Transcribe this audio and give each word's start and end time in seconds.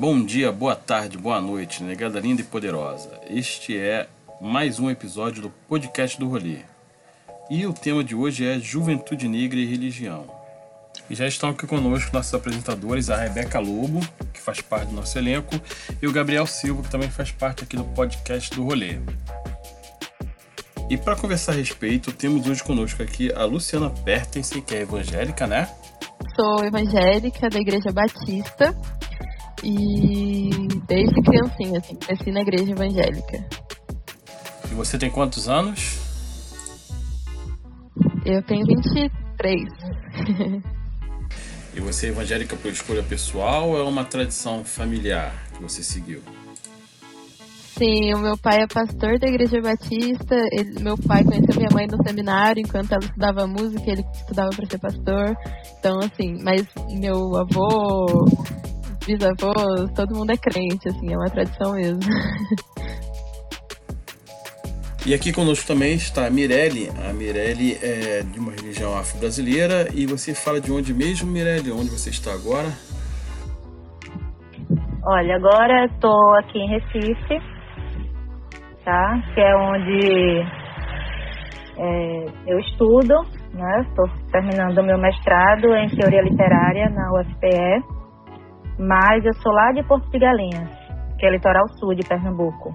Bom 0.00 0.24
dia, 0.24 0.50
boa 0.50 0.74
tarde, 0.74 1.18
boa 1.18 1.42
noite, 1.42 1.82
negada 1.82 2.18
linda 2.18 2.40
e 2.40 2.44
poderosa. 2.44 3.20
Este 3.28 3.76
é 3.76 4.08
mais 4.40 4.80
um 4.80 4.88
episódio 4.88 5.42
do 5.42 5.50
podcast 5.68 6.18
do 6.18 6.26
Rolê. 6.26 6.60
E 7.50 7.66
o 7.66 7.74
tema 7.74 8.02
de 8.02 8.14
hoje 8.14 8.46
é 8.46 8.58
Juventude 8.58 9.28
Negra 9.28 9.58
e 9.58 9.66
Religião. 9.66 10.24
E 11.10 11.14
já 11.14 11.26
estão 11.26 11.50
aqui 11.50 11.66
conosco 11.66 12.14
nossos 12.14 12.32
apresentadores, 12.32 13.10
a 13.10 13.16
Rebeca 13.16 13.58
Lobo, 13.58 14.00
que 14.32 14.40
faz 14.40 14.62
parte 14.62 14.86
do 14.88 14.94
nosso 14.94 15.18
elenco, 15.18 15.60
e 16.00 16.06
o 16.06 16.12
Gabriel 16.12 16.46
Silva, 16.46 16.82
que 16.82 16.90
também 16.90 17.10
faz 17.10 17.30
parte 17.30 17.64
aqui 17.64 17.76
do 17.76 17.84
podcast 17.84 18.56
do 18.56 18.64
Rolê. 18.64 18.98
E 20.88 20.96
para 20.96 21.14
conversar 21.14 21.52
a 21.52 21.56
respeito, 21.56 22.10
temos 22.10 22.46
hoje 22.48 22.64
conosco 22.64 23.02
aqui 23.02 23.30
a 23.34 23.44
Luciana 23.44 23.90
Pertense, 23.90 24.62
que 24.62 24.76
é 24.76 24.80
evangélica, 24.80 25.46
né? 25.46 25.68
Sou 26.34 26.64
evangélica 26.64 27.50
da 27.50 27.60
Igreja 27.60 27.92
Batista 27.92 28.74
e 29.62 30.50
desde 30.86 31.22
criancinha, 31.22 31.78
assim, 31.78 31.96
cresci 31.96 32.30
na 32.30 32.40
igreja 32.40 32.72
evangélica. 32.72 33.48
E 34.70 34.74
você 34.74 34.98
tem 34.98 35.10
quantos 35.10 35.48
anos? 35.48 35.98
Eu 38.24 38.42
tenho 38.42 38.64
23. 38.66 39.68
e 41.74 41.80
você 41.80 42.06
é 42.06 42.08
evangélica 42.10 42.56
por 42.56 42.70
escolha 42.70 43.02
pessoal 43.02 43.70
ou 43.70 43.78
é 43.78 43.82
uma 43.82 44.04
tradição 44.04 44.64
familiar 44.64 45.34
que 45.54 45.62
você 45.62 45.82
seguiu? 45.82 46.22
Sim, 47.80 48.12
o 48.12 48.18
meu 48.18 48.36
pai 48.36 48.60
é 48.60 48.66
pastor 48.66 49.18
da 49.18 49.26
Igreja 49.26 49.58
Batista. 49.62 50.36
Ele, 50.52 50.80
meu 50.80 50.98
pai 50.98 51.24
conheceu 51.24 51.56
minha 51.56 51.70
mãe 51.72 51.86
no 51.86 51.96
seminário 52.06 52.60
enquanto 52.60 52.92
ela 52.92 53.02
estudava 53.02 53.46
música, 53.46 53.90
ele 53.90 54.04
estudava 54.12 54.50
para 54.50 54.66
ser 54.66 54.78
pastor. 54.78 55.34
Então, 55.78 55.98
assim, 56.00 56.36
mas 56.44 56.66
meu 56.90 57.34
avô, 57.36 58.26
bisavôs, 59.16 59.90
todo 59.94 60.16
mundo 60.16 60.30
é 60.30 60.36
crente, 60.36 60.88
assim, 60.88 61.12
é 61.12 61.16
uma 61.16 61.30
tradição 61.30 61.74
mesmo. 61.74 62.00
E 65.06 65.14
aqui 65.14 65.32
conosco 65.32 65.66
também 65.66 65.94
está 65.94 66.26
a 66.26 66.30
Mirelle. 66.30 66.90
A 67.08 67.12
Mirelle 67.14 67.78
é 67.82 68.22
de 68.22 68.38
uma 68.38 68.52
religião 68.52 68.96
afro-brasileira. 68.96 69.88
E 69.94 70.04
você 70.04 70.34
fala 70.34 70.60
de 70.60 70.70
onde 70.70 70.92
mesmo, 70.92 71.26
Mirelle? 71.26 71.72
Onde 71.72 71.88
você 71.88 72.10
está 72.10 72.32
agora? 72.32 72.68
Olha, 75.02 75.36
agora 75.36 75.86
estou 75.86 76.34
aqui 76.34 76.58
em 76.58 76.68
Recife, 76.68 77.40
tá? 78.84 79.22
Que 79.34 79.40
é 79.40 79.56
onde 79.56 80.42
é, 81.78 82.24
eu 82.46 82.58
estudo, 82.60 83.14
né? 83.54 83.86
Estou 83.88 84.06
terminando 84.30 84.78
o 84.78 84.84
meu 84.84 84.98
mestrado 84.98 85.74
em 85.76 85.88
teoria 85.88 86.20
literária 86.20 86.90
na 86.90 87.10
UFPE 87.18 87.99
mas 88.80 89.22
eu 89.26 89.34
sou 89.34 89.52
lá 89.52 89.72
de 89.72 89.82
Porto 89.82 90.10
de 90.10 90.18
Galinhas, 90.18 90.70
que 91.18 91.26
é 91.26 91.30
litoral 91.30 91.68
sul 91.78 91.94
de 91.94 92.02
Pernambuco. 92.02 92.74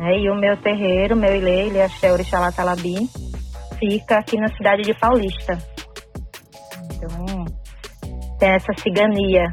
É, 0.00 0.18
e 0.18 0.28
o 0.28 0.34
meu 0.34 0.56
terreiro, 0.56 1.14
meu 1.14 1.34
ilê, 1.34 1.68
ele 1.68 1.78
é 1.78 1.84
Axé 1.84 2.12
Orixalá 2.12 2.50
Talabi, 2.50 3.08
fica 3.78 4.18
aqui 4.18 4.36
na 4.36 4.48
cidade 4.48 4.82
de 4.82 4.92
Paulista. 4.94 5.56
Então, 6.92 7.44
tem 8.40 8.50
essa 8.50 8.72
cigania. 8.78 9.48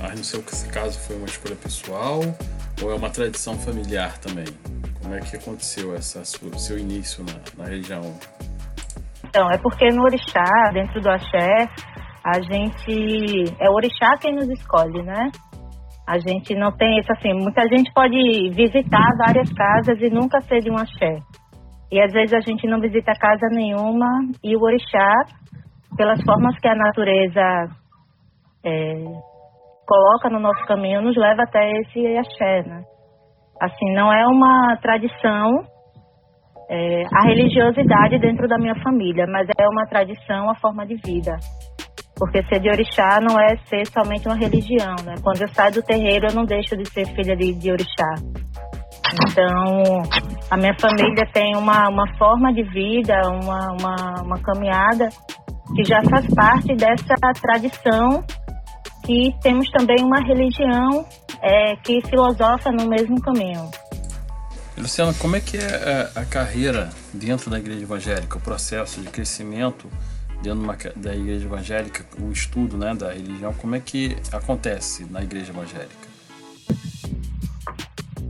Mas 0.00 0.18
no 0.18 0.24
seu 0.24 0.42
caso 0.72 0.98
foi 1.00 1.16
uma 1.16 1.26
escolha 1.26 1.54
pessoal 1.56 2.20
ou 2.82 2.90
é 2.90 2.94
uma 2.94 3.10
tradição 3.10 3.58
familiar 3.58 4.16
também? 4.18 4.46
Como 5.02 5.14
é 5.14 5.20
que 5.20 5.36
aconteceu 5.36 5.94
essa 5.94 6.24
seu 6.24 6.78
início 6.78 7.22
na, 7.24 7.62
na 7.62 7.68
religião? 7.68 8.02
Então, 9.22 9.50
é 9.50 9.58
porque 9.58 9.90
no 9.90 10.02
orixá, 10.02 10.70
dentro 10.72 10.98
do 11.00 11.10
axé, 11.10 11.68
a 12.26 12.40
gente 12.42 13.54
é 13.60 13.70
o 13.70 13.74
orixá 13.74 14.16
quem 14.20 14.34
nos 14.34 14.48
escolhe, 14.48 15.00
né? 15.00 15.30
A 16.08 16.18
gente 16.18 16.56
não 16.56 16.76
tem 16.76 16.98
isso 16.98 17.12
assim, 17.12 17.32
muita 17.32 17.62
gente 17.68 17.92
pode 17.94 18.16
visitar 18.50 19.08
várias 19.16 19.52
casas 19.52 20.00
e 20.00 20.10
nunca 20.10 20.40
ser 20.40 20.60
de 20.60 20.68
um 20.68 20.74
axé. 20.76 21.20
E 21.92 22.00
às 22.00 22.12
vezes 22.12 22.32
a 22.34 22.40
gente 22.40 22.66
não 22.66 22.80
visita 22.80 23.12
casa 23.12 23.46
nenhuma 23.52 24.08
e 24.42 24.56
o 24.56 24.60
orixá, 24.60 25.12
pelas 25.96 26.20
formas 26.24 26.58
que 26.58 26.66
a 26.66 26.74
natureza 26.74 27.68
é, 28.64 29.04
coloca 29.86 30.28
no 30.28 30.40
nosso 30.40 30.64
caminho, 30.66 31.02
nos 31.02 31.16
leva 31.16 31.44
até 31.44 31.70
esse 31.78 32.04
axé, 32.16 32.62
né? 32.62 32.82
Assim, 33.60 33.94
não 33.94 34.12
é 34.12 34.26
uma 34.26 34.76
tradição 34.82 35.60
é, 36.68 37.04
a 37.04 37.22
religiosidade 37.24 38.18
dentro 38.18 38.48
da 38.48 38.58
minha 38.58 38.74
família, 38.82 39.26
mas 39.28 39.48
é 39.56 39.68
uma 39.68 39.86
tradição, 39.86 40.50
a 40.50 40.56
forma 40.56 40.84
de 40.84 40.96
vida. 40.96 41.36
Porque 42.16 42.42
ser 42.44 42.60
de 42.60 42.70
orixá 42.70 43.20
não 43.20 43.38
é 43.38 43.56
ser 43.68 43.86
somente 43.86 44.26
uma 44.26 44.36
religião, 44.36 44.96
né? 45.04 45.14
Quando 45.22 45.42
eu 45.42 45.48
saio 45.48 45.72
do 45.72 45.82
terreiro, 45.82 46.28
eu 46.28 46.34
não 46.34 46.44
deixo 46.44 46.76
de 46.76 46.88
ser 46.90 47.06
filha 47.14 47.36
de, 47.36 47.52
de 47.52 47.70
orixá. 47.70 48.14
Então, 49.30 50.02
a 50.50 50.56
minha 50.56 50.74
família 50.80 51.26
tem 51.32 51.56
uma, 51.56 51.88
uma 51.88 52.06
forma 52.16 52.52
de 52.52 52.62
vida, 52.62 53.20
uma, 53.28 53.72
uma, 53.72 54.22
uma 54.22 54.38
caminhada 54.40 55.08
que 55.74 55.84
já 55.84 56.02
faz 56.08 56.26
parte 56.34 56.74
dessa 56.74 57.14
tradição 57.40 58.24
que 59.04 59.32
temos 59.40 59.68
também 59.70 60.02
uma 60.02 60.20
religião 60.20 61.06
é, 61.40 61.76
que 61.76 62.00
filosofa 62.08 62.70
no 62.72 62.88
mesmo 62.88 63.20
caminho. 63.20 63.70
Luciana, 64.76 65.14
como 65.14 65.36
é 65.36 65.40
que 65.40 65.56
é 65.56 66.10
a, 66.14 66.20
a 66.20 66.24
carreira 66.24 66.90
dentro 67.14 67.48
da 67.48 67.58
igreja 67.58 67.82
evangélica, 67.82 68.36
o 68.36 68.40
processo 68.40 69.00
de 69.00 69.08
crescimento 69.08 69.88
dentro 70.42 70.60
uma, 70.60 70.76
da 70.96 71.14
igreja 71.14 71.46
evangélica, 71.46 72.04
o 72.20 72.30
estudo 72.30 72.76
né, 72.76 72.94
da 72.94 73.12
religião, 73.12 73.52
como 73.54 73.74
é 73.74 73.80
que 73.80 74.16
acontece 74.32 75.04
na 75.10 75.22
igreja 75.22 75.50
evangélica? 75.50 76.05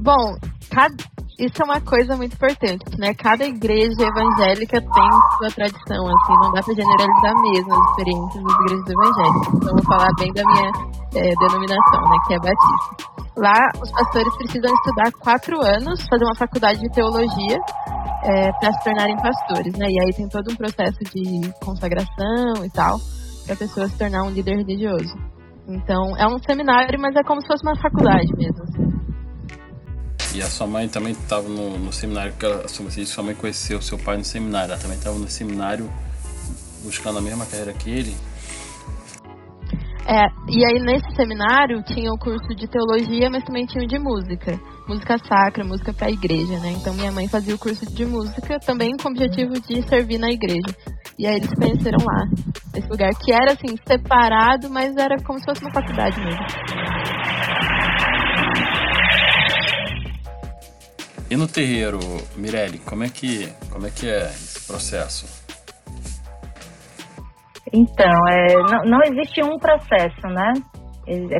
Bom, 0.03 0.37
cada, 0.71 0.95
isso 1.39 1.61
é 1.61 1.65
uma 1.65 1.81
coisa 1.81 2.17
muito 2.17 2.35
importante, 2.35 2.85
né? 2.99 3.13
Cada 3.15 3.45
igreja 3.45 4.03
evangélica 4.03 4.81
tem 4.81 5.11
sua 5.39 5.51
tradição, 5.55 6.07
assim, 6.07 6.33
não 6.43 6.53
dá 6.53 6.63
para 6.63 6.75
generalizar 6.75 7.35
mesmo 7.43 7.75
as 7.75 7.91
experiências 7.91 8.45
das 8.45 8.55
igrejas 8.55 8.89
evangélicas. 8.89 9.55
Então, 9.55 9.73
vou 9.75 9.85
falar 9.85 10.09
bem 10.19 10.33
da 10.33 10.43
minha 10.45 10.71
é, 11.15 11.35
denominação, 11.35 12.01
né, 12.09 12.17
que 12.27 12.35
é 12.35 12.39
Batista. 12.39 13.17
Lá, 13.37 13.69
os 13.83 13.91
pastores 13.93 14.37
precisam 14.39 14.75
estudar 14.75 15.13
quatro 15.21 15.61
anos, 15.63 16.07
fazer 16.09 16.25
uma 16.25 16.35
faculdade 16.37 16.81
de 16.81 16.89
teologia 16.91 17.59
é, 18.23 18.51
para 18.53 18.73
se 18.73 18.85
tornarem 18.85 19.17
pastores, 19.17 19.73
né? 19.75 19.87
E 19.91 20.01
aí 20.01 20.13
tem 20.17 20.29
todo 20.29 20.51
um 20.51 20.57
processo 20.57 20.99
de 21.13 21.53
consagração 21.63 22.65
e 22.65 22.71
tal, 22.71 22.99
para 23.45 23.55
a 23.55 23.59
pessoa 23.59 23.89
se 23.89 23.99
tornar 23.99 24.23
um 24.23 24.31
líder 24.31 24.57
religioso. 24.57 25.15
Então, 25.69 26.17
é 26.17 26.27
um 26.27 26.39
seminário, 26.39 26.99
mas 26.99 27.15
é 27.15 27.23
como 27.25 27.43
se 27.43 27.47
fosse 27.49 27.63
uma 27.67 27.77
faculdade 27.77 28.33
mesmo. 28.37 28.63
Assim. 28.63 28.86
E 30.37 30.43
a 30.43 30.51
sua 30.51 30.67
mãe 30.67 30.87
também 30.87 31.13
estava 31.13 31.49
no, 31.49 31.79
no, 31.79 31.91
seminário, 31.91 32.35
que 32.35 32.45
ela, 32.45 32.69
sua 32.69 33.25
mãe 33.25 33.35
conheceu 33.35 33.81
seu 33.81 33.97
pai 33.97 34.19
no 34.19 34.25
seminário, 34.25 34.73
ela 34.73 34.79
também 34.79 34.99
estava 34.99 35.19
no 35.19 35.27
seminário 35.31 35.91
buscando 36.85 37.19
a 37.19 37.23
mesma 37.23 37.47
carreira 37.47 37.73
que 37.73 37.89
ele? 37.89 38.15
É, 40.07 40.27
e 40.47 40.63
aí 40.63 40.79
nesse 40.79 41.11
seminário 41.17 41.83
tinha 41.85 42.13
o 42.13 42.19
curso 42.19 42.55
de 42.55 42.69
teologia, 42.69 43.31
mas 43.31 43.45
também 43.45 43.65
tinha 43.65 43.83
o 43.83 43.87
de 43.87 43.99
música. 43.99 44.61
Música 44.87 45.17
sacra, 45.27 45.65
música 45.65 45.95
para 45.95 46.09
a 46.09 46.11
igreja, 46.11 46.59
né? 46.59 46.75
Então 46.79 46.93
minha 46.93 47.11
mãe 47.11 47.27
fazia 47.27 47.55
o 47.55 47.59
curso 47.59 47.87
de 47.87 48.05
música 48.05 48.61
também 48.61 48.95
com 48.99 49.09
o 49.09 49.13
objetivo 49.13 49.55
de 49.59 49.89
servir 49.89 50.19
na 50.19 50.31
igreja. 50.31 50.69
E 51.19 51.27
aí 51.27 51.37
eles 51.37 51.49
se 51.49 51.57
conheceram 51.57 52.05
lá, 52.05 52.29
nesse 52.75 52.89
lugar 52.91 53.11
que 53.15 53.33
era 53.33 53.55
assim, 53.55 53.75
separado, 53.89 54.69
mas 54.69 54.95
era 54.97 55.17
como 55.25 55.39
se 55.39 55.47
fosse 55.47 55.63
uma 55.63 55.73
faculdade 55.73 56.21
mesmo. 56.21 57.16
E 61.29 61.37
no 61.37 61.49
terreiro, 61.49 61.99
Mirelle, 62.37 62.79
como 62.79 63.03
é 63.03 63.09
que, 63.09 63.49
como 63.73 63.87
é, 63.87 63.91
que 63.91 64.09
é 64.09 64.27
esse 64.27 64.65
processo? 64.65 65.27
Então, 67.73 68.29
é, 68.31 68.55
não, 68.71 68.85
não 68.85 69.01
existe 69.03 69.43
um 69.43 69.59
processo, 69.59 70.27
né? 70.29 70.53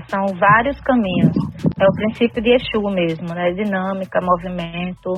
São 0.09 0.27
vários 0.39 0.81
caminhos. 0.81 1.37
É 1.81 1.85
o 1.85 1.95
princípio 1.95 2.43
de 2.43 2.55
Exu 2.55 2.83
mesmo, 2.91 3.29
né? 3.33 3.53
Dinâmica, 3.53 4.21
movimento. 4.21 5.15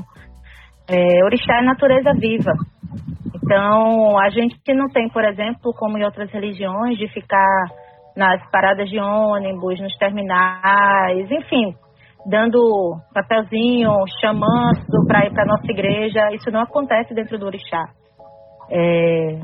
É, 0.87 1.25
orixá 1.25 1.61
é 1.61 1.63
natureza 1.63 2.13
viva. 2.19 2.53
Então, 3.35 4.19
a 4.19 4.29
gente 4.29 4.59
não 4.75 4.89
tem, 4.89 5.09
por 5.09 5.25
exemplo, 5.25 5.73
como 5.79 5.97
em 5.97 6.05
outras 6.05 6.31
religiões, 6.31 6.99
de 6.99 7.09
ficar 7.09 7.67
nas 8.15 8.43
paradas 8.51 8.91
de 8.91 8.99
ônibus, 8.99 9.81
nos 9.81 9.97
terminais, 9.97 11.31
enfim, 11.31 11.75
dando 12.27 12.99
papelzinho, 13.15 13.91
chamando 14.21 15.07
para 15.07 15.27
ir 15.27 15.33
para 15.33 15.47
nossa 15.47 15.71
igreja. 15.71 16.33
Isso 16.35 16.51
não 16.51 16.61
acontece 16.61 17.15
dentro 17.15 17.39
do 17.39 17.47
orixá. 17.47 17.85
É, 18.71 19.41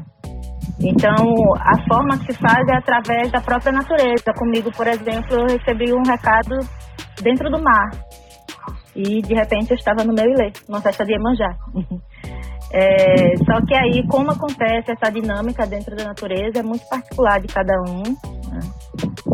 então, 0.81 1.35
a 1.61 1.87
forma 1.88 2.19
que 2.19 2.32
se 2.32 2.38
faz 2.38 2.67
é 2.69 2.76
através 2.76 3.31
da 3.31 3.41
própria 3.41 3.73
natureza. 3.73 4.32
Comigo, 4.37 4.71
por 4.76 4.87
exemplo, 4.87 5.37
eu 5.37 5.47
recebi 5.47 5.93
um 5.93 6.03
recado 6.03 6.59
dentro 7.23 7.50
do 7.50 7.62
mar. 7.62 7.91
E, 8.94 9.23
de 9.23 9.35
repente, 9.35 9.71
eu 9.71 9.76
estava 9.76 10.05
no 10.05 10.12
meu 10.12 10.25
ilê, 10.25 10.53
numa 10.69 10.81
festa 10.81 11.05
de 11.05 11.12
Iemanjá. 11.12 11.50
É, 12.76 13.37
só 13.37 13.65
que 13.65 13.73
aí, 13.73 14.05
como 14.09 14.32
acontece 14.32 14.91
essa 14.91 15.09
dinâmica 15.09 15.65
dentro 15.65 15.94
da 15.94 16.06
natureza, 16.06 16.59
é 16.59 16.62
muito 16.62 16.85
particular 16.88 17.41
de 17.41 17.47
cada 17.47 17.73
um. 17.82 18.03
Né? 18.03 18.59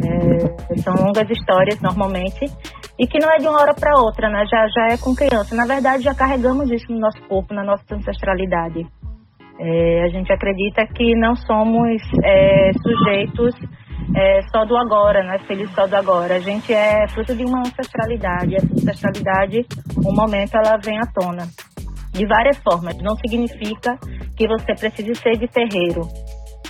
É, 0.05 0.77
são 0.83 0.93
longas 0.93 1.31
histórias 1.31 1.81
normalmente 1.81 2.53
e 3.00 3.06
que 3.06 3.19
não 3.19 3.31
é 3.32 3.38
de 3.38 3.49
uma 3.49 3.58
hora 3.58 3.73
para 3.73 3.99
outra, 3.99 4.29
né? 4.29 4.44
Já, 4.44 4.67
já 4.69 4.94
é 4.94 4.99
com 4.99 5.14
criança. 5.14 5.56
Na 5.56 5.64
verdade, 5.64 6.02
já 6.02 6.14
carregamos 6.14 6.70
isso 6.70 6.93
no 6.93 7.00
nosso 7.00 7.19
corpo, 7.23 7.55
na 7.55 7.64
nossa 7.64 7.82
ancestralidade. 7.94 8.87
É, 9.58 10.05
a 10.05 10.08
gente 10.08 10.31
acredita 10.31 10.87
que 10.94 11.17
não 11.17 11.35
somos 11.35 12.02
é, 12.23 12.70
sujeitos 12.75 13.55
é, 14.14 14.43
só 14.52 14.67
do 14.67 14.76
agora, 14.76 15.23
não 15.23 15.32
é 15.32 15.38
feliz 15.38 15.70
só 15.70 15.87
do 15.87 15.97
agora. 15.97 16.37
A 16.37 16.41
gente 16.41 16.75
é 16.75 17.08
fruto 17.08 17.35
de 17.35 17.43
uma 17.43 17.61
ancestralidade. 17.61 18.56
Essa 18.56 18.75
ancestralidade, 18.75 19.67
um 20.05 20.14
momento, 20.14 20.55
ela 20.56 20.76
vem 20.76 20.99
à 20.99 21.06
tona. 21.06 21.49
De 22.12 22.26
várias 22.26 22.58
formas. 22.58 22.99
Não 22.99 23.17
significa 23.17 23.96
que 24.37 24.46
você 24.46 24.75
precise 24.75 25.14
ser 25.14 25.38
de 25.38 25.49
terreiro. 25.49 26.03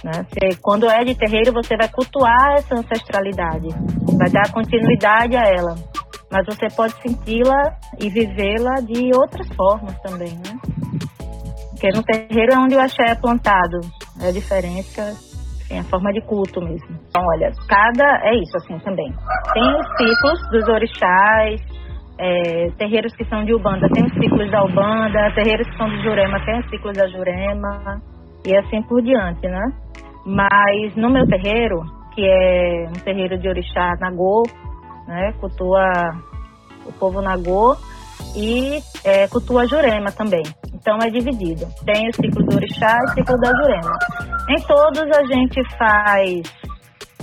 Né? 0.05 0.25
Você, 0.29 0.61
quando 0.62 0.88
é 0.88 1.03
de 1.03 1.17
terreiro, 1.17 1.53
você 1.53 1.76
vai 1.76 1.88
cultuar 1.88 2.55
essa 2.55 2.76
ancestralidade, 2.76 3.69
vai 4.17 4.31
dar 4.31 4.53
continuidade 4.53 5.37
a 5.37 5.43
ela. 5.43 5.90
Mas 6.31 6.47
você 6.47 6.69
pode 6.77 6.94
senti-la 7.03 7.77
e 7.99 8.09
vivê-la 8.09 8.77
de 8.81 9.11
outras 9.15 9.49
formas 9.56 9.99
também, 10.00 10.35
né? 10.35 10.59
Porque 11.71 11.88
no 11.97 12.03
terreiro 12.03 12.53
é 12.53 12.59
onde 12.59 12.77
o 12.77 12.81
axé 12.81 13.11
é 13.11 13.15
plantado. 13.15 13.81
É 14.23 14.29
a 14.29 14.32
diferença, 14.32 15.03
assim, 15.03 15.79
a 15.79 15.85
forma 15.85 16.12
de 16.12 16.21
culto 16.21 16.61
mesmo. 16.61 16.88
Então, 17.09 17.23
olha, 17.25 17.50
cada. 17.69 18.21
É 18.23 18.35
isso, 18.37 18.56
assim, 18.59 18.79
também. 18.81 19.12
Tem 19.55 19.62
os 19.62 19.87
ciclos 19.97 20.50
dos 20.50 20.69
orixás, 20.69 21.61
é, 22.21 22.71
terreiros 22.76 23.15
que 23.17 23.25
são 23.25 23.44
de 23.44 23.55
Ubanda 23.55 23.88
tem 23.94 24.05
os 24.05 24.12
ciclos 24.12 24.50
da 24.50 24.62
Ubanda, 24.62 25.33
terreiros 25.35 25.67
que 25.67 25.76
são 25.79 25.88
de 25.88 26.03
Jurema 26.03 26.38
tem 26.44 26.61
os 26.61 26.69
ciclos 26.69 26.97
da 26.97 27.09
Jurema, 27.09 28.03
e 28.44 28.55
assim 28.55 28.83
por 28.83 29.00
diante, 29.03 29.49
né? 29.49 29.73
Mas 30.26 30.94
no 30.97 31.11
meu 31.11 31.26
terreiro, 31.26 31.81
que 32.15 32.23
é 32.23 32.87
um 32.88 33.00
terreiro 33.03 33.38
de 33.38 33.49
orixá 33.49 33.97
Nagô, 33.99 34.43
né? 35.11 35.33
Cultua 35.41 35.83
o 36.87 36.93
povo 36.93 37.21
Nagô 37.21 37.77
e 38.37 38.81
é, 39.05 39.27
cultua 39.27 39.67
Jurema 39.67 40.12
também. 40.12 40.45
Então 40.73 40.97
é 41.03 41.11
dividido. 41.11 41.67
Tem 41.85 42.09
o 42.09 42.15
ciclo 42.15 42.47
do 42.47 42.57
orixá 42.57 42.97
e 43.01 43.11
o 43.11 43.15
ciclo 43.15 43.37
da 43.39 43.51
Jurema. 43.51 43.99
Em 44.49 44.62
todos 44.62 45.03
a 45.17 45.25
gente 45.25 45.61
faz 45.77 46.43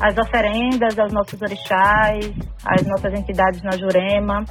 as 0.02 0.18
oferendas 0.18 1.00
aos 1.00 1.14
nossos 1.14 1.42
orixás, 1.42 2.30
às 2.66 2.86
nossas 2.86 3.14
entidades 3.14 3.64
na 3.64 3.72
Jurema, 3.72 4.44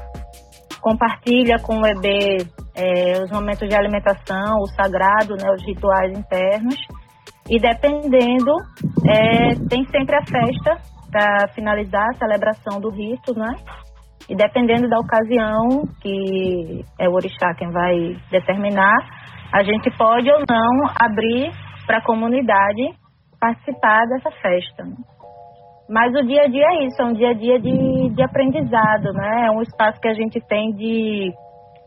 compartilha 0.81 1.59
com 1.63 1.79
o 1.79 1.87
EB 1.87 2.49
é, 2.75 3.23
os 3.23 3.31
momentos 3.31 3.69
de 3.69 3.77
alimentação, 3.77 4.59
o 4.61 4.67
sagrado, 4.69 5.37
né, 5.37 5.51
os 5.53 5.65
rituais 5.65 6.19
internos. 6.19 6.75
E 7.49 7.61
dependendo, 7.61 8.53
é, 9.09 9.55
tem 9.69 9.85
sempre 9.87 10.17
a 10.17 10.25
festa 10.27 10.96
para 11.11 11.49
finalizar 11.55 12.07
a 12.11 12.19
celebração 12.19 12.81
do 12.81 12.91
rito, 12.91 13.35
né? 13.35 13.55
E 14.29 14.35
dependendo 14.35 14.89
da 14.89 14.99
ocasião, 14.99 15.87
que 16.03 16.85
é 16.99 17.09
o 17.09 17.13
orixá 17.13 17.55
quem 17.55 17.71
vai 17.71 18.17
determinar, 18.31 18.97
a 19.53 19.63
gente 19.63 19.91
pode 19.97 20.29
ou 20.31 20.41
não 20.49 20.91
abrir 21.01 21.51
para 21.87 21.99
a 21.99 22.05
comunidade 22.05 22.83
participar 23.41 24.05
dessa 24.07 24.31
festa. 24.43 24.85
Né? 24.85 24.97
Mas 25.89 26.13
o 26.15 26.27
dia 26.27 26.43
a 26.43 26.49
dia 26.49 26.67
é 26.67 26.87
isso, 26.87 27.01
é 27.01 27.05
um 27.05 27.13
dia 27.13 27.31
a 27.31 27.35
dia 27.35 27.61
de, 27.61 28.11
de 28.11 28.23
aprendizado, 28.23 29.13
né? 29.13 29.47
É 29.47 29.51
um 29.53 29.63
espaço 29.63 30.01
que 30.01 30.09
a 30.09 30.15
gente 30.15 30.41
tem 30.49 30.73
de, 30.73 31.33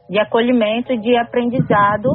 de 0.10 0.19
acolhimento 0.19 0.94
e 0.94 1.00
de 1.00 1.18
aprendizado 1.18 2.10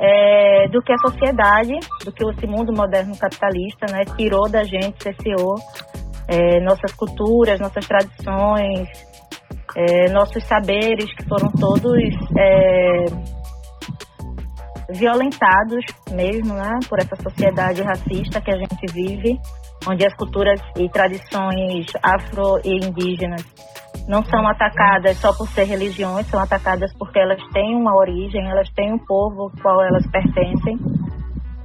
é, 0.00 0.66
do 0.68 0.82
que 0.82 0.92
a 0.92 0.98
sociedade, 0.98 1.74
do 2.04 2.12
que 2.12 2.24
esse 2.24 2.46
mundo 2.48 2.72
moderno 2.76 3.16
capitalista, 3.16 3.86
né? 3.92 4.00
Tirou 4.16 4.50
da 4.50 4.64
gente, 4.64 5.00
cesseou 5.00 5.54
é, 6.28 6.60
nossas 6.60 6.92
culturas, 6.92 7.60
nossas 7.60 7.86
tradições, 7.86 8.88
é, 9.76 10.10
nossos 10.10 10.44
saberes 10.44 11.12
que 11.14 11.28
foram 11.28 11.50
todos 11.52 12.02
é, 12.36 13.04
violentados 14.90 15.84
mesmo, 16.10 16.54
né? 16.54 16.78
Por 16.88 16.98
essa 16.98 17.16
sociedade 17.16 17.82
racista 17.82 18.40
que 18.40 18.50
a 18.50 18.56
gente 18.56 18.92
vive 18.92 19.38
onde 19.88 20.06
as 20.06 20.14
culturas 20.14 20.60
e 20.76 20.88
tradições 20.88 21.86
afro 22.02 22.60
e 22.64 22.86
indígenas 22.86 23.44
não 24.08 24.24
são 24.24 24.46
atacadas 24.46 25.16
só 25.18 25.32
por 25.32 25.48
ser 25.48 25.64
religiões, 25.64 26.26
são 26.26 26.40
atacadas 26.40 26.92
porque 26.98 27.18
elas 27.18 27.40
têm 27.52 27.76
uma 27.76 27.94
origem, 27.96 28.48
elas 28.50 28.68
têm 28.74 28.92
um 28.92 28.98
povo 28.98 29.42
ao 29.42 29.50
qual 29.62 29.82
elas 29.82 30.04
pertencem. 30.10 30.78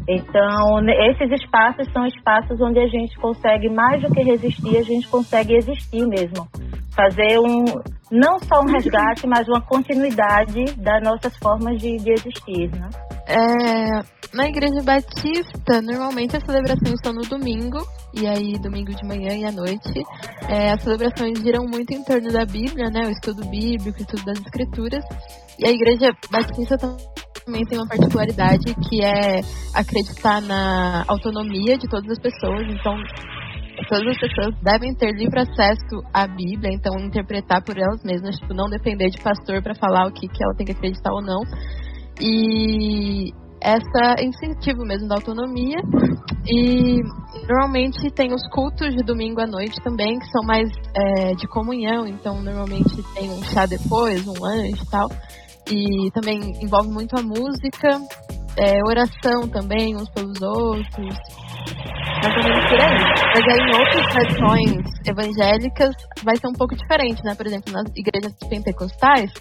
Então, 0.08 0.80
esses 0.88 1.32
espaços 1.32 1.92
são 1.92 2.06
espaços 2.06 2.62
onde 2.62 2.80
a 2.80 2.88
gente 2.88 3.18
consegue, 3.18 3.70
mais 3.70 4.02
do 4.02 4.10
que 4.10 4.24
resistir, 4.24 4.78
a 4.78 4.84
gente 4.84 5.08
consegue 5.08 5.54
existir 5.56 6.06
mesmo. 6.08 6.48
Fazer 6.98 7.40
um, 7.40 7.64
não 8.12 8.40
só 8.40 8.62
um 8.62 8.72
resgate, 8.72 9.28
mas 9.28 9.48
uma 9.48 9.62
continuidade 9.62 10.66
das 10.78 11.04
nossas 11.04 11.38
formas 11.38 11.80
de, 11.80 11.98
de 11.98 12.12
existir, 12.12 12.72
né? 12.72 12.90
É, 13.28 14.02
na 14.34 14.48
igreja 14.48 14.82
batista, 14.84 15.82
normalmente 15.82 16.36
as 16.36 16.44
celebrações 16.44 17.00
são 17.04 17.14
no 17.14 17.22
domingo, 17.22 17.78
e 18.14 18.26
aí 18.26 18.54
domingo 18.60 18.94
de 18.96 19.06
manhã 19.06 19.36
e 19.36 19.46
à 19.46 19.52
noite. 19.52 20.02
É, 20.50 20.72
as 20.72 20.82
celebrações 20.82 21.40
giram 21.40 21.66
muito 21.66 21.94
em 21.94 22.04
torno 22.04 22.32
da 22.32 22.46
Bíblia, 22.46 22.90
né? 22.90 23.06
O 23.06 23.12
estudo 23.12 23.46
bíblico, 23.50 24.00
o 24.00 24.02
estudo 24.02 24.26
das 24.26 24.40
escrituras. 24.40 25.04
E 25.60 25.68
a 25.68 25.72
igreja 25.72 26.12
batista 26.32 26.78
também 26.78 27.66
tem 27.66 27.78
uma 27.78 27.88
particularidade 27.88 28.74
que 28.90 29.04
é 29.04 29.42
acreditar 29.74 30.42
na 30.42 31.04
autonomia 31.08 31.78
de 31.78 31.88
todas 31.88 32.12
as 32.12 32.20
pessoas. 32.20 32.64
Então, 32.70 32.96
todas 33.88 34.08
as 34.08 34.18
pessoas 34.18 34.56
devem 34.62 34.94
ter 34.96 35.12
livre 35.14 35.40
acesso 35.40 36.04
à 36.14 36.28
Bíblia, 36.28 36.72
então 36.74 36.98
interpretar 37.00 37.64
por 37.64 37.78
elas 37.78 38.04
mesmas, 38.04 38.36
tipo, 38.38 38.54
não 38.54 38.70
depender 38.70 39.10
de 39.10 39.22
pastor 39.22 39.62
para 39.62 39.76
falar 39.76 40.08
o 40.08 40.12
que, 40.12 40.28
que 40.28 40.44
ela 40.44 40.56
tem 40.56 40.66
que 40.66 40.72
acreditar 40.72 41.12
ou 41.12 41.22
não. 41.22 41.42
E 42.20 43.32
essa 43.62 44.22
incentivo 44.22 44.84
mesmo 44.86 45.08
da 45.08 45.16
autonomia. 45.16 45.78
E 46.46 47.02
normalmente 47.48 48.10
tem 48.12 48.34
os 48.34 48.48
cultos 48.52 48.96
de 48.96 49.04
domingo 49.04 49.42
à 49.42 49.48
noite 49.48 49.76
também 49.84 50.18
que 50.18 50.26
são 50.28 50.44
mais 50.46 50.70
é, 50.96 51.34
de 51.34 51.48
comunhão. 51.48 52.08
Então 52.08 52.42
normalmente 52.42 53.04
tem 53.14 53.30
um 53.30 53.44
chá 53.44 53.66
depois 53.66 54.26
um 54.28 54.34
lanche 54.40 54.82
e 54.82 54.90
tal. 54.90 55.10
E 55.70 56.12
também 56.12 56.40
envolve 56.64 56.90
muito 56.90 57.18
a 57.20 57.22
música 57.22 58.00
é, 58.58 58.82
oração 58.84 59.48
também 59.50 59.96
uns 59.96 60.10
pelos 60.10 60.42
outros 60.42 61.16
mais 62.24 62.36
ou 62.36 62.44
menos 62.44 62.66
por 62.70 62.82
aí. 62.82 62.98
Mas 63.36 63.44
aí 63.48 63.60
em 63.60 63.76
outras 63.80 64.06
tradições 64.14 64.84
evangélicas 65.06 65.96
vai 66.24 66.36
ser 66.36 66.48
um 66.48 66.54
pouco 66.54 66.76
diferente, 66.76 67.24
né? 67.24 67.36
Por 67.36 67.46
exemplo, 67.46 67.74
nas 67.74 67.88
igrejas 67.96 68.34
pentecostais, 68.50 69.32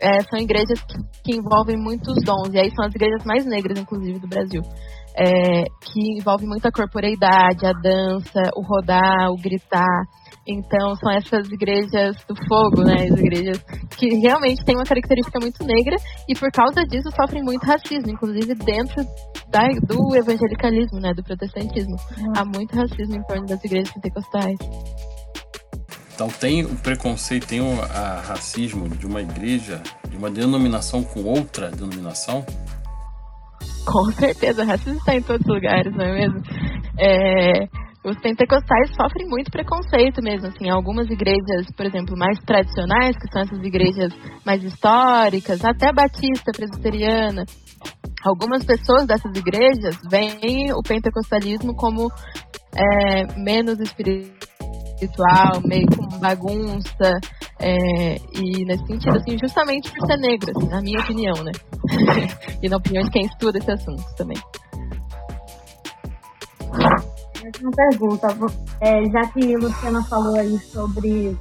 é, 0.00 0.20
são 0.22 0.38
igrejas 0.38 0.80
que, 0.82 0.98
que, 1.24 1.36
envolvem 1.36 1.76
muitos 1.76 2.16
dons, 2.24 2.52
e 2.52 2.58
aí 2.58 2.70
são 2.74 2.84
as 2.84 2.94
igrejas 2.94 3.24
mais 3.24 3.46
negras, 3.46 3.78
inclusive, 3.78 4.18
do 4.18 4.28
Brasil. 4.28 4.62
É, 5.18 5.64
que 5.80 6.18
envolve 6.18 6.46
muita 6.46 6.70
corporeidade, 6.70 7.64
a 7.64 7.72
dança, 7.72 8.50
o 8.54 8.62
rodar, 8.62 9.30
o 9.30 9.36
gritar. 9.36 10.04
Então, 10.46 10.94
são 10.96 11.10
essas 11.10 11.48
igrejas 11.48 12.16
do 12.28 12.36
fogo, 12.46 12.84
né? 12.84 13.08
As 13.10 13.18
igrejas 13.18 13.58
que 13.96 14.14
realmente 14.16 14.64
têm 14.64 14.76
uma 14.76 14.84
característica 14.84 15.40
muito 15.40 15.64
negra 15.64 15.96
e, 16.28 16.34
por 16.34 16.50
causa 16.52 16.82
disso, 16.84 17.10
sofrem 17.16 17.42
muito 17.42 17.64
racismo, 17.64 18.10
inclusive 18.10 18.54
dentro 18.54 19.02
da, 19.48 19.66
do 19.88 20.14
evangelicalismo, 20.14 21.00
né? 21.00 21.12
Do 21.14 21.24
protestantismo. 21.24 21.96
Uhum. 22.18 22.32
Há 22.36 22.44
muito 22.44 22.76
racismo 22.76 23.16
em 23.16 23.22
torno 23.22 23.46
das 23.46 23.64
igrejas 23.64 23.92
pentecostais. 23.92 24.58
Então 26.16 26.28
tem 26.28 26.64
o 26.64 26.74
preconceito, 26.76 27.46
tem 27.46 27.60
o 27.60 27.82
a 27.82 28.22
racismo 28.22 28.88
de 28.88 29.06
uma 29.06 29.20
igreja, 29.20 29.82
de 30.08 30.16
uma 30.16 30.30
denominação 30.30 31.04
com 31.04 31.22
outra 31.24 31.70
denominação? 31.70 32.42
Com 33.86 34.10
certeza, 34.12 34.64
racismo 34.64 34.98
está 34.98 35.14
em 35.14 35.22
todos 35.22 35.46
os 35.46 35.54
lugares, 35.54 35.94
não 35.94 36.04
é 36.04 36.12
mesmo? 36.12 36.42
É, 36.98 37.64
os 38.04 38.18
pentecostais 38.20 38.94
sofrem 38.94 39.28
muito 39.28 39.50
preconceito 39.50 40.22
mesmo, 40.22 40.48
assim, 40.48 40.68
algumas 40.70 41.08
igrejas, 41.08 41.66
por 41.76 41.86
exemplo, 41.86 42.16
mais 42.16 42.38
tradicionais, 42.40 43.16
que 43.16 43.30
são 43.32 43.42
essas 43.42 43.62
igrejas 43.64 44.12
mais 44.44 44.62
históricas, 44.62 45.64
até 45.64 45.92
batista, 45.92 46.52
presbiteriana, 46.52 47.44
algumas 48.24 48.64
pessoas 48.64 49.06
dessas 49.06 49.32
igrejas 49.36 49.98
veem 50.10 50.72
o 50.72 50.82
pentecostalismo 50.82 51.74
como 51.74 52.08
é, 52.74 53.38
menos 53.38 53.78
espiritual 53.80 54.36
espiritual, 54.96 55.60
meio 55.64 55.86
com 55.86 56.18
bagunça. 56.18 57.20
É, 57.60 58.16
e 58.34 58.64
nesse 58.64 58.86
sentido, 58.86 59.16
assim, 59.16 59.38
justamente 59.38 59.90
por 59.92 60.06
ser 60.06 60.16
negro, 60.18 60.50
assim, 60.56 60.68
na 60.68 60.80
minha 60.80 61.00
opinião, 61.00 61.34
né? 61.44 61.52
e 62.62 62.68
na 62.68 62.76
opinião 62.76 63.04
de 63.04 63.10
quem 63.10 63.26
estuda 63.26 63.58
esse 63.58 63.70
assunto 63.70 64.04
também. 64.16 64.36
Uma 67.62 67.70
pergunta, 67.70 68.28
é, 68.80 69.04
já 69.10 69.26
que 69.32 69.56
Luciana 69.56 70.02
falou 70.04 70.36
aí 70.36 70.58
sobre 70.58 71.36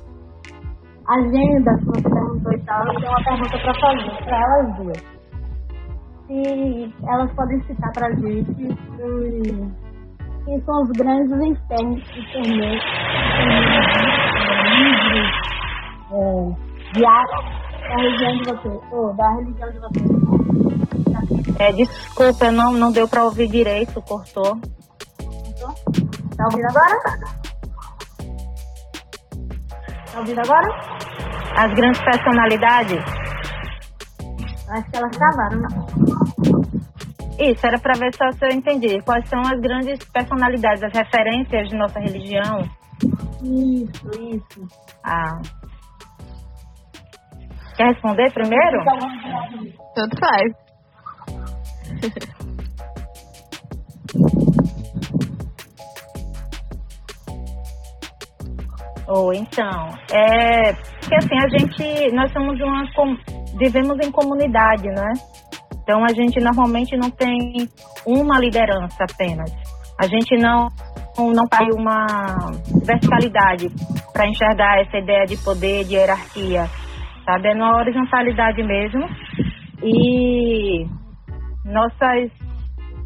agenda, 1.07 1.77
que 1.77 1.85
você 1.85 2.01
perguntou 2.03 2.53
e 2.53 2.59
tal, 2.59 2.87
eu 2.87 2.95
tenho 2.95 3.09
uma 3.09 3.23
pergunta 3.23 3.57
para 3.57 3.73
fazer 3.73 4.23
para 4.23 4.37
elas 4.37 4.77
duas. 4.77 5.15
Se 6.27 6.93
elas 7.07 7.31
podem 7.33 7.61
citar 7.63 7.91
para 7.91 8.07
a 8.07 8.15
gente 8.15 8.77
quem 10.45 10.61
são 10.63 10.81
os 10.83 10.89
grandes 10.91 11.29
do 11.29 11.37
torneio 12.31 12.79
livros, 14.75 15.29
é, 16.11 16.23
diários 16.93 17.45
da 17.81 17.95
religião 17.95 18.31
de 18.37 18.43
vocês, 18.43 18.79
ou 18.91 19.13
da 19.15 19.29
religião 19.31 19.69
de 19.71 19.79
vocês. 19.79 20.05
É, 21.59 21.71
desculpa, 21.71 22.51
não, 22.51 22.73
não 22.73 22.91
deu 22.91 23.07
para 23.07 23.23
ouvir 23.23 23.47
direito, 23.47 24.01
cortou. 24.03 24.59
Tá 26.37 26.45
ouvindo 26.45 26.67
agora? 26.67 26.99
Tá 30.11 30.19
ouvindo 30.19 30.39
agora? 30.41 30.67
As 31.57 31.73
grandes 31.73 32.01
personalidades? 32.01 32.99
Acho 34.69 34.91
que 34.91 34.97
elas 34.97 35.11
travaram, 35.17 35.61
não. 35.61 36.84
Isso, 37.39 37.67
era 37.67 37.77
para 37.79 37.99
ver 37.99 38.13
só 38.15 38.31
se 38.31 38.45
eu 38.45 38.49
entendi. 38.51 39.01
Quais 39.01 39.27
são 39.27 39.41
as 39.41 39.59
grandes 39.59 39.99
personalidades, 40.11 40.83
as 40.83 40.93
referências 40.93 41.67
de 41.69 41.75
nossa 41.75 41.99
religião? 41.99 42.59
Isso, 43.43 44.09
isso. 44.33 44.67
Ah. 45.03 45.41
Quer 47.75 47.87
responder 47.87 48.31
primeiro? 48.31 48.83
Tanto 49.93 50.17
faz. 50.17 50.53
Ou 59.07 59.31
então, 59.33 59.89
é 60.11 60.73
porque 60.73 61.15
assim 61.15 61.37
a 61.37 61.47
gente, 61.49 62.11
nós 62.15 62.31
somos 62.31 62.59
uma, 62.59 62.91
com- 62.93 63.15
vivemos 63.59 63.97
em 64.05 64.11
comunidade, 64.11 64.87
né? 64.87 65.13
Então 65.85 66.03
a 66.03 66.11
gente 66.11 66.39
normalmente 66.39 66.97
não 66.97 67.11
tem 67.11 67.69
uma 68.07 68.39
liderança 68.39 69.05
apenas. 69.07 69.51
A 70.01 70.07
gente 70.07 70.35
não 70.35 70.67
não 71.17 71.47
faz 71.47 71.73
uma 71.73 72.05
verticalidade 72.83 73.69
para 74.11 74.27
enxergar 74.27 74.81
essa 74.81 74.97
ideia 74.97 75.25
de 75.25 75.37
poder, 75.37 75.85
de 75.85 75.95
hierarquia, 75.95 76.65
sabe? 77.23 77.49
É 77.49 77.53
na 77.53 77.77
horizontalidade 77.77 78.63
mesmo. 78.63 79.07
E 79.83 80.87
nossas 81.63 82.31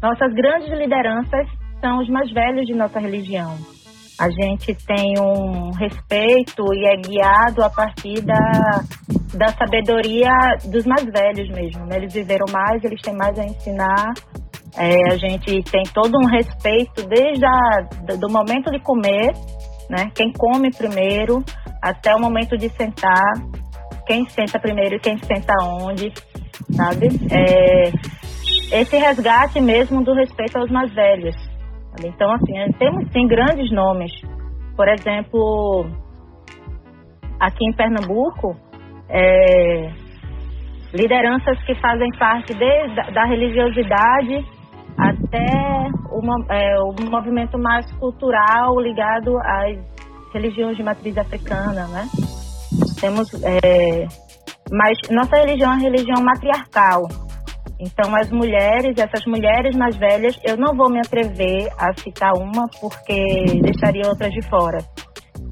nossas 0.02 0.32
grandes 0.32 0.70
lideranças 0.70 1.46
são 1.82 1.98
os 1.98 2.08
mais 2.08 2.32
velhos 2.32 2.64
de 2.66 2.74
nossa 2.74 2.98
religião. 2.98 3.58
A 4.20 4.28
gente 4.28 4.74
tem 4.86 5.14
um 5.18 5.70
respeito 5.70 6.62
e 6.74 6.86
é 6.86 6.96
guiado 6.96 7.64
a 7.64 7.70
partir 7.70 8.20
da, 8.20 8.84
da 9.32 9.48
sabedoria 9.48 10.30
dos 10.66 10.84
mais 10.84 11.06
velhos 11.06 11.48
mesmo. 11.48 11.86
Né? 11.86 11.96
Eles 11.96 12.12
viveram 12.12 12.44
mais, 12.52 12.84
eles 12.84 13.00
têm 13.00 13.16
mais 13.16 13.38
a 13.38 13.44
ensinar. 13.46 14.12
É, 14.76 15.10
a 15.10 15.16
gente 15.16 15.62
tem 15.70 15.84
todo 15.94 16.18
um 16.18 16.26
respeito 16.26 17.02
desde 17.08 17.46
a, 17.46 18.16
do 18.18 18.30
momento 18.30 18.70
de 18.70 18.78
comer, 18.80 19.32
né? 19.88 20.10
Quem 20.14 20.30
come 20.32 20.70
primeiro, 20.70 21.42
até 21.82 22.14
o 22.14 22.20
momento 22.20 22.58
de 22.58 22.68
sentar, 22.76 23.32
quem 24.06 24.28
senta 24.28 24.60
primeiro 24.60 24.96
e 24.96 25.00
quem 25.00 25.16
senta 25.16 25.54
onde, 25.64 26.12
sabe? 26.76 27.08
É, 27.32 27.90
esse 28.80 28.96
resgate 28.98 29.60
mesmo 29.60 30.04
do 30.04 30.12
respeito 30.12 30.58
aos 30.58 30.70
mais 30.70 30.92
velhos. 30.92 31.49
Então, 32.04 32.30
assim, 32.32 32.56
é, 32.58 32.68
temos 32.78 33.10
sim 33.12 33.26
grandes 33.26 33.70
nomes. 33.72 34.12
Por 34.76 34.88
exemplo, 34.88 35.86
aqui 37.38 37.64
em 37.66 37.72
Pernambuco, 37.72 38.56
é, 39.08 39.90
lideranças 40.94 41.62
que 41.64 41.74
fazem 41.76 42.10
parte 42.18 42.54
desde 42.54 43.12
da 43.12 43.24
religiosidade 43.24 44.44
até 44.98 45.88
mo- 46.22 46.46
é, 46.48 46.76
movimento 47.10 47.58
mais 47.58 47.90
cultural 47.98 48.78
ligado 48.80 49.36
às 49.38 49.76
religiões 50.32 50.76
de 50.76 50.82
matriz 50.82 51.16
africana, 51.18 51.86
né? 51.88 52.06
Temos, 53.00 53.28
é, 53.42 54.06
mas 54.70 54.96
nossa 55.10 55.36
religião 55.36 55.72
é 55.72 55.74
uma 55.74 55.82
religião 55.82 56.22
matriarcal. 56.22 57.02
Então, 57.80 58.14
as 58.14 58.30
mulheres, 58.30 58.94
essas 58.98 59.24
mulheres 59.24 59.74
mais 59.74 59.96
velhas, 59.96 60.38
eu 60.44 60.56
não 60.56 60.76
vou 60.76 60.90
me 60.90 60.98
atrever 60.98 61.68
a 61.78 61.92
citar 61.94 62.32
uma 62.34 62.68
porque 62.78 63.24
deixaria 63.62 64.06
outras 64.06 64.30
de 64.32 64.42
fora. 64.48 64.78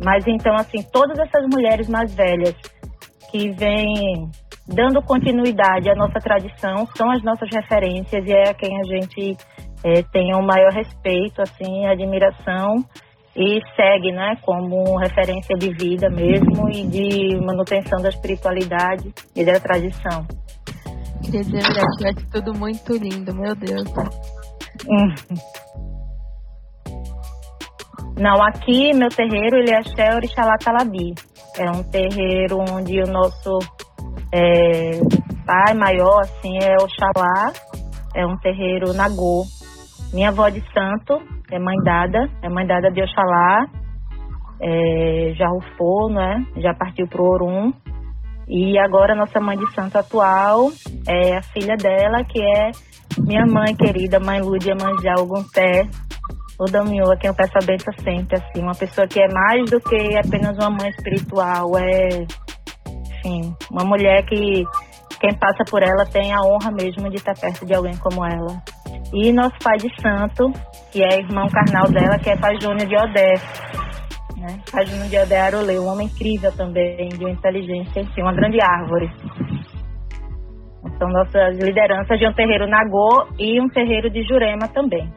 Mas 0.05 0.27
então, 0.27 0.55
assim, 0.55 0.83
todas 0.93 1.19
essas 1.19 1.47
mulheres 1.51 1.89
mais 1.89 2.15
velhas 2.15 2.55
que 3.31 3.51
vêm 3.51 4.31
dando 4.67 5.03
continuidade 5.03 5.89
à 5.91 5.95
nossa 5.95 6.21
tradição 6.21 6.87
são 6.95 7.11
as 7.11 7.23
nossas 7.23 7.49
referências 7.51 8.23
e 8.27 8.33
é 8.33 8.51
a 8.51 8.55
quem 8.55 8.77
a 8.79 8.85
gente 8.85 9.37
eh, 9.83 10.03
tem 10.13 10.35
o 10.35 10.43
maior 10.43 10.73
respeito, 10.73 11.41
assim, 11.41 11.87
admiração 11.87 12.77
e 13.35 13.61
segue, 13.75 14.13
né, 14.13 14.37
como 14.43 14.99
referência 14.99 15.57
de 15.57 15.73
vida 15.73 16.11
mesmo 16.11 16.69
e 16.69 16.87
de 16.87 17.37
manutenção 17.39 18.03
da 18.03 18.09
espiritualidade 18.09 19.13
e 19.35 19.45
da 19.45 19.59
tradição. 19.59 20.27
Queria 21.23 21.43
dizer, 21.43 21.63
que 21.63 22.05
eu 22.05 22.09
acho 22.09 22.31
tudo 22.31 22.55
muito 22.55 22.97
lindo, 22.97 23.35
meu 23.35 23.55
Deus. 23.55 23.89
Hum. 24.89 25.15
Não, 28.19 28.43
aqui 28.43 28.93
meu 28.95 29.09
terreiro 29.09 29.57
ele 29.57 29.71
é 29.71 29.79
Axé 29.79 30.15
Orixalá 30.15 30.57
Talabi. 30.59 31.15
É 31.57 31.71
um 31.71 31.83
terreiro 31.85 32.59
onde 32.59 33.01
o 33.01 33.07
nosso 33.07 33.59
é, 34.33 35.01
pai 35.47 35.75
maior 35.75 36.21
assim 36.23 36.59
é 36.59 36.75
Oxalá. 36.83 37.53
É 38.15 38.27
um 38.27 38.37
terreiro 38.39 38.93
Nagô. 38.93 39.45
Minha 40.13 40.31
avó 40.31 40.49
de 40.49 40.61
santo 40.73 41.23
é 41.51 41.59
mãe 41.59 41.77
dada, 41.85 42.29
é 42.43 42.49
mãe 42.49 42.67
dada 42.67 42.91
de 42.91 43.03
Oxalá. 43.03 43.67
É, 44.61 45.33
já 45.37 45.49
rufou, 45.49 46.11
né? 46.11 46.45
Já 46.57 46.75
partiu 46.75 47.07
pro 47.07 47.25
Orum. 47.25 47.73
E 48.49 48.79
agora 48.79 49.15
nossa 49.15 49.39
mãe 49.41 49.57
de 49.59 49.75
santo 49.75 49.99
atual 49.99 50.71
é 51.07 51.37
a 51.37 51.43
filha 51.43 51.77
dela, 51.77 52.25
que 52.25 52.41
é 52.41 52.71
minha 53.19 53.45
mãe 53.47 53.75
querida, 53.77 54.19
mãe 54.19 54.41
Lúdia 54.41 54.75
Manjá 54.75 55.15
Ogunté, 55.19 55.83
o 56.59 56.65
Damiô, 56.65 57.13
a 57.13 57.17
quem 57.17 57.29
eu 57.29 57.35
peço 57.35 57.53
a 57.55 57.65
benção 57.65 57.93
sempre, 58.03 58.37
assim, 58.37 58.63
uma 58.63 58.75
pessoa 58.75 59.07
que 59.07 59.21
é 59.21 59.29
mais 59.29 59.71
do 59.71 59.81
que 59.81 60.17
apenas 60.19 60.57
uma 60.57 60.71
mãe 60.71 60.89
espiritual, 60.91 61.77
é, 61.77 62.27
enfim, 62.89 63.55
uma 63.71 63.85
mulher 63.85 64.25
que 64.25 64.65
quem 65.21 65.35
passa 65.39 65.65
por 65.69 65.83
ela 65.83 66.05
tem 66.07 66.33
a 66.33 66.41
honra 66.41 66.71
mesmo 66.71 67.11
de 67.11 67.17
estar 67.17 67.35
perto 67.35 67.67
de 67.67 67.75
alguém 67.75 67.97
como 67.99 68.25
ela. 68.25 68.63
E 69.13 69.33
nosso 69.33 69.57
pai 69.63 69.77
de 69.79 69.89
santo, 70.01 70.53
que 70.91 71.03
é 71.03 71.19
irmão 71.19 71.49
carnal 71.49 71.91
dela, 71.91 72.19
que 72.19 72.31
é 72.31 72.37
pai 72.37 72.55
Júnior 72.61 72.89
de 72.89 72.97
Odé, 72.97 73.35
né? 74.39 74.61
Pai 74.71 74.87
Júnior 74.87 75.09
de 75.09 75.19
Odé 75.19 75.41
Arolê, 75.41 75.79
um 75.79 75.87
homem 75.87 76.07
incrível 76.07 76.53
também, 76.53 77.09
de 77.09 77.25
uma 77.25 77.31
inteligência, 77.31 78.01
enfim, 78.01 78.23
uma 78.23 78.35
grande 78.35 78.59
árvore. 78.61 79.11
São 80.99 81.09
nossas 81.11 81.57
lideranças 81.59 82.19
de 82.19 82.27
um 82.27 82.33
terreiro 82.33 82.67
Nagô 82.67 83.29
e 83.39 83.61
um 83.61 83.69
terreiro 83.69 84.11
de 84.11 84.23
Jurema 84.23 84.69
também. 84.69 85.09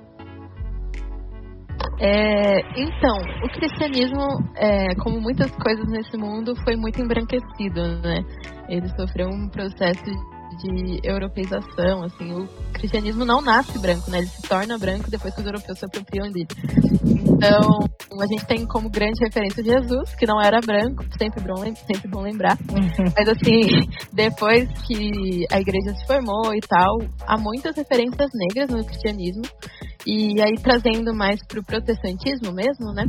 É, 1.99 2.59
então, 2.81 3.15
o 3.43 3.49
cristianismo, 3.49 4.25
é, 4.55 4.95
como 4.95 5.21
muitas 5.21 5.51
coisas 5.55 5.87
nesse 5.87 6.17
mundo, 6.17 6.55
foi 6.63 6.75
muito 6.75 6.99
embranquecido, 6.99 8.01
né? 8.01 8.23
Ele 8.67 8.87
sofreu 8.89 9.27
um 9.27 9.47
processo 9.49 10.09
de 10.57 10.99
europeização, 11.03 12.03
assim, 12.03 12.33
o 12.33 12.47
cristianismo 12.73 13.25
não 13.25 13.41
nasce 13.41 13.77
branco, 13.79 14.09
né? 14.09 14.19
Ele 14.19 14.27
se 14.27 14.41
torna 14.43 14.77
branco 14.77 15.09
depois 15.09 15.33
que 15.33 15.41
os 15.41 15.45
europeus 15.45 15.79
se 15.79 15.85
apropriam 15.85 16.29
dele. 16.31 16.47
Então, 17.05 17.79
a 18.19 18.27
gente 18.27 18.45
tem 18.45 18.65
como 18.65 18.89
grande 18.89 19.23
referência 19.23 19.63
Jesus, 19.63 20.13
que 20.15 20.25
não 20.25 20.41
era 20.41 20.59
branco, 20.59 21.03
sempre 21.17 21.41
bom, 21.41 21.63
sempre 21.75 22.07
bom 22.09 22.21
lembrar. 22.21 22.57
Mas 23.15 23.29
assim, 23.29 23.87
depois 24.13 24.67
que 24.85 25.45
a 25.51 25.59
igreja 25.59 25.95
se 25.95 26.05
formou 26.05 26.53
e 26.53 26.59
tal, 26.59 26.97
há 27.25 27.37
muitas 27.37 27.75
referências 27.75 28.29
negras 28.33 28.69
no 28.69 28.85
cristianismo. 28.85 29.43
E 30.05 30.41
aí 30.41 30.55
trazendo 30.55 31.13
mais 31.13 31.45
pro 31.45 31.63
protestantismo 31.63 32.51
mesmo, 32.51 32.91
né? 32.93 33.05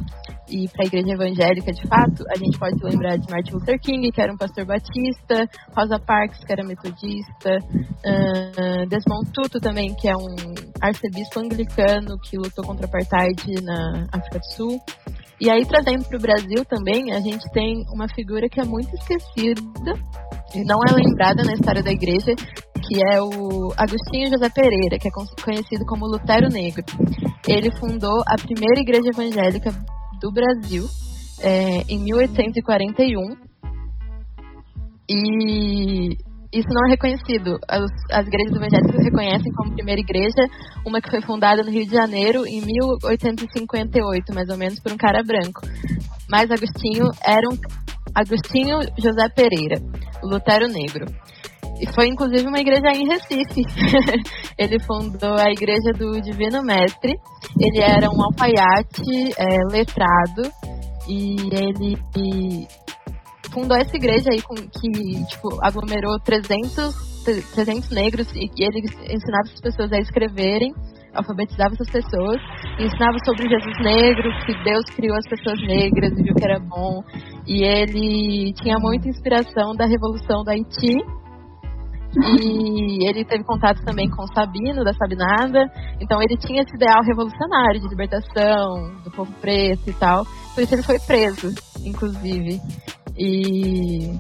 E 0.49 0.68
pra 0.68 0.84
igreja 0.84 1.14
evangélica 1.14 1.72
de 1.72 1.88
fato, 1.88 2.25
a 2.28 2.37
gente 2.37 2.58
pode 2.58 2.76
lembrar 2.84 3.16
de 3.16 3.30
Martin 3.30 3.52
Luther 3.54 3.80
King, 3.80 4.11
que 4.12 4.20
era 4.20 4.32
um 4.32 4.37
pastor 4.37 4.66
batista, 4.66 5.49
Rosa 5.75 5.99
Parks, 5.99 6.44
que 6.44 6.52
era 6.52 6.62
metodista, 6.62 7.41
ah, 7.50 8.84
Desmond 8.88 9.30
Tutu 9.32 9.61
também, 9.61 9.94
que 9.94 10.08
é 10.08 10.16
um 10.16 10.34
arcebispo 10.80 11.40
anglicano 11.40 12.18
que 12.20 12.37
lutou 12.37 12.64
contra 12.64 12.87
o 12.87 12.88
apartheid 12.88 13.40
na 13.62 14.06
África 14.12 14.38
do 14.38 14.52
Sul. 14.54 14.80
E 15.40 15.50
aí, 15.50 15.64
trazendo 15.66 16.04
para 16.04 16.18
o 16.18 16.20
Brasil 16.20 16.64
também, 16.64 17.12
a 17.12 17.20
gente 17.20 17.44
tem 17.52 17.84
uma 17.92 18.06
figura 18.14 18.49
que 18.49 18.61
é 18.61 18.64
muito 18.64 18.94
esquecida 18.94 19.61
e 20.54 20.64
não 20.64 20.78
é 20.88 20.92
lembrada 20.92 21.42
na 21.42 21.54
história 21.54 21.82
da 21.82 21.90
igreja, 21.90 22.34
que 22.37 23.00
é 23.12 23.20
o 23.20 23.72
Agostinho 23.76 24.30
José 24.30 24.49
Pereira, 24.50 24.99
que 25.00 25.08
é 25.08 25.11
con- 25.11 25.26
conhecido 25.42 25.84
como 25.87 26.06
Lutero 26.06 26.49
Negro. 26.49 26.84
Ele 27.49 27.70
fundou 27.76 28.22
a 28.26 28.37
primeira 28.37 28.80
igreja 28.80 29.08
evangélica 29.08 29.72
do 30.20 30.30
Brasil 30.30 30.87
é, 31.40 31.82
em 31.88 31.99
1841 31.99 33.37
e 35.11 36.16
isso 36.52 36.68
não 36.68 36.87
é 36.87 36.90
reconhecido. 36.90 37.59
As, 37.68 37.90
as 38.11 38.26
igrejas 38.26 38.54
evangélicas 38.54 39.04
reconhecem 39.04 39.52
como 39.52 39.73
primeira 39.73 40.00
igreja 40.00 40.49
uma 40.87 41.00
que 41.00 41.11
foi 41.11 41.23
fundada 41.23 41.62
no 41.62 41.71
Rio 41.71 41.87
de 41.87 41.92
Janeiro 41.92 42.47
em 42.47 42.61
1858, 42.61 44.35
mais 44.35 44.49
ou 44.49 44.56
menos, 44.59 44.78
por 44.80 44.92
um 44.92 44.97
cara 44.97 45.23
branco. 45.23 45.62
mas 46.28 46.50
Agostinho 46.50 47.11
era 47.25 47.49
um 47.49 47.56
Agostinho 48.14 48.80
José 48.99 49.28
Pereira, 49.35 49.80
Lutero 50.23 50.68
Negro. 50.68 51.06
E 51.80 51.87
foi 51.94 52.06
inclusive 52.06 52.47
uma 52.47 52.61
igreja 52.61 52.92
em 52.94 53.09
Recife. 53.09 53.62
ele 54.59 54.78
fundou 54.80 55.35
a 55.35 55.50
Igreja 55.50 55.92
do 55.97 56.21
Divino 56.21 56.62
Mestre. 56.62 57.14
Ele 57.59 57.80
era 57.80 58.09
um 58.09 58.23
alfaiate 58.23 59.32
é, 59.37 59.73
letrado 59.73 60.42
e 61.09 61.37
ele 61.52 61.99
e 62.16 62.68
fundou 63.52 63.76
essa 63.76 63.97
igreja 63.97 64.30
aí 64.32 64.42
com, 64.42 64.54
que 64.54 65.25
tipo, 65.26 65.59
aglomerou 65.62 66.18
300, 66.21 67.25
300 67.54 67.90
negros 67.90 68.26
e, 68.35 68.50
e 68.56 68.64
ele 68.64 68.80
ensinava 68.80 69.44
as 69.52 69.61
pessoas 69.61 69.92
a 69.92 69.99
escreverem 69.99 70.73
alfabetizava 71.14 71.75
essas 71.75 71.90
pessoas 71.90 72.40
ensinava 72.78 73.18
sobre 73.25 73.49
Jesus 73.49 73.78
negro, 73.80 74.30
que 74.47 74.64
Deus 74.64 74.85
criou 74.97 75.16
as 75.16 75.28
pessoas 75.28 75.61
negras 75.61 76.12
e 76.18 76.23
viu 76.23 76.35
que 76.35 76.44
era 76.44 76.59
bom. 76.59 77.02
E 77.47 77.62
ele 77.64 78.52
tinha 78.54 78.78
muita 78.78 79.09
inspiração 79.09 79.75
da 79.76 79.87
Revolução 79.87 80.42
do 80.42 80.50
Haiti. 80.50 80.97
E 82.14 83.09
ele 83.09 83.25
teve 83.25 83.42
contato 83.45 83.83
também 83.85 84.09
com 84.11 84.23
o 84.23 84.35
Sabino, 84.35 84.85
da 84.85 84.92
Sabinada. 84.92 85.71
Então 86.00 86.21
ele 86.23 86.37
tinha 86.37 86.62
esse 86.62 86.75
ideal 86.75 87.02
revolucionário 87.02 87.81
de 87.81 87.88
libertação 87.88 88.92
do 89.02 89.11
povo 89.11 89.33
preto 89.40 89.88
e 89.88 89.92
tal. 89.95 90.25
Por 90.54 90.62
isso 90.62 90.75
ele 90.75 90.83
foi 90.83 90.99
preso, 90.99 91.54
inclusive. 91.85 92.61
E 93.16 94.16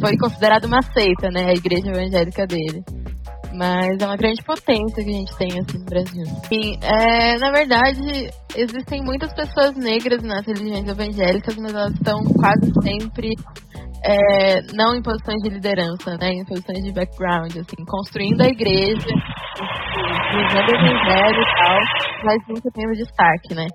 foi 0.00 0.16
considerado 0.16 0.64
uma 0.64 0.82
seita, 0.82 1.28
né? 1.30 1.46
A 1.46 1.52
igreja 1.52 1.88
evangélica 1.88 2.46
dele. 2.46 2.82
Mas 3.54 4.00
é 4.00 4.06
uma 4.06 4.16
grande 4.16 4.42
potência 4.42 5.04
que 5.04 5.10
a 5.10 5.12
gente 5.12 5.36
tem 5.36 5.48
assim 5.60 5.78
no 5.78 5.84
Brasil. 5.84 6.24
E, 6.50 6.76
é, 6.82 7.38
na 7.38 7.52
verdade, 7.52 8.30
existem 8.56 9.00
muitas 9.02 9.32
pessoas 9.32 9.76
negras 9.76 10.22
nas 10.24 10.44
religiões 10.44 10.88
evangélicas, 10.88 11.56
mas 11.56 11.72
elas 11.72 11.92
estão 11.92 12.18
quase 12.34 12.72
sempre 12.82 13.30
é, 14.04 14.60
não 14.74 14.94
em 14.94 15.02
posições 15.02 15.42
de 15.42 15.48
liderança, 15.48 16.16
né, 16.20 16.32
em 16.32 16.44
posições 16.44 16.84
de 16.84 16.92
background, 16.92 17.56
assim, 17.56 17.84
construindo 17.86 18.42
a 18.42 18.48
igreja, 18.48 19.08
vivendo 20.30 20.68
o 20.68 20.76
evangelho 20.76 21.40
e 21.40 21.56
tal, 21.56 21.78
mas 22.24 22.38
nunca 22.48 22.70
tem 22.72 22.86
o 22.86 22.92
destaque, 22.92 23.54
né. 23.54 23.66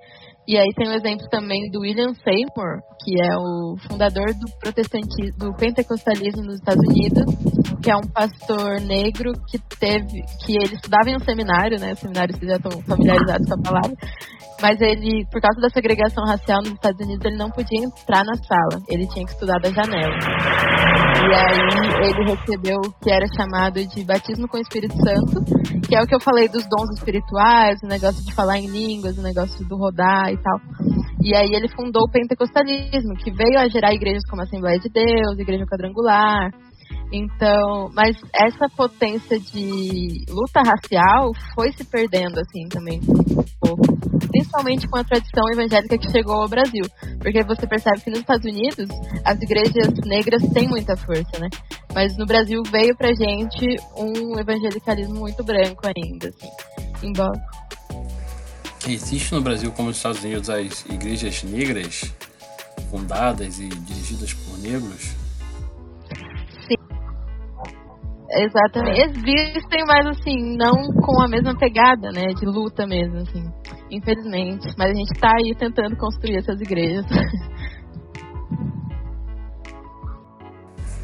E 0.50 0.58
aí 0.58 0.66
tem 0.76 0.90
o 0.90 0.94
exemplo 0.94 1.28
também 1.30 1.70
do 1.70 1.82
William 1.82 2.12
Seymour, 2.24 2.82
que 3.04 3.22
é 3.22 3.38
o 3.38 3.78
fundador 3.88 4.34
do 4.34 4.50
protestantismo, 4.60 5.38
do 5.38 5.56
pentecostalismo 5.56 6.42
nos 6.42 6.56
Estados 6.56 6.82
Unidos, 6.90 7.24
que 7.84 7.92
é 7.92 7.96
um 7.96 8.10
pastor 8.12 8.82
negro 8.82 9.32
que 9.48 9.60
teve, 9.78 10.24
que 10.44 10.58
ele 10.58 10.74
estudava 10.74 11.08
em 11.08 11.18
um 11.18 11.20
seminário, 11.20 11.80
né? 11.80 11.94
Seminários 11.94 12.40
que 12.40 12.48
já 12.48 12.56
estão 12.56 12.72
familiarizados 12.82 13.48
com 13.48 13.60
a 13.60 13.62
palavra, 13.62 13.96
mas 14.62 14.82
ele, 14.82 15.26
por 15.32 15.40
causa 15.40 15.62
da 15.62 15.70
segregação 15.70 16.24
racial 16.26 16.60
nos 16.60 16.74
Estados 16.74 17.00
Unidos, 17.00 17.24
ele 17.26 17.38
não 17.38 17.50
podia 17.50 17.84
entrar 17.84 18.24
na 18.26 18.36
sala, 18.36 18.82
ele 18.90 19.08
tinha 19.08 19.26
que 19.26 19.32
estudar 19.32 19.60
da 19.60 19.70
janela. 19.70 20.16
E 21.20 21.34
aí 21.34 22.10
ele 22.10 22.32
recebeu 22.32 22.78
o 22.86 22.92
que 23.00 23.12
era 23.12 23.26
chamado 23.38 23.86
de 23.86 24.04
batismo 24.04 24.48
com 24.48 24.58
o 24.58 24.62
Espírito 24.62 24.96
Santo, 24.96 25.44
que 25.88 25.96
é 25.96 26.02
o 26.02 26.06
que 26.06 26.16
eu 26.16 26.20
falei 26.22 26.50
dos 26.50 26.68
dons 26.68 26.90
espirituais, 26.98 27.80
o 27.84 27.88
negócio 27.88 28.24
de 28.26 28.34
falar 28.34 28.58
em 28.58 28.68
línguas, 28.68 29.18
o 29.18 29.22
negócio 29.22 29.66
do 29.66 29.78
rodar 29.78 30.32
e 30.32 30.38
tal. 30.40 30.60
E 31.22 31.36
aí 31.36 31.50
ele 31.54 31.68
fundou 31.70 32.04
o 32.04 32.12
pentecostalismo, 32.12 33.16
que 33.16 33.32
veio 33.32 33.60
a 33.60 33.68
gerar 33.68 33.94
igrejas 33.94 34.24
como 34.30 34.42
a 34.42 34.46
Assembleia 34.46 34.80
de 34.80 34.90
Deus, 34.90 35.38
Igreja 35.38 35.66
Quadrangular, 35.66 36.52
então, 37.12 37.90
mas 37.94 38.16
essa 38.34 38.70
potência 38.70 39.40
de 39.40 40.26
luta 40.30 40.62
racial 40.62 41.32
foi 41.56 41.72
se 41.72 41.84
perdendo 41.84 42.40
assim 42.40 42.68
também 42.70 43.00
um 43.00 43.44
pouco, 43.60 43.82
principalmente 44.28 44.88
com 44.88 45.00
a 45.00 45.04
tradição 45.04 45.44
evangélica 45.52 45.98
que 45.98 46.12
chegou 46.12 46.36
ao 46.36 46.48
Brasil, 46.48 46.84
porque 47.20 47.44
você 47.44 47.66
percebe 47.66 48.02
que 48.02 48.12
nos 48.12 48.20
Estados 48.20 48.46
Unidos 48.46 48.88
as 49.26 49.42
igrejas 49.42 49.92
negras 50.06 50.44
têm 50.54 50.68
muita 50.68 50.96
força, 50.96 51.40
né? 51.40 51.50
Mas 51.96 52.16
no 52.16 52.28
Brasil 52.28 52.62
veio 52.72 52.96
pra 52.96 53.12
gente 53.14 53.66
um 53.98 54.40
evangelicalismo 54.40 55.16
muito 55.16 55.44
branco 55.44 55.82
ainda, 55.88 56.28
assim. 56.28 56.50
Embora 57.02 57.32
existe 58.88 59.34
no 59.34 59.42
Brasil 59.42 59.72
como 59.72 59.90
nos 59.90 59.98
Estados 59.98 60.24
Unidos 60.24 60.50
as 60.50 60.86
igrejas 60.86 61.44
negras 61.44 62.14
fundadas 62.90 63.60
e 63.60 63.68
dirigidas 63.68 64.34
por 64.34 64.58
negros? 64.60 65.16
Exatamente. 68.32 69.00
Existem, 69.00 69.84
mas 69.88 70.06
assim, 70.08 70.56
não 70.56 70.88
com 71.02 71.22
a 71.22 71.28
mesma 71.28 71.58
pegada, 71.58 72.12
né? 72.12 72.28
De 72.28 72.46
luta 72.46 72.86
mesmo, 72.86 73.18
assim. 73.18 73.44
Infelizmente. 73.90 74.68
Mas 74.78 74.92
a 74.92 74.94
gente 74.94 75.20
tá 75.20 75.32
aí 75.36 75.56
tentando 75.56 75.96
construir 75.98 76.38
essas 76.38 76.60
igrejas. 76.62 77.06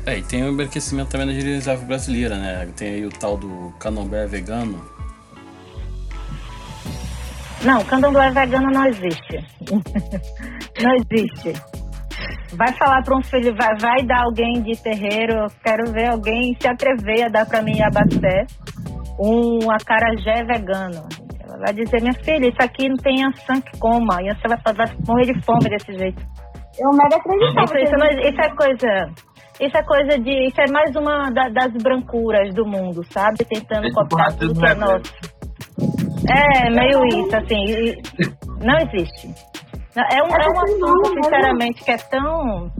É, 0.07 0.19
e 0.19 0.21
tem 0.21 0.43
o 0.43 0.49
embranquecimento 0.49 1.09
também 1.09 1.25
da 1.25 1.33
igreja 1.33 1.75
brasileira, 1.77 2.37
né? 2.37 2.71
Tem 2.77 2.89
aí 2.89 3.05
o 3.07 3.09
tal 3.09 3.35
do 3.35 3.73
candomblé 3.79 4.27
vegano. 4.27 4.79
Não, 7.63 7.83
candomblé 7.85 8.29
vegano 8.31 8.69
não 8.71 8.85
existe. 8.85 9.37
não 10.81 10.91
existe. 10.95 11.53
Vai 12.55 12.71
falar 12.73 13.03
para 13.03 13.17
um 13.17 13.23
filho, 13.23 13.55
vai, 13.55 13.75
vai 13.79 14.05
dar 14.05 14.23
alguém 14.23 14.61
de 14.61 14.81
terreiro, 14.81 15.47
quero 15.63 15.91
ver 15.91 16.09
alguém 16.09 16.55
se 16.59 16.67
atrever 16.67 17.25
a 17.25 17.29
dar 17.29 17.45
para 17.45 17.61
mim 17.61 17.81
abasté 17.81 18.45
um 19.19 19.71
acarajé 19.71 20.43
vegano. 20.45 21.07
Ela 21.43 21.57
vai 21.57 21.73
dizer, 21.73 22.01
minha 22.01 22.13
filha, 22.13 22.47
isso 22.47 22.61
aqui 22.61 22.87
não 22.87 22.97
tem 22.97 23.25
ançã 23.25 23.61
que 23.61 23.77
coma, 23.79 24.21
e 24.21 24.33
você 24.33 24.47
vai, 24.47 24.73
vai 24.73 24.87
morrer 25.07 25.33
de 25.33 25.41
fome 25.43 25.69
desse 25.69 25.93
jeito. 25.93 26.21
Eu 26.77 26.89
mega 26.91 27.15
acreditava. 27.15 27.79
Isso, 27.79 27.95
isso, 27.95 28.29
isso, 28.29 28.41
é 28.41 28.49
coisa. 28.55 29.25
Isso 29.61 29.77
é 29.77 29.83
coisa 29.83 30.19
de. 30.19 30.47
Isso 30.47 30.59
é 30.59 30.71
mais 30.71 30.95
uma 30.95 31.29
da, 31.31 31.47
das 31.47 31.71
brancuras 31.81 32.53
do 32.53 32.65
mundo, 32.65 33.01
sabe? 33.11 33.45
Tentando 33.45 33.89
copiar 33.93 34.33
tudo 34.33 34.59
que 34.59 34.65
é 34.65 34.75
nosso. 34.75 35.13
É, 36.27 36.69
meio 36.69 37.05
isso, 37.05 37.35
assim. 37.35 37.95
Não 38.61 38.77
existe. 38.77 39.27
É 39.95 40.21
um, 40.23 40.27
é 40.27 40.47
um 40.47 40.59
assunto, 40.59 41.23
sinceramente, 41.23 41.83
que 41.83 41.91
é 41.91 41.97
tão. 41.97 42.71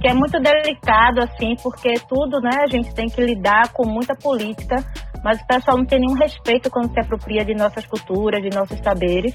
que 0.00 0.08
é 0.08 0.14
muito 0.14 0.38
delicado, 0.40 1.20
assim, 1.20 1.54
porque 1.62 1.94
tudo, 2.08 2.40
né, 2.40 2.62
a 2.62 2.66
gente 2.66 2.94
tem 2.94 3.06
que 3.06 3.22
lidar 3.22 3.72
com 3.72 3.86
muita 3.88 4.14
política, 4.14 4.76
mas 5.24 5.40
o 5.40 5.46
pessoal 5.46 5.78
não 5.78 5.86
tem 5.86 6.00
nenhum 6.00 6.18
respeito 6.18 6.70
quando 6.70 6.92
se 6.92 7.00
apropria 7.00 7.44
de 7.44 7.54
nossas 7.54 7.86
culturas, 7.86 8.42
de 8.42 8.50
nossos 8.54 8.78
saberes. 8.80 9.34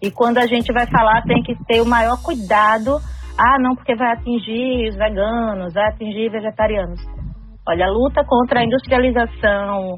E 0.00 0.10
quando 0.10 0.38
a 0.38 0.46
gente 0.46 0.72
vai 0.72 0.86
falar, 0.86 1.22
tem 1.22 1.42
que 1.42 1.56
ter 1.64 1.80
o 1.80 1.86
maior 1.86 2.22
cuidado. 2.22 3.00
Ah, 3.36 3.58
não, 3.60 3.74
porque 3.74 3.96
vai 3.96 4.12
atingir 4.12 4.88
os 4.88 4.96
veganos, 4.96 5.74
vai 5.74 5.88
atingir 5.88 6.30
vegetarianos. 6.30 7.00
Olha, 7.68 7.86
a 7.86 7.90
luta 7.90 8.24
contra 8.24 8.60
a 8.60 8.64
industrialização 8.64 9.96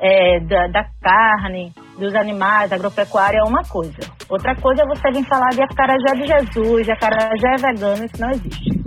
é, 0.00 0.40
da, 0.40 0.66
da 0.68 0.84
carne, 1.00 1.72
dos 1.98 2.14
animais, 2.14 2.72
agropecuária 2.72 3.38
é 3.38 3.48
uma 3.48 3.62
coisa. 3.64 3.98
Outra 4.28 4.54
coisa 4.56 4.82
é 4.82 4.86
você 4.86 5.10
vir 5.12 5.26
falar 5.26 5.50
de 5.50 5.62
acarajé 5.62 6.14
de 6.14 6.26
Jesus, 6.26 6.88
acarajé 6.88 7.56
vegano, 7.58 8.04
isso 8.04 8.20
não 8.20 8.30
existe. 8.30 8.82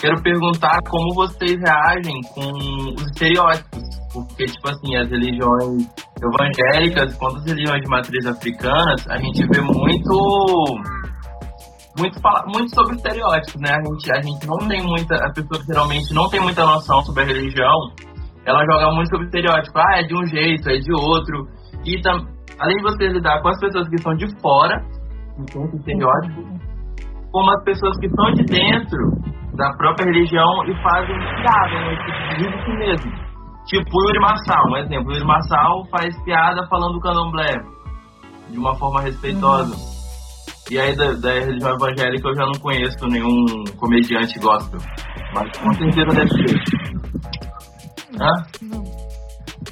Quero 0.00 0.22
perguntar 0.22 0.78
como 0.88 1.14
vocês 1.14 1.56
reagem 1.60 2.20
com 2.32 2.52
os 2.94 3.02
estereótipos, 3.06 3.82
porque, 4.12 4.46
tipo 4.46 4.68
assim, 4.68 4.96
as 4.96 5.10
religiões 5.10 5.88
evangélicas, 6.22 7.16
quanto 7.16 7.38
as 7.38 7.44
religiões 7.46 7.82
de 7.82 7.88
matriz 7.88 8.26
africanas, 8.26 9.08
a 9.08 9.16
gente 9.18 9.44
vê 9.48 9.60
muito 9.60 10.78
muito, 11.98 12.20
muito 12.46 12.74
sobre 12.74 12.94
estereótipos, 12.94 13.60
né? 13.60 13.70
A 13.72 13.82
gente, 13.82 14.12
a 14.12 14.22
gente 14.22 14.46
não 14.46 14.68
tem 14.68 14.82
muita, 14.82 15.16
a 15.16 15.32
pessoa 15.32 15.60
geralmente 15.66 16.14
não 16.14 16.28
tem 16.28 16.40
muita 16.40 16.64
noção 16.64 17.02
sobre 17.02 17.24
a 17.24 17.26
religião, 17.26 17.74
ela 18.48 18.64
joga 18.64 18.94
muito 18.94 19.10
sobre 19.10 19.26
estereótipo, 19.26 19.78
ah, 19.78 19.98
é 19.98 20.02
de 20.04 20.14
um 20.16 20.24
jeito, 20.24 20.70
é 20.70 20.78
de 20.78 20.92
outro. 20.92 21.46
E 21.84 22.00
além 22.58 22.76
de 22.76 22.82
você 22.82 23.08
lidar 23.08 23.42
com 23.42 23.48
as 23.48 23.60
pessoas 23.60 23.88
que 23.88 23.96
estão 23.96 24.14
de 24.14 24.26
fora, 24.40 24.82
enquanto 25.38 25.76
estereótipo, 25.76 26.42
como 27.30 27.50
as 27.50 27.64
pessoas 27.64 27.98
que 27.98 28.06
estão 28.06 28.32
de 28.32 28.44
dentro 28.44 28.98
da 29.54 29.70
própria 29.76 30.06
religião 30.06 30.64
e 30.64 30.82
fazem 30.82 31.16
piada, 31.18 31.74
né? 31.84 32.38
Tipo, 32.38 32.64
si 32.64 32.72
mesmo. 32.78 33.12
Tipo 33.66 33.90
o 33.92 34.08
Yuri 34.08 34.20
Marçal, 34.20 34.64
um 34.70 34.76
exemplo. 34.78 35.08
O 35.08 35.12
Yuri 35.12 35.26
Marçal 35.26 35.84
faz 35.90 36.24
piada 36.24 36.66
falando 36.70 36.94
do 36.94 37.00
candomblé 37.00 37.52
de 38.48 38.58
uma 38.58 38.74
forma 38.76 39.02
respeitosa. 39.02 39.74
Uhum. 39.74 39.98
E 40.70 40.78
aí 40.78 40.96
da, 40.96 41.12
da, 41.12 41.32
religião 41.32 41.74
evangélica 41.74 42.28
eu 42.28 42.34
já 42.34 42.44
não 42.44 42.60
conheço 42.60 43.06
nenhum 43.08 43.64
comediante 43.76 44.38
gospel. 44.38 44.80
Mas 45.34 45.58
com 45.58 45.72
certeza 45.74 46.16
deve 46.16 46.28
ser. 46.30 47.07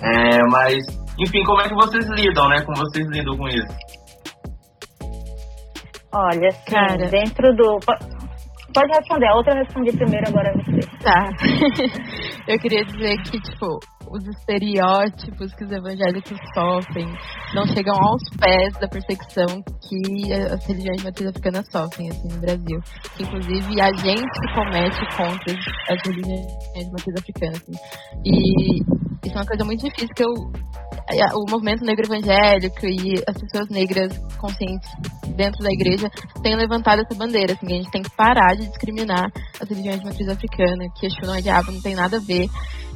É, 0.02 0.38
mas, 0.50 0.76
enfim, 1.18 1.42
como 1.44 1.61
é 1.62 1.68
que 1.68 1.74
vocês 1.74 2.06
lidam, 2.11 2.48
né? 2.48 2.62
Como 2.62 2.76
vocês 2.78 3.06
lidam 3.09 3.37
com 3.37 3.48
isso? 3.48 3.76
Olha, 6.12 6.50
sim, 6.50 6.70
Cara. 6.70 7.09
dentro 7.09 7.54
do. 7.56 7.78
Pode 8.74 8.92
responder, 8.92 9.28
a 9.28 9.35
outra 9.35 9.54
respondi 9.54 9.96
primeiro, 9.96 10.28
agora 10.28 10.52
você. 10.54 10.80
Tá. 11.02 11.28
Eu 12.48 12.59
queria 12.59 12.85
dizer 12.85 13.16
que, 13.22 13.40
tipo, 13.40 13.78
os 14.10 14.26
estereótipos 14.26 15.54
que 15.54 15.64
os 15.64 15.70
evangélicos 15.70 16.38
sofrem, 16.54 17.06
não 17.54 17.66
chegam 17.66 17.94
aos 17.94 18.22
pés 18.38 18.72
da 18.78 18.88
perseguição 18.88 19.62
que 19.82 20.32
as 20.32 20.64
religiões 20.66 21.02
matriz 21.02 21.28
africana 21.28 21.62
sofrem 21.70 22.08
assim, 22.10 22.28
no 22.28 22.40
Brasil. 22.40 22.80
Que, 23.16 23.22
inclusive, 23.22 23.80
a 23.80 23.92
gente 23.92 24.54
comete 24.54 25.16
contra 25.16 25.54
as 25.90 26.02
religiões 26.04 26.90
matriz 26.92 27.16
africana. 27.18 27.52
Assim. 27.56 27.72
E 28.24 29.05
isso 29.24 29.35
é 29.35 29.38
uma 29.38 29.46
coisa 29.46 29.64
muito 29.64 29.85
difícil 29.85 30.14
que 30.14 30.24
eu 30.24 30.33
o 31.35 31.50
movimento 31.50 31.85
negro 31.85 32.05
evangélico 32.07 32.87
e 32.87 33.22
as 33.29 33.40
pessoas 33.40 33.68
negras 33.68 34.16
conscientes 34.38 34.88
dentro 35.37 35.62
da 35.62 35.70
igreja 35.70 36.11
têm 36.42 36.57
levantado 36.57 37.00
essa 37.00 37.14
bandeira, 37.14 37.52
assim, 37.52 37.66
a 37.66 37.76
gente 37.76 37.90
tem 37.90 38.02
que 38.02 38.11
parar 38.11 38.57
de 38.57 38.66
discriminar 38.66 39.31
as 39.61 39.68
religiões 39.68 40.00
de 40.00 40.07
matriz 40.07 40.29
africana, 40.29 40.85
que 40.96 41.07
Exu 41.07 41.20
não 41.22 41.35
é 41.35 41.40
diabo, 41.40 41.70
não 41.70 41.81
tem 41.81 41.94
nada 41.94 42.16
a 42.16 42.20
ver, 42.20 42.48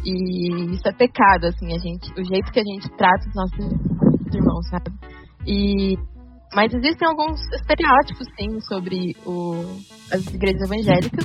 e 0.04 0.74
isso 0.74 0.88
é 0.88 0.92
pecado, 0.92 1.46
assim, 1.46 1.72
a 1.72 1.78
gente, 1.78 2.11
o 2.18 2.24
jeito 2.24 2.50
que 2.50 2.61
a 2.61 2.64
gente 2.64 2.88
trata 2.96 3.28
os 3.28 3.35
nossos 3.35 4.35
irmãos, 4.35 4.68
sabe? 4.68 4.90
E 5.46 5.96
mas 6.52 6.74
existem 6.74 7.06
alguns 7.06 7.40
estereótipos, 7.52 8.26
sim, 8.37 8.61
sobre 8.62 9.16
o, 9.24 9.54
as 10.12 10.26
igrejas 10.26 10.62
evangélicas. 10.62 11.24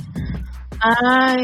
Ai, 0.82 1.36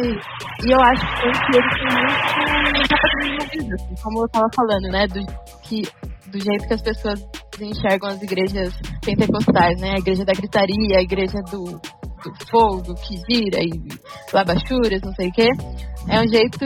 e 0.64 0.70
eu 0.70 0.80
acho 0.80 1.06
que 1.16 1.56
eles 1.56 1.70
são 1.78 2.52
muito 2.62 3.74
assim, 3.74 4.02
como 4.02 4.20
eu 4.20 4.26
estava 4.26 4.46
falando, 4.54 4.92
né? 4.92 5.06
Do, 5.06 5.24
que, 5.62 5.82
do 6.30 6.40
jeito 6.40 6.66
que 6.66 6.74
as 6.74 6.82
pessoas 6.82 7.20
enxergam 7.60 8.10
as 8.10 8.22
igrejas 8.22 8.74
pentecostais, 9.04 9.80
né? 9.80 9.92
A 9.96 9.98
igreja 9.98 10.24
da 10.24 10.32
gritaria, 10.32 10.98
a 10.98 11.02
igreja 11.02 11.38
do, 11.50 11.64
do 11.64 12.46
fogo 12.50 12.94
que 12.94 13.16
gira 13.28 13.62
e 13.62 13.70
labachuras, 14.32 15.00
não 15.02 15.14
sei 15.14 15.28
o 15.28 15.32
quê. 15.32 15.48
É 16.08 16.20
um 16.20 16.28
jeito 16.28 16.58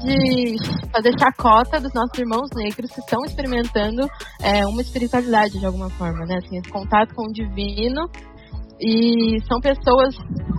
de 0.00 0.56
fazer 0.92 1.12
chacota 1.18 1.80
dos 1.80 1.94
nossos 1.94 2.18
irmãos 2.18 2.48
negros 2.54 2.90
que 2.90 3.00
estão 3.00 3.24
experimentando 3.24 4.06
é, 4.42 4.66
uma 4.66 4.82
espiritualidade 4.82 5.58
de 5.58 5.64
alguma 5.64 5.88
forma, 5.90 6.26
né? 6.26 6.36
Assim, 6.44 6.58
esse 6.58 6.70
contato 6.70 7.14
com 7.14 7.28
o 7.28 7.32
divino 7.32 8.10
e 8.80 9.40
são 9.46 9.60
pessoas 9.60 10.16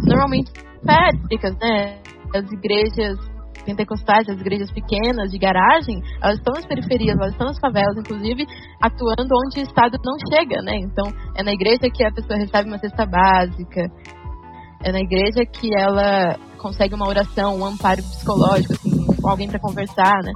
normalmente 0.07 0.51
pérficas, 0.83 1.55
né? 1.59 1.99
As 2.35 2.51
igrejas 2.51 3.17
pentecostais, 3.65 4.27
as 4.27 4.39
igrejas 4.39 4.71
pequenas 4.71 5.31
de 5.31 5.37
garagem, 5.37 6.01
elas 6.21 6.37
estão 6.37 6.53
nas 6.53 6.65
periferias, 6.65 7.17
elas 7.17 7.31
estão 7.31 7.47
nas 7.47 7.59
favelas, 7.59 7.97
inclusive 7.97 8.45
atuando 8.81 9.33
onde 9.45 9.61
o 9.61 9.63
Estado 9.63 9.97
não 10.03 10.15
chega, 10.29 10.61
né? 10.61 10.75
Então, 10.77 11.05
é 11.35 11.43
na 11.43 11.53
igreja 11.53 11.89
que 11.93 12.03
a 12.03 12.11
pessoa 12.11 12.37
recebe 12.37 12.69
uma 12.69 12.77
cesta 12.77 13.05
básica, 13.05 13.89
é 14.83 14.91
na 14.91 14.99
igreja 14.99 15.45
que 15.45 15.69
ela 15.73 16.37
consegue 16.57 16.93
uma 16.93 17.07
oração, 17.07 17.57
um 17.57 17.65
amparo 17.65 18.01
psicológico, 18.03 18.73
assim, 18.73 19.05
com 19.21 19.29
alguém 19.29 19.47
para 19.47 19.59
conversar, 19.59 20.21
né? 20.23 20.33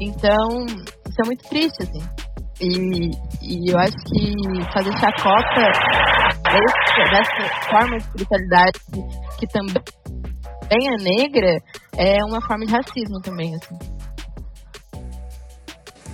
Então, 0.00 0.66
isso 0.66 1.22
é 1.22 1.26
muito 1.26 1.48
triste, 1.48 1.82
assim. 1.82 2.26
E, 2.60 3.10
e 3.42 3.70
eu 3.70 3.78
acho 3.78 3.96
que 3.96 4.72
fazer 4.72 4.92
chacota 4.98 5.70
desse, 6.50 7.10
dessa 7.10 7.68
forma 7.68 7.98
de 7.98 8.04
espiritualidade 8.04 8.80
que 9.38 9.46
também 9.48 9.82
é 10.70 10.96
negra 11.02 11.62
é 11.96 12.24
uma 12.24 12.40
forma 12.40 12.64
de 12.64 12.72
racismo 12.72 13.20
também, 13.20 13.54
assim. 13.54 13.78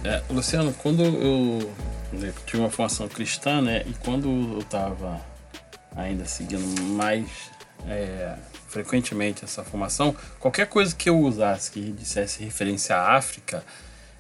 É, 0.05 0.21
Luciano, 0.31 0.73
quando 0.75 1.03
eu, 1.05 1.73
eu 2.13 2.33
tive 2.45 2.59
uma 2.61 2.71
formação 2.71 3.09
cristã, 3.09 3.63
né, 3.63 3.83
e 3.87 3.95
quando 3.95 4.29
eu 4.55 4.59
estava 4.59 5.21
ainda 5.95 6.25
seguindo 6.25 6.83
mais 6.83 7.53
é, 7.87 8.37
frequentemente 8.69 9.45
essa 9.45 9.63
formação, 9.63 10.17
qualquer 10.41 10.67
coisa 10.67 10.95
que 10.95 11.09
eu 11.09 11.21
usasse 11.21 11.71
que 11.71 11.93
dissesse 11.93 12.43
referência 12.43 12.97
à 12.97 13.17
África 13.17 13.63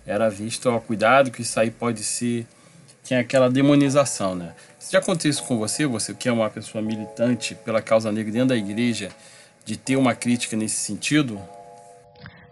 era 0.06 0.28
visto 0.28 0.68
ao 0.68 0.80
cuidado 0.80 1.30
que 1.30 1.42
isso 1.42 1.58
aí 1.58 1.70
pode 1.70 2.02
ser 2.02 2.46
tinha 3.02 3.20
aquela 3.20 3.50
demonização, 3.50 4.34
né? 4.34 4.54
Se 4.78 4.92
já 4.92 5.00
aconteceu 5.00 5.30
isso 5.30 5.44
com 5.44 5.58
você, 5.58 5.86
você 5.86 6.14
que 6.14 6.28
é 6.28 6.32
uma 6.32 6.48
pessoa 6.48 6.82
militante 6.82 7.54
pela 7.54 7.82
causa 7.82 8.12
negra 8.12 8.32
dentro 8.32 8.48
da 8.48 8.56
igreja, 8.56 9.10
de 9.64 9.76
ter 9.76 9.96
uma 9.96 10.14
crítica 10.14 10.56
nesse 10.56 10.76
sentido? 10.76 11.40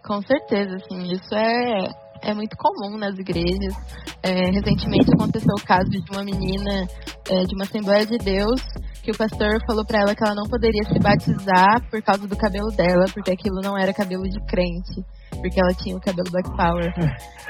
Com 0.04 0.20
certeza, 0.22 0.76
assim, 0.76 1.12
isso 1.12 1.34
é, 1.34 1.84
é 2.22 2.34
muito 2.34 2.56
comum 2.56 2.98
nas 2.98 3.16
igrejas. 3.18 3.74
É, 4.22 4.50
recentemente 4.50 5.10
aconteceu 5.12 5.54
o 5.56 5.64
caso 5.64 5.88
de 5.90 6.10
uma 6.10 6.24
menina 6.24 6.88
é, 7.28 7.44
de 7.44 7.54
uma 7.54 7.64
Assembleia 7.64 8.04
de 8.04 8.18
Deus 8.18 8.60
que 9.02 9.10
o 9.10 9.16
pastor 9.16 9.58
falou 9.66 9.84
para 9.84 10.00
ela 10.00 10.14
que 10.14 10.22
ela 10.22 10.34
não 10.34 10.44
poderia 10.44 10.84
se 10.84 10.98
batizar 10.98 11.80
por 11.90 12.02
causa 12.02 12.26
do 12.26 12.36
cabelo 12.36 12.70
dela, 12.70 13.06
porque 13.14 13.30
aquilo 13.30 13.60
não 13.62 13.78
era 13.78 13.94
cabelo 13.94 14.24
de 14.24 14.40
crente, 14.46 15.04
porque 15.30 15.60
ela 15.60 15.74
tinha 15.74 15.96
o 15.96 16.00
cabelo 16.00 16.30
Black 16.30 16.50
Power. 16.56 16.92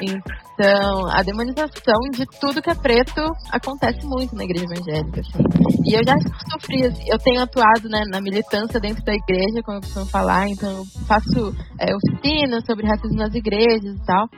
Então, 0.00 1.06
a 1.10 1.22
demonização 1.22 1.98
de 2.12 2.24
tudo 2.40 2.62
que 2.62 2.70
é 2.70 2.74
preto 2.74 3.22
acontece 3.50 4.04
muito 4.06 4.34
na 4.34 4.44
igreja 4.44 4.64
evangélica, 4.64 5.20
assim. 5.20 5.44
E 5.84 5.94
eu 5.94 6.00
já 6.06 6.14
sofri, 6.50 6.86
assim, 6.86 7.04
eu 7.06 7.18
tenho 7.18 7.42
atuado 7.42 7.88
né, 7.88 8.02
na 8.10 8.20
militância 8.20 8.78
dentro 8.80 9.04
da 9.04 9.12
igreja, 9.14 9.62
como 9.64 9.78
eu 9.78 9.82
costumo 9.82 10.06
falar, 10.06 10.48
então 10.48 10.70
eu 10.70 10.84
faço 11.06 11.54
é, 11.78 11.94
oficinas 11.94 12.64
sobre 12.64 12.86
racismo 12.86 13.16
nas 13.16 13.34
igrejas 13.34 13.94
e 13.94 14.04
tal. 14.04 14.28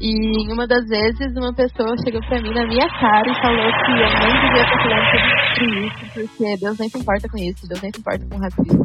E 0.00 0.10
em 0.10 0.52
uma 0.52 0.66
das 0.66 0.86
vezes, 0.86 1.36
uma 1.36 1.52
pessoa 1.52 1.96
chegou 2.04 2.20
pra 2.28 2.40
mim 2.40 2.54
na 2.54 2.66
minha 2.66 2.88
cara 3.00 3.28
e 3.28 3.34
falou 3.40 3.70
que 3.72 3.90
eu 3.90 4.06
nem 4.20 4.34
devia 4.42 4.62
estar 4.62 4.78
falando 4.82 5.06
sobre 5.54 5.86
isso, 5.86 6.12
porque 6.14 6.56
Deus 6.56 6.78
nem 6.78 6.88
se 6.88 6.98
importa 6.98 7.28
com 7.28 7.38
isso, 7.38 7.68
Deus 7.68 7.82
nem 7.82 7.90
se 7.92 7.98
importa 7.98 8.26
com 8.30 8.38
racismo. 8.38 8.84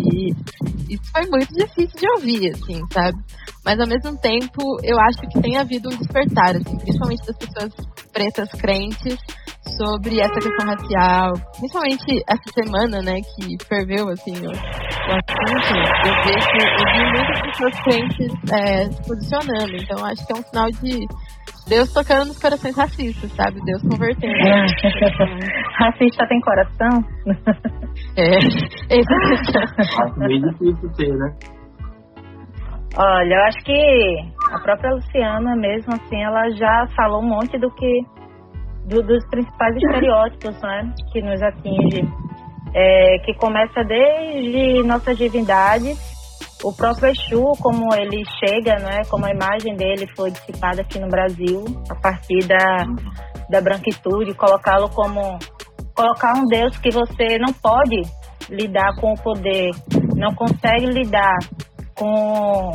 E 0.00 0.94
isso 0.94 1.12
foi 1.12 1.26
muito 1.26 1.52
difícil 1.54 2.00
de 2.00 2.10
ouvir, 2.16 2.50
assim, 2.52 2.80
sabe? 2.90 3.18
Mas 3.64 3.78
ao 3.78 3.86
mesmo 3.86 4.18
tempo, 4.18 4.78
eu 4.82 4.98
acho 5.00 5.18
que 5.20 5.40
tem 5.42 5.58
havido 5.58 5.90
um 5.90 5.96
despertar, 5.96 6.56
assim, 6.56 6.78
principalmente 6.78 7.26
das 7.26 7.36
pessoas 7.36 7.74
pretas 8.12 8.48
crentes 8.52 9.18
sobre 9.76 10.20
essa 10.20 10.34
questão 10.34 10.66
racial, 10.66 11.32
principalmente 11.58 12.22
essa 12.28 12.52
semana, 12.52 13.00
né, 13.02 13.20
que 13.20 13.56
ferveu, 13.66 14.08
assim, 14.08 14.34
o, 14.46 14.50
o 14.50 15.12
assunto, 15.16 15.74
eu 16.06 16.14
vejo, 16.24 16.48
eu 16.60 16.86
vi 16.92 17.02
muitas 17.12 17.40
pessoas 17.42 17.80
crentes 17.82 18.32
é, 18.52 18.84
se 18.84 19.08
posicionando, 19.08 19.76
então 19.76 20.04
acho 20.04 20.26
que 20.26 20.32
é 20.32 20.36
um 20.36 20.42
sinal 20.42 20.70
de 20.70 21.06
Deus 21.66 21.92
tocando 21.94 22.28
nos 22.28 22.38
corações 22.38 22.76
racistas, 22.76 23.32
sabe? 23.32 23.58
Deus 23.64 23.82
convertendo. 23.82 24.34
É. 24.34 24.66
Racista 25.84 26.26
tem 26.28 26.40
coração? 26.40 26.90
É, 28.16 28.26
Acho 28.26 30.18
meio 30.18 30.50
difícil 30.50 30.92
ter, 30.96 31.14
né? 31.16 31.32
Olha, 32.96 33.34
eu 33.34 33.42
acho 33.44 33.58
que 33.64 34.16
a 34.52 34.58
própria 34.60 34.94
Luciana 34.94 35.54
mesmo, 35.54 35.94
assim, 35.94 36.20
ela 36.20 36.50
já 36.50 36.88
falou 36.96 37.22
um 37.22 37.28
monte 37.28 37.56
do 37.58 37.70
que 37.70 38.00
do, 38.84 39.02
dos 39.02 39.26
principais 39.28 39.76
estereótipos 39.76 40.60
né, 40.62 40.94
que 41.12 41.22
nos 41.22 41.40
atinge, 41.42 42.02
é, 42.74 43.18
que 43.24 43.34
começa 43.34 43.82
desde 43.84 44.82
nossas 44.82 45.16
divindades, 45.16 45.98
o 46.62 46.74
próprio 46.74 47.10
Exu, 47.10 47.52
como 47.60 47.94
ele 47.94 48.24
chega, 48.44 48.78
né, 48.78 49.02
como 49.10 49.26
a 49.26 49.30
imagem 49.30 49.76
dele 49.76 50.06
foi 50.16 50.30
dissipada 50.30 50.82
aqui 50.82 50.98
no 50.98 51.08
Brasil, 51.08 51.64
a 51.90 51.94
partir 51.94 52.46
da, 52.46 52.86
da 53.50 53.60
branquitude, 53.60 54.34
colocá-lo 54.34 54.88
como 54.90 55.38
colocar 55.94 56.34
um 56.36 56.46
Deus 56.46 56.76
que 56.78 56.90
você 56.90 57.38
não 57.38 57.52
pode 57.52 58.02
lidar 58.48 58.94
com 59.00 59.12
o 59.12 59.22
poder, 59.22 59.70
não 60.16 60.34
consegue 60.34 60.86
lidar 60.86 61.38
com, 61.96 62.70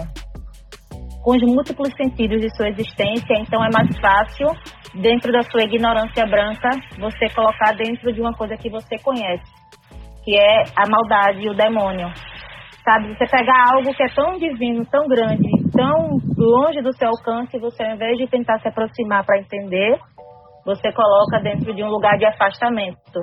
com 1.21 1.31
os 1.31 1.41
múltiplos 1.41 1.89
sentidos 1.95 2.41
de 2.41 2.55
sua 2.55 2.69
existência, 2.69 3.35
então 3.39 3.63
é 3.63 3.69
mais 3.71 3.89
fácil 3.99 4.47
dentro 4.93 5.31
da 5.31 5.43
sua 5.43 5.63
ignorância 5.63 6.25
branca, 6.25 6.69
você 6.99 7.29
colocar 7.33 7.73
dentro 7.75 8.11
de 8.11 8.21
uma 8.21 8.33
coisa 8.33 8.55
que 8.55 8.69
você 8.69 8.97
conhece, 9.03 9.43
que 10.23 10.37
é 10.37 10.63
a 10.75 10.87
maldade 10.89 11.49
o 11.49 11.53
demônio. 11.53 12.09
Sabe, 12.83 13.09
você 13.09 13.25
pegar 13.27 13.73
algo 13.75 13.93
que 13.93 14.03
é 14.03 14.09
tão 14.15 14.37
divino, 14.37 14.85
tão 14.85 15.07
grande, 15.07 15.49
tão 15.71 16.17
longe 16.37 16.81
do 16.81 16.93
seu 16.93 17.09
alcance, 17.09 17.59
você 17.59 17.83
ao 17.83 17.95
invés 17.95 18.17
de 18.17 18.27
tentar 18.27 18.59
se 18.59 18.67
aproximar 18.67 19.23
para 19.25 19.39
entender, 19.39 19.99
você 20.65 20.91
coloca 20.93 21.39
dentro 21.41 21.73
de 21.73 21.83
um 21.83 21.89
lugar 21.89 22.17
de 22.17 22.25
afastamento. 22.25 23.19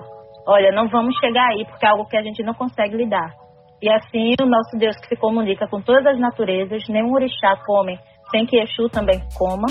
Olha, 0.46 0.70
não 0.70 0.88
vamos 0.88 1.16
chegar 1.18 1.48
aí 1.48 1.64
porque 1.64 1.84
é 1.84 1.88
algo 1.88 2.06
que 2.06 2.16
a 2.16 2.22
gente 2.22 2.42
não 2.42 2.54
consegue 2.54 2.96
lidar. 2.96 3.30
E 3.82 3.90
assim, 3.90 4.34
o 4.40 4.46
nosso 4.46 4.76
Deus 4.78 4.96
que 5.00 5.08
se 5.08 5.16
comunica 5.16 5.66
com 5.68 5.80
todas 5.80 6.06
as 6.06 6.18
naturezas, 6.18 6.82
nenhum 6.88 7.12
orixá 7.12 7.56
come 7.66 7.98
sem 8.30 8.46
que 8.46 8.58
Exu 8.58 8.88
também 8.88 9.20
coma, 9.34 9.66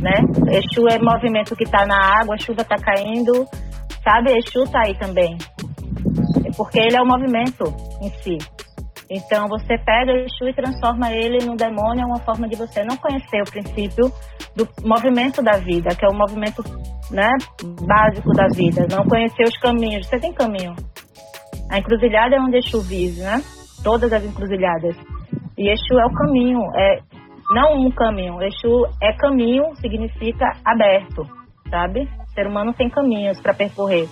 né? 0.00 0.14
Exu 0.50 0.86
é 0.88 0.98
movimento 0.98 1.56
que 1.56 1.64
está 1.64 1.86
na 1.86 2.20
água, 2.20 2.34
a 2.34 2.38
chuva 2.38 2.62
está 2.62 2.76
caindo, 2.76 3.44
sabe? 4.02 4.36
Exu 4.36 4.64
está 4.64 4.80
aí 4.84 4.94
também, 4.98 5.36
é 6.44 6.50
porque 6.56 6.78
ele 6.78 6.96
é 6.96 7.02
o 7.02 7.06
movimento 7.06 7.64
em 8.00 8.10
si. 8.22 8.38
Então 9.10 9.48
você 9.48 9.78
pega 9.78 10.12
Exu 10.12 10.48
e 10.48 10.54
transforma 10.54 11.10
ele 11.10 11.44
num 11.44 11.56
demônio, 11.56 12.02
é 12.02 12.06
uma 12.06 12.20
forma 12.20 12.46
de 12.46 12.56
você 12.56 12.84
não 12.84 12.96
conhecer 12.96 13.40
o 13.40 13.50
princípio 13.50 14.12
do 14.54 14.68
movimento 14.84 15.42
da 15.42 15.58
vida, 15.58 15.94
que 15.94 16.04
é 16.04 16.08
o 16.08 16.14
movimento 16.14 16.62
né, 17.10 17.30
básico 17.86 18.32
da 18.34 18.46
vida, 18.54 18.86
não 18.90 19.04
conhecer 19.04 19.44
os 19.44 19.56
caminhos. 19.58 20.06
Você 20.06 20.18
tem 20.18 20.32
caminho. 20.32 20.74
A 21.70 21.78
encruzilhada 21.78 22.36
é 22.36 22.40
onde 22.40 22.58
Exu 22.58 22.82
vive, 22.82 23.20
né? 23.20 23.42
Todas 23.82 24.12
as 24.12 24.22
encruzilhadas. 24.24 24.96
E 25.56 25.70
Exu 25.70 25.98
é 25.98 26.06
o 26.06 26.12
caminho, 26.12 26.60
é 26.76 26.98
não 27.50 27.86
um 27.86 27.90
caminho. 27.90 28.42
Exu 28.42 28.86
é 29.02 29.12
caminho, 29.16 29.74
significa 29.76 30.46
aberto, 30.64 31.26
sabe? 31.70 32.02
O 32.02 32.32
ser 32.34 32.46
humano 32.46 32.72
tem 32.74 32.88
caminhos 32.90 33.40
para 33.40 33.54
percorrer. 33.54 34.08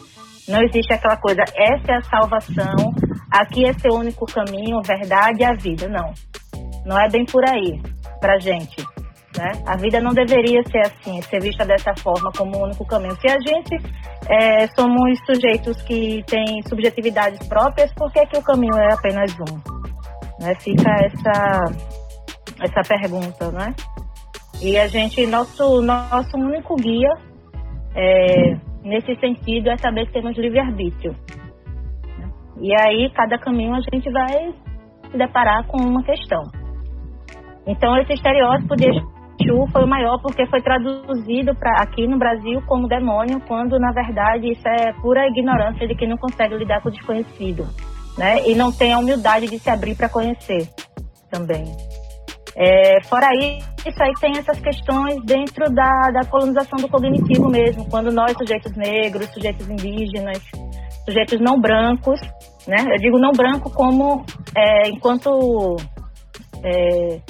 Não 0.49 0.63
existe 0.63 0.93
aquela 0.93 1.17
coisa, 1.17 1.43
essa 1.57 1.93
é 1.93 1.97
a 1.97 2.03
salvação, 2.03 2.95
aqui 3.33 3.67
é 3.67 3.73
seu 3.73 3.95
único 3.95 4.27
caminho, 4.27 4.81
verdade 4.87 5.43
é 5.43 5.47
a 5.47 5.55
vida. 5.55 5.89
Não. 5.89 6.13
Não 6.85 6.99
é 6.99 7.09
bem 7.09 7.25
por 7.25 7.45
aí 7.45 7.81
pra 8.21 8.39
gente. 8.39 8.77
Né? 9.37 9.53
A 9.67 9.77
vida 9.77 10.01
não 10.01 10.13
deveria 10.13 10.63
ser 10.71 10.79
assim, 10.79 11.21
ser 11.23 11.43
vista 11.43 11.65
dessa 11.65 11.93
forma 11.97 12.31
como 12.33 12.57
o 12.57 12.65
único 12.65 12.87
caminho. 12.87 13.17
Se 13.21 13.29
a 13.29 13.39
gente 13.41 13.77
é, 14.31 14.67
somos 14.69 15.19
sujeitos 15.27 15.83
que 15.83 16.25
têm 16.27 16.63
subjetividades 16.67 17.47
próprias, 17.47 17.93
por 17.95 18.11
que, 18.13 18.25
que 18.27 18.39
o 18.39 18.43
caminho 18.43 18.77
é 18.77 18.95
apenas 18.95 19.35
um? 19.41 19.77
Né? 20.43 20.55
Fica 20.61 20.91
essa, 21.05 21.65
essa 22.61 22.83
pergunta, 22.83 23.51
né? 23.51 23.75
E 24.61 24.79
a 24.79 24.89
gente, 24.89 25.27
nosso, 25.27 25.83
nosso 25.83 26.37
único 26.37 26.77
guia 26.77 27.13
é, 27.95 28.57
nesse 28.83 29.15
sentido 29.17 29.69
é 29.69 29.77
saber 29.77 30.07
que 30.07 30.13
temos 30.13 30.37
livre-arbítrio. 30.37 31.15
E 32.61 32.75
aí, 32.81 33.11
cada 33.11 33.39
caminho 33.39 33.75
a 33.75 33.81
gente 33.81 34.11
vai 34.11 34.55
se 35.11 35.17
deparar 35.17 35.67
com 35.67 35.77
uma 35.79 36.03
questão. 36.03 36.43
Então, 37.67 37.99
esse 37.99 38.15
estereótipo 38.15 38.77
de 38.77 38.89
Exu 38.89 39.67
foi 39.71 39.85
o 39.85 39.89
maior 39.89 40.19
porque 40.23 40.47
foi 40.47 40.63
traduzido 40.63 41.55
para 41.55 41.83
aqui 41.83 42.07
no 42.07 42.19
Brasil 42.19 42.63
como 42.67 42.89
demônio, 42.89 43.41
quando 43.47 43.79
na 43.79 43.93
verdade 43.93 44.51
isso 44.51 44.67
é 44.67 44.93
pura 44.95 45.29
ignorância 45.29 45.87
de 45.87 45.95
quem 45.95 46.09
não 46.09 46.17
consegue 46.17 46.57
lidar 46.57 46.81
com 46.81 46.89
o 46.89 46.93
desconhecido, 46.93 47.67
né? 48.17 48.49
E 48.49 48.55
não 48.55 48.73
tem 48.73 48.93
a 48.93 48.99
humildade 48.99 49.47
de 49.47 49.59
se 49.59 49.69
abrir 49.69 49.95
para 49.97 50.09
conhecer 50.09 50.69
também. 51.31 51.65
É, 52.59 53.03
fora 53.05 53.29
isso, 53.35 54.03
aí 54.03 54.13
tem 54.19 54.33
essas 54.39 54.59
questões 54.61 55.23
dentro 55.27 55.67
da, 55.75 56.11
da 56.11 56.25
colonização 56.31 56.79
do 56.79 56.89
cognitivo 56.89 57.51
mesmo, 57.51 57.89
quando 57.91 58.11
nós, 58.11 58.33
sujeitos 58.33 58.75
negros, 58.75 59.29
sujeitos 59.29 59.69
indígenas, 59.69 60.41
sujeitos 61.05 61.39
não 61.39 61.61
brancos, 61.61 62.19
né? 62.67 62.79
Eu 62.91 62.97
digo 62.97 63.19
não 63.19 63.33
branco 63.33 63.71
como 63.71 64.25
é, 64.57 64.89
enquanto 64.89 65.77
é, 66.65 67.21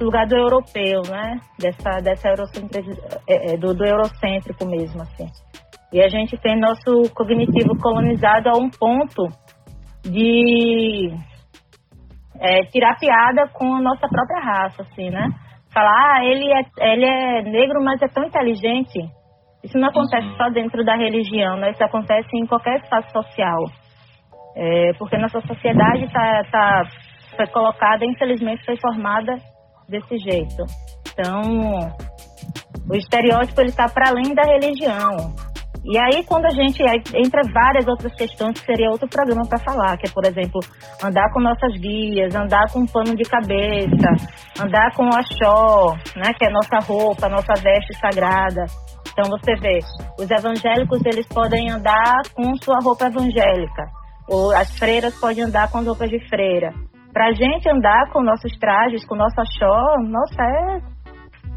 lugar 0.00 0.26
do 0.26 0.36
europeu, 0.36 1.02
né? 1.08 1.40
Dessa, 1.58 2.00
dessa 2.00 2.28
é, 2.28 3.52
é, 3.52 3.56
do, 3.56 3.72
do 3.72 3.84
eurocêntrico 3.84 4.66
mesmo, 4.66 5.02
assim. 5.02 5.26
E 5.92 6.02
a 6.02 6.08
gente 6.08 6.36
tem 6.38 6.58
nosso 6.58 7.08
cognitivo 7.14 7.78
colonizado 7.80 8.48
a 8.48 8.56
um 8.56 8.68
ponto 8.68 9.28
de 10.02 11.14
é, 12.42 12.64
tirar 12.64 12.98
piada 12.98 13.46
com 13.52 13.76
a 13.76 13.80
nossa 13.80 14.08
própria 14.08 14.40
raça, 14.40 14.82
assim, 14.82 15.08
né? 15.10 15.28
Falar, 15.72 16.16
ah, 16.16 16.24
ele 16.24 16.52
é, 16.52 16.92
ele 16.92 17.04
é 17.06 17.42
negro, 17.42 17.82
mas 17.82 18.02
é 18.02 18.08
tão 18.08 18.24
inteligente. 18.24 18.98
Isso 19.62 19.78
não 19.78 19.88
acontece 19.88 20.26
uhum. 20.26 20.36
só 20.36 20.50
dentro 20.50 20.84
da 20.84 20.96
religião, 20.96 21.56
né? 21.56 21.70
Isso 21.70 21.84
acontece 21.84 22.28
em 22.34 22.46
qualquer 22.46 22.80
espaço 22.80 23.10
social. 23.12 23.62
É, 24.56 24.92
porque 24.98 25.16
nossa 25.16 25.40
sociedade 25.40 26.12
tá, 26.12 26.42
tá, 26.50 26.82
foi 27.36 27.46
colocada, 27.46 28.04
infelizmente, 28.04 28.64
foi 28.64 28.76
formada 28.76 29.36
desse 29.88 30.18
jeito. 30.18 30.64
Então, 31.12 31.92
o 32.90 32.94
estereótipo 32.96 33.60
ele 33.60 33.70
está 33.70 33.88
para 33.88 34.10
além 34.10 34.34
da 34.34 34.42
religião. 34.42 35.32
E 35.84 35.98
aí, 35.98 36.24
quando 36.24 36.46
a 36.46 36.50
gente 36.50 36.80
entra 37.12 37.42
várias 37.52 37.88
outras 37.88 38.14
questões, 38.14 38.60
que 38.60 38.66
seria 38.66 38.88
outro 38.90 39.08
programa 39.08 39.42
para 39.48 39.58
falar, 39.58 39.96
que 39.98 40.08
é, 40.08 40.12
por 40.12 40.24
exemplo, 40.24 40.60
andar 41.02 41.28
com 41.32 41.40
nossas 41.40 41.72
guias, 41.80 42.32
andar 42.34 42.70
com 42.72 42.80
um 42.80 42.86
pano 42.86 43.16
de 43.16 43.24
cabeça, 43.24 44.08
andar 44.62 44.94
com 44.94 45.04
o 45.04 45.14
axó, 45.14 45.96
né, 46.16 46.32
que 46.38 46.46
é 46.46 46.50
nossa 46.50 46.78
roupa, 46.86 47.28
nossa 47.28 47.54
veste 47.60 47.98
sagrada. 47.98 48.64
Então, 49.12 49.28
você 49.28 49.56
vê, 49.56 49.80
os 50.18 50.30
evangélicos, 50.30 51.04
eles 51.04 51.26
podem 51.26 51.68
andar 51.68 52.22
com 52.32 52.54
sua 52.62 52.78
roupa 52.80 53.06
evangélica, 53.06 53.84
ou 54.28 54.54
as 54.54 54.78
freiras 54.78 55.18
podem 55.18 55.44
andar 55.44 55.68
com 55.70 55.78
as 55.78 55.86
roupas 55.86 56.08
de 56.08 56.20
freira. 56.28 56.72
Pra 57.12 57.32
gente 57.32 57.68
andar 57.68 58.08
com 58.12 58.22
nossos 58.22 58.56
trajes, 58.58 59.04
com 59.04 59.16
nossa 59.16 59.42
show, 59.58 60.00
nossa, 60.08 60.42
é 60.42 60.80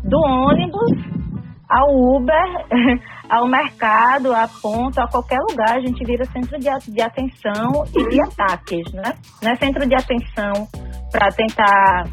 do 0.03 0.17
ônibus 0.17 1.24
ao 1.69 1.89
Uber, 1.89 2.65
ao 3.29 3.47
mercado, 3.47 4.33
a 4.33 4.47
ponta, 4.61 5.03
a 5.03 5.07
qualquer 5.07 5.39
lugar, 5.49 5.75
a 5.75 5.79
gente 5.79 6.03
vira 6.05 6.25
centro 6.25 6.57
de, 6.59 6.69
de 6.91 7.01
atenção 7.01 7.83
e 7.95 8.09
de 8.09 8.21
ataques, 8.21 8.93
né? 8.93 9.13
Não 9.41 9.51
é 9.51 9.55
centro 9.55 9.87
de 9.87 9.95
atenção 9.95 10.67
para 11.11 11.29
tentar, 11.31 12.03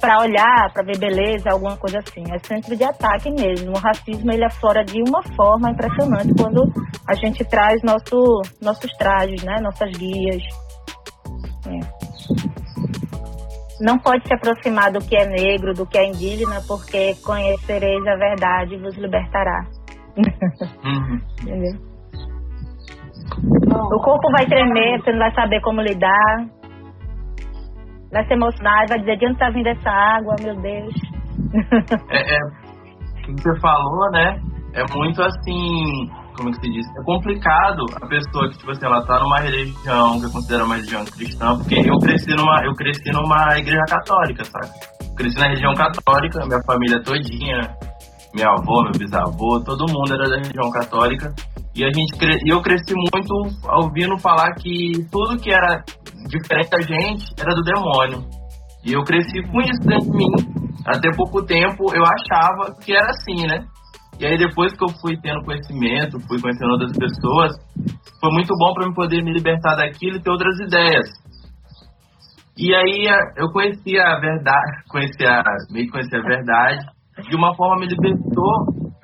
para 0.00 0.20
olhar, 0.20 0.72
para 0.72 0.84
ver 0.84 0.98
beleza, 0.98 1.50
alguma 1.50 1.76
coisa 1.76 1.98
assim. 1.98 2.24
É 2.32 2.38
centro 2.38 2.76
de 2.76 2.84
ataque 2.84 3.30
mesmo. 3.30 3.72
O 3.72 3.78
racismo 3.78 4.32
ele 4.32 4.44
aflora 4.44 4.84
de 4.84 5.02
uma 5.02 5.22
forma 5.34 5.70
impressionante 5.70 6.32
quando 6.34 6.62
a 7.08 7.14
gente 7.14 7.44
traz 7.44 7.82
nosso, 7.82 8.42
nossos 8.62 8.90
trajes, 8.96 9.42
né? 9.42 9.60
Nossas 9.60 9.90
guias. 9.92 10.42
É 11.66 12.63
não 13.80 13.98
pode 13.98 14.26
se 14.26 14.34
aproximar 14.34 14.92
do 14.92 15.00
que 15.00 15.16
é 15.16 15.26
negro, 15.26 15.74
do 15.74 15.86
que 15.86 15.98
é 15.98 16.06
indígena, 16.06 16.60
porque 16.66 17.14
conhecereis 17.24 18.06
a 18.06 18.16
verdade 18.16 18.74
e 18.74 18.78
vos 18.78 18.96
libertará. 18.96 19.66
Uhum. 20.16 21.20
Entendeu? 21.42 21.94
o 23.42 24.00
corpo 24.00 24.30
vai 24.30 24.46
tremer, 24.46 25.00
você 25.00 25.12
não 25.12 25.18
vai 25.18 25.34
saber 25.34 25.60
como 25.62 25.80
lidar. 25.80 26.46
Vai 28.12 28.24
se 28.26 28.34
emocionar, 28.34 28.86
vai 28.88 28.98
dizer 29.00 29.16
de 29.16 29.26
onde 29.26 29.34
está 29.34 29.50
vindo 29.50 29.66
essa 29.66 29.90
água, 29.90 30.36
meu 30.40 30.54
Deus. 30.60 30.94
É, 32.10 32.36
é, 32.36 32.38
o 33.28 33.34
que 33.34 33.42
você 33.42 33.60
falou, 33.60 34.10
né? 34.12 34.40
É 34.74 34.84
muito 34.96 35.20
assim 35.22 36.10
como 36.36 36.50
que 36.50 36.60
se 36.60 36.72
diz, 36.72 36.86
é 36.98 37.02
complicado 37.04 37.84
a 38.00 38.06
pessoa 38.06 38.48
que, 38.50 38.58
tipo 38.58 38.70
assim, 38.70 38.84
ela 38.84 39.04
tá 39.06 39.20
numa 39.20 39.38
religião 39.40 40.20
que 40.20 40.26
é 40.26 40.30
considerada 40.30 40.64
uma 40.64 40.76
religião 40.76 41.04
cristã, 41.04 41.56
porque 41.56 41.74
eu 41.74 41.98
cresci 41.98 42.34
numa, 42.34 42.64
eu 42.64 42.74
cresci 42.74 43.10
numa 43.12 43.58
igreja 43.58 43.84
católica, 43.88 44.44
sabe? 44.44 44.94
cresci 45.14 45.38
na 45.38 45.48
região 45.48 45.72
católica, 45.74 46.44
minha 46.46 46.62
família 46.66 47.02
todinha, 47.02 47.76
minha 48.34 48.48
avó, 48.48 48.82
meu 48.82 48.92
bisavô, 48.98 49.60
todo 49.60 49.90
mundo 49.92 50.12
era 50.12 50.28
da 50.28 50.36
região 50.36 50.70
católica. 50.70 51.32
E 51.74 51.84
a 51.84 51.88
gente 51.92 52.16
cre... 52.18 52.36
eu 52.46 52.60
cresci 52.62 52.94
muito 52.94 53.32
ouvindo 53.80 54.18
falar 54.18 54.52
que 54.54 54.92
tudo 55.10 55.38
que 55.38 55.52
era 55.52 55.84
diferente 56.28 56.70
da 56.70 56.80
gente 56.80 57.24
era 57.38 57.54
do 57.54 57.62
demônio. 57.62 58.24
E 58.84 58.92
eu 58.92 59.02
cresci 59.02 59.42
com 59.50 59.60
isso 59.60 59.80
dentro 59.82 60.10
de 60.10 60.16
mim. 60.16 60.26
Até 60.86 61.10
pouco 61.16 61.44
tempo 61.44 61.94
eu 61.94 62.02
achava 62.02 62.74
que 62.80 62.92
era 62.92 63.10
assim, 63.10 63.46
né? 63.46 63.64
E 64.18 64.26
aí 64.26 64.38
depois 64.38 64.72
que 64.72 64.84
eu 64.84 64.88
fui 65.00 65.16
tendo 65.20 65.44
conhecimento, 65.44 66.20
fui 66.28 66.40
conhecendo 66.40 66.72
outras 66.72 66.92
pessoas, 66.96 67.52
foi 68.20 68.30
muito 68.32 68.54
bom 68.56 68.72
para 68.74 68.86
eu 68.86 68.94
poder 68.94 69.22
me 69.22 69.32
libertar 69.32 69.74
daquilo 69.76 70.16
e 70.16 70.22
ter 70.22 70.30
outras 70.30 70.58
ideias. 70.60 71.08
E 72.56 72.72
aí 72.72 73.06
eu 73.36 73.50
conheci 73.50 73.98
a 73.98 74.18
verdade, 74.20 74.84
conheci 74.88 75.26
a, 75.26 75.42
meio 75.70 75.86
que 75.86 75.92
conheci 75.92 76.14
a 76.16 76.22
verdade, 76.22 76.86
de 77.28 77.36
uma 77.36 77.54
forma 77.56 77.80
me 77.80 77.86
libertou 77.86 78.94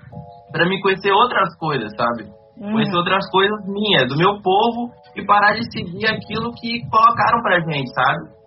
para 0.52 0.68
me 0.68 0.80
conhecer 0.80 1.10
outras 1.10 1.56
coisas, 1.58 1.90
sabe? 1.96 2.30
Hum. 2.58 2.72
Conhecer 2.72 2.96
outras 2.96 3.28
coisas 3.30 3.66
minhas, 3.66 4.08
do 4.08 4.16
meu 4.16 4.40
povo 4.40 4.92
e 5.16 5.24
parar 5.24 5.54
de 5.54 5.64
seguir 5.72 6.06
aquilo 6.06 6.52
que 6.54 6.88
colocaram 6.88 7.42
pra 7.42 7.60
gente, 7.60 7.90
sabe? 7.92 8.40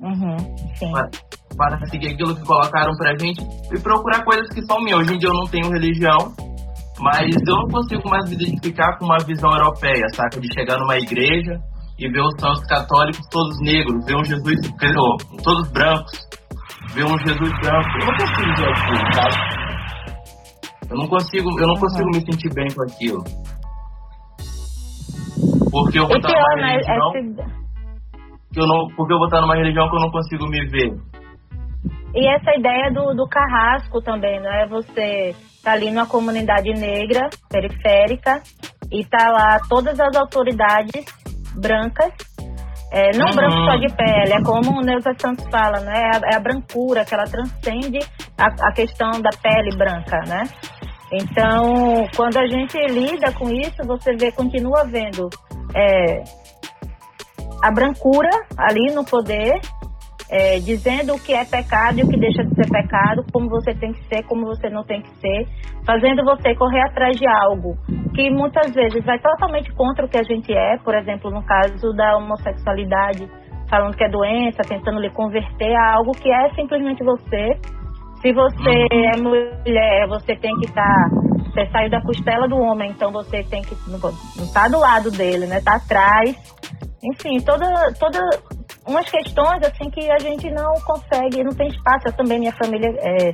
Uhum, 0.00 0.38
sim. 0.76 0.92
Para, 0.92 1.10
para 1.56 1.78
seguir 1.86 2.14
aquilo 2.14 2.34
que 2.34 2.44
colocaram 2.44 2.92
pra 2.96 3.16
gente 3.18 3.40
e 3.72 3.80
procurar 3.80 4.24
coisas 4.24 4.48
que 4.48 4.64
são 4.64 4.80
minhas. 4.80 5.00
Hoje 5.00 5.14
em 5.14 5.18
dia 5.18 5.28
eu 5.28 5.34
não 5.34 5.46
tenho 5.46 5.70
religião, 5.70 6.32
mas 7.00 7.34
eu 7.46 7.56
não 7.56 7.68
consigo 7.68 8.08
mais 8.08 8.28
me 8.28 8.36
identificar 8.36 8.98
com 8.98 9.06
uma 9.06 9.18
visão 9.18 9.50
europeia, 9.50 10.06
saca? 10.14 10.40
De 10.40 10.48
chegar 10.54 10.78
numa 10.78 10.96
igreja 10.98 11.58
e 11.98 12.08
ver 12.08 12.20
os 12.20 12.34
santos 12.40 12.64
católicos 12.66 13.20
todos 13.30 13.58
negros, 13.60 14.04
ver 14.04 14.16
um 14.16 14.24
Jesus, 14.24 14.60
todos 15.42 15.68
brancos, 15.70 16.12
ver 16.94 17.04
um 17.04 17.18
Jesus 17.18 17.50
branco. 17.60 17.88
Eu 18.00 18.06
não 18.06 18.16
consigo 18.16 18.56
ver 18.56 18.68
aquilo, 18.68 19.14
sabe? 19.14 19.58
Eu 20.90 20.96
não 20.96 21.06
consigo, 21.08 21.60
eu 21.60 21.66
não 21.66 21.74
consigo 21.74 22.06
me 22.06 22.20
sentir 22.20 22.54
bem 22.54 22.66
com 22.74 22.82
aquilo. 22.82 23.24
Porque 25.70 25.98
eu 25.98 26.06
vou 26.06 26.16
estar 26.16 26.32
numa 26.32 26.56
né, 26.56 26.72
religião... 26.72 27.12
Que 28.50 28.60
eu 28.60 28.66
não, 28.66 28.88
porque 28.96 29.12
eu 29.12 29.18
vou 29.18 29.26
estar 29.26 29.42
numa 29.42 29.54
religião 29.54 29.90
que 29.90 29.96
eu 29.96 30.00
não 30.00 30.10
consigo 30.10 30.46
me 30.48 30.66
ver. 30.68 30.96
E 32.14 32.26
essa 32.26 32.54
ideia 32.58 32.90
do, 32.92 33.14
do 33.14 33.28
carrasco 33.28 34.00
também, 34.00 34.40
não 34.40 34.50
é? 34.50 34.66
Você 34.68 35.34
tá 35.62 35.72
ali 35.72 35.90
numa 35.90 36.06
comunidade 36.06 36.70
negra, 36.72 37.28
periférica, 37.48 38.42
e 38.90 39.04
tá 39.04 39.28
lá 39.28 39.60
todas 39.68 40.00
as 40.00 40.16
autoridades 40.16 41.04
brancas, 41.54 42.12
é, 42.90 43.10
não 43.16 43.26
uhum. 43.26 43.34
branco 43.34 43.70
só 43.70 43.76
de 43.76 43.94
pele, 43.94 44.32
é 44.32 44.42
como 44.42 44.78
o 44.78 44.82
Neuza 44.82 45.12
Santos 45.18 45.44
fala, 45.50 45.80
né? 45.80 45.92
É 45.92 46.16
a, 46.16 46.32
é 46.32 46.36
a 46.36 46.40
brancura, 46.40 47.04
que 47.04 47.12
ela 47.12 47.24
transcende 47.24 47.98
a, 48.38 48.46
a 48.66 48.72
questão 48.72 49.20
da 49.20 49.30
pele 49.42 49.76
branca, 49.76 50.18
né? 50.26 50.44
Então, 51.12 52.06
quando 52.16 52.38
a 52.38 52.46
gente 52.46 52.78
lida 52.86 53.32
com 53.32 53.50
isso, 53.50 53.82
você 53.86 54.14
vê, 54.16 54.32
continua 54.32 54.84
vendo 54.84 55.28
é, 55.74 56.22
a 57.62 57.70
brancura 57.70 58.30
ali 58.56 58.94
no 58.94 59.04
poder, 59.04 59.60
é, 60.30 60.58
dizendo 60.60 61.14
o 61.14 61.20
que 61.20 61.32
é 61.32 61.44
pecado 61.44 61.98
e 61.98 62.02
o 62.02 62.08
que 62.08 62.18
deixa 62.18 62.44
de 62.44 62.54
ser 62.54 62.70
pecado, 62.70 63.24
como 63.32 63.48
você 63.48 63.74
tem 63.74 63.92
que 63.92 64.04
ser, 64.04 64.22
como 64.24 64.46
você 64.46 64.68
não 64.68 64.84
tem 64.84 65.00
que 65.00 65.10
ser, 65.20 65.46
fazendo 65.86 66.24
você 66.24 66.54
correr 66.54 66.82
atrás 66.82 67.16
de 67.16 67.26
algo 67.26 67.76
que 68.14 68.30
muitas 68.30 68.74
vezes 68.74 69.04
vai 69.04 69.18
totalmente 69.18 69.72
contra 69.72 70.04
o 70.04 70.08
que 70.08 70.18
a 70.18 70.22
gente 70.22 70.52
é, 70.52 70.76
por 70.78 70.94
exemplo, 70.94 71.30
no 71.30 71.42
caso 71.42 71.92
da 71.94 72.16
homossexualidade, 72.16 73.28
falando 73.68 73.96
que 73.96 74.04
é 74.04 74.08
doença, 74.08 74.62
tentando 74.66 75.00
lhe 75.00 75.10
converter 75.10 75.74
a 75.76 75.94
algo 75.94 76.12
que 76.12 76.30
é 76.30 76.50
simplesmente 76.54 77.04
você. 77.04 77.58
Se 78.20 78.32
você 78.32 78.86
uhum. 78.92 79.10
é 79.14 79.16
mulher, 79.16 80.08
você 80.08 80.34
tem 80.34 80.52
que 80.56 80.66
estar. 80.66 80.82
Tá, 80.82 81.10
você 81.44 81.66
saiu 81.70 81.90
da 81.90 82.02
costela 82.02 82.48
do 82.48 82.56
homem, 82.56 82.90
então 82.90 83.12
você 83.12 83.44
tem 83.44 83.62
que. 83.62 83.76
Não, 83.88 83.98
não 84.00 84.52
tá 84.52 84.66
do 84.68 84.78
lado 84.78 85.10
dele, 85.10 85.46
né? 85.46 85.60
Tá 85.60 85.76
atrás. 85.76 86.36
Enfim, 87.04 87.38
toda, 87.38 87.66
toda 88.00 88.18
umas 88.88 89.08
questões 89.10 89.62
assim 89.62 89.90
que 89.90 90.10
a 90.10 90.18
gente 90.18 90.50
não 90.50 90.72
consegue, 90.84 91.44
não 91.44 91.54
tem 91.54 91.68
espaço. 91.68 92.08
Eu 92.08 92.12
também, 92.12 92.38
minha 92.38 92.52
família, 92.52 92.88
é, 92.98 93.32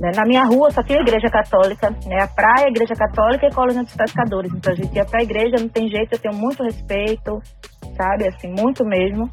né, 0.00 0.10
na 0.16 0.24
minha 0.24 0.44
rua 0.44 0.70
só 0.70 0.82
tinha 0.82 1.00
igreja 1.00 1.28
católica, 1.28 1.90
né, 2.06 2.22
a 2.22 2.28
praia, 2.28 2.66
a 2.66 2.70
igreja 2.70 2.94
católica 2.94 3.46
e 3.46 3.54
colônia 3.54 3.82
dos 3.82 3.96
pescadores. 3.96 4.52
Então 4.54 4.72
a 4.72 4.76
gente 4.76 4.94
ia 4.94 5.04
pra 5.04 5.22
igreja, 5.22 5.56
não 5.60 5.68
tem 5.68 5.88
jeito, 5.88 6.14
eu 6.14 6.20
tenho 6.20 6.34
muito 6.34 6.62
respeito, 6.62 7.40
sabe, 7.96 8.28
assim, 8.28 8.48
muito 8.48 8.84
mesmo. 8.84 9.28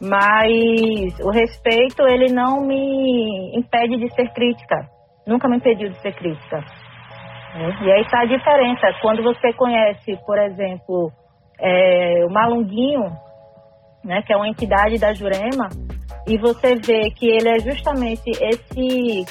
Mas 0.00 1.18
o 1.20 1.30
respeito, 1.30 2.02
ele 2.06 2.32
não 2.32 2.60
me 2.60 3.58
impede 3.58 3.96
de 3.96 4.14
ser 4.14 4.30
crítica. 4.32 4.86
Nunca 5.26 5.48
me 5.48 5.56
impediu 5.56 5.88
de 5.88 5.98
ser 6.02 6.12
crítica. 6.14 6.58
Né? 6.58 7.78
E 7.82 7.92
aí 7.92 8.02
está 8.02 8.20
a 8.20 8.26
diferença. 8.26 8.86
Quando 9.00 9.22
você 9.22 9.52
conhece, 9.54 10.16
por 10.26 10.38
exemplo, 10.38 11.10
é, 11.58 12.24
o 12.26 12.30
Malunguinho, 12.30 13.10
né, 14.06 14.22
que 14.22 14.32
é 14.32 14.36
uma 14.36 14.48
entidade 14.48 14.96
da 14.98 15.12
Jurema, 15.12 15.68
e 16.26 16.38
você 16.38 16.76
vê 16.76 17.10
que 17.10 17.26
ele 17.28 17.48
é 17.48 17.58
justamente 17.58 18.30
esse 18.30 19.24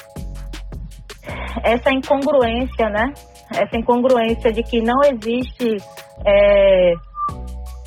essa 1.62 1.90
incongruência, 1.90 2.88
né? 2.88 3.12
Essa 3.50 3.76
incongruência 3.76 4.52
de 4.52 4.62
que 4.62 4.80
não 4.80 5.00
existe 5.02 5.76
é, 6.24 6.92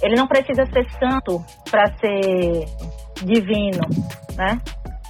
ele 0.01 0.15
não 0.15 0.27
precisa 0.27 0.65
ser 0.65 0.85
santo 0.91 1.43
para 1.69 1.87
ser 1.97 2.65
divino, 3.23 3.81
né? 4.35 4.59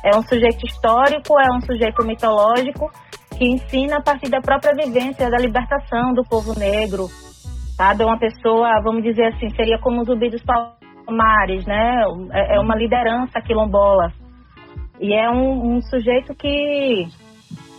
É 0.04 0.16
um 0.16 0.24
sujeito 0.24 0.66
histórico, 0.66 1.40
é 1.40 1.48
um 1.56 1.62
sujeito 1.62 2.06
mitológico 2.06 2.92
que 3.38 3.46
ensina 3.46 3.98
a 3.98 4.02
partir 4.02 4.30
da 4.30 4.42
própria 4.42 4.74
vivência 4.74 5.30
da 5.30 5.38
libertação 5.38 6.14
do 6.14 6.24
povo 6.24 6.58
negro, 6.58 7.08
sabe? 7.76 8.04
Uma 8.04 8.18
pessoa, 8.18 8.82
vamos 8.84 9.04
dizer 9.04 9.28
assim, 9.28 9.50
seria 9.56 9.80
como 9.80 10.02
o 10.02 10.06
Zumbi 10.06 10.30
dos 10.30 10.44
Palmares, 11.10 11.66
né? 11.66 12.04
É, 12.32 12.56
é 12.56 12.60
uma 12.60 12.76
liderança 12.76 13.42
quilombola. 13.42 14.14
E 15.00 15.14
é 15.14 15.30
um, 15.30 15.76
um 15.76 15.82
sujeito 15.82 16.36
que 16.36 17.08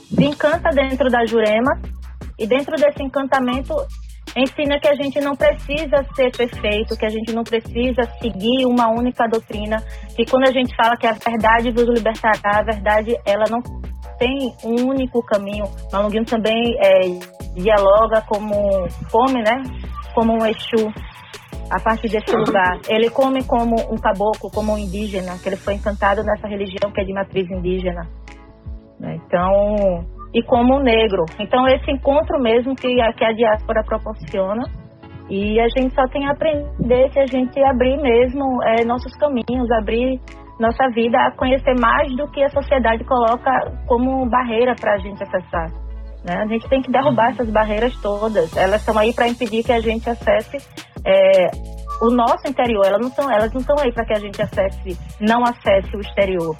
se 0.09 0.25
encanta 0.25 0.71
dentro 0.71 1.09
da 1.09 1.25
Jurema 1.25 1.81
e 2.39 2.47
dentro 2.47 2.75
desse 2.77 3.03
encantamento 3.03 3.75
ensina 4.37 4.79
que 4.81 4.89
a 4.89 4.95
gente 4.95 5.21
não 5.21 5.37
precisa 5.37 6.05
ser 6.15 6.31
perfeito, 6.37 6.97
que 6.97 7.05
a 7.05 7.09
gente 7.09 7.33
não 7.33 7.43
precisa 7.43 8.03
seguir 8.21 8.65
uma 8.65 8.89
única 8.89 9.27
doutrina, 9.29 9.79
que 10.17 10.25
quando 10.25 10.49
a 10.49 10.53
gente 10.53 10.75
fala 10.77 10.97
que 10.97 11.07
a 11.07 11.13
verdade 11.13 11.71
vos 11.71 11.89
libertará, 11.89 12.61
a 12.61 12.63
verdade 12.63 13.17
ela 13.27 13.45
não 13.51 13.61
tem 14.19 14.55
um 14.65 14.89
único 14.89 15.23
caminho. 15.25 15.65
Malunguinho 15.93 16.25
também 16.25 16.77
é, 16.79 17.01
dialoga 17.55 18.23
como 18.29 18.87
come, 19.11 19.43
né? 19.43 19.63
Como 20.15 20.33
um 20.33 20.47
Exu 20.47 20.93
a 21.71 21.81
partir 21.81 22.09
desse 22.09 22.35
lugar. 22.35 22.81
Ele 22.89 23.09
come 23.11 23.45
como 23.45 23.77
um 23.91 23.97
caboclo, 23.97 24.51
como 24.53 24.73
um 24.73 24.79
indígena, 24.79 25.39
que 25.39 25.49
ele 25.49 25.57
foi 25.57 25.75
encantado 25.75 26.23
nessa 26.23 26.49
religião 26.49 26.91
que 26.93 27.01
é 27.01 27.05
de 27.05 27.13
matriz 27.13 27.49
indígena. 27.51 28.03
Então, 29.01 30.05
e 30.35 30.43
como 30.43 30.81
negro. 30.81 31.25
Então, 31.39 31.67
esse 31.69 31.91
encontro 31.91 32.39
mesmo 32.41 32.75
que 32.75 33.01
a, 33.01 33.13
que 33.13 33.25
a 33.25 33.33
diáspora 33.33 33.83
proporciona. 33.85 34.63
E 35.29 35.61
a 35.61 35.69
gente 35.69 35.95
só 35.95 36.07
tem 36.09 36.27
a 36.27 36.33
aprender 36.33 37.13
se 37.13 37.21
a 37.21 37.27
gente 37.27 37.63
abrir 37.63 37.97
mesmo 37.99 38.45
é, 38.65 38.85
nossos 38.85 39.15
caminhos, 39.17 39.71
abrir 39.79 40.21
nossa 40.59 40.89
vida 40.91 41.17
a 41.19 41.31
conhecer 41.31 41.75
mais 41.81 42.15
do 42.17 42.29
que 42.33 42.43
a 42.43 42.49
sociedade 42.51 43.05
coloca 43.05 43.51
como 43.87 44.29
barreira 44.29 44.75
para 44.75 44.95
a 44.95 44.99
gente 44.99 45.23
acessar. 45.23 45.71
Né? 46.25 46.35
A 46.37 46.47
gente 46.47 46.69
tem 46.69 46.83
que 46.83 46.91
derrubar 46.91 47.31
essas 47.31 47.49
barreiras 47.49 47.95
todas. 48.03 48.55
Elas 48.57 48.81
estão 48.81 48.99
aí 48.99 49.15
para 49.15 49.29
impedir 49.29 49.63
que 49.63 49.73
a 49.73 49.81
gente 49.81 50.11
acesse 50.11 50.59
é, 51.05 51.51
o 52.01 52.11
nosso 52.11 52.49
interior. 52.49 52.87
Elas 52.87 53.01
não 53.01 53.09
estão, 53.09 53.31
elas 53.31 53.53
não 53.53 53.61
estão 53.61 53.77
aí 53.79 53.93
para 53.93 54.05
que 54.05 54.15
a 54.15 54.19
gente 54.19 54.41
acesse, 54.43 54.99
não 55.21 55.45
acesse 55.45 55.95
o 55.97 56.01
exterior 56.01 56.57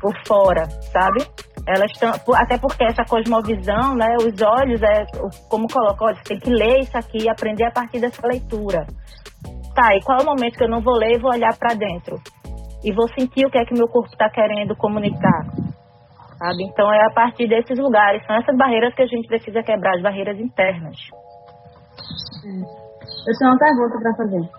por 0.00 0.14
fora, 0.26 0.68
sabe? 0.92 1.24
Elas 1.66 1.90
estão, 1.92 2.10
até 2.34 2.58
porque 2.58 2.84
essa 2.84 3.04
cosmovisão, 3.04 3.94
né, 3.94 4.16
os 4.18 4.40
olhos, 4.42 4.82
é, 4.82 5.06
como 5.48 5.68
coloca, 5.68 6.04
olha, 6.04 6.16
você 6.16 6.34
tem 6.34 6.40
que 6.40 6.50
ler 6.50 6.80
isso 6.80 6.98
aqui 6.98 7.28
aprender 7.28 7.64
a 7.64 7.70
partir 7.70 8.00
dessa 8.00 8.26
leitura. 8.26 8.84
Tá, 9.74 9.94
e 9.94 10.02
qual 10.02 10.18
é 10.18 10.22
o 10.22 10.26
momento 10.26 10.58
que 10.58 10.64
eu 10.64 10.68
não 10.68 10.82
vou 10.82 10.94
ler 10.94 11.16
e 11.16 11.20
vou 11.20 11.30
olhar 11.30 11.56
para 11.56 11.74
dentro? 11.74 12.16
E 12.84 12.92
vou 12.92 13.08
sentir 13.16 13.46
o 13.46 13.50
que 13.50 13.58
é 13.58 13.64
que 13.64 13.74
meu 13.74 13.86
corpo 13.86 14.08
está 14.08 14.28
querendo 14.28 14.76
comunicar. 14.76 15.46
Sabe? 16.36 16.64
Então 16.64 16.92
é 16.92 17.06
a 17.06 17.14
partir 17.14 17.48
desses 17.48 17.78
lugares, 17.78 18.26
são 18.26 18.34
essas 18.34 18.56
barreiras 18.56 18.92
que 18.94 19.02
a 19.02 19.06
gente 19.06 19.28
precisa 19.28 19.62
quebrar, 19.62 19.94
as 19.94 20.02
barreiras 20.02 20.38
internas. 20.40 20.96
Eu 23.26 23.38
tenho 23.38 23.50
uma 23.50 23.58
pergunta 23.58 23.98
para 24.00 24.14
fazer. 24.16 24.50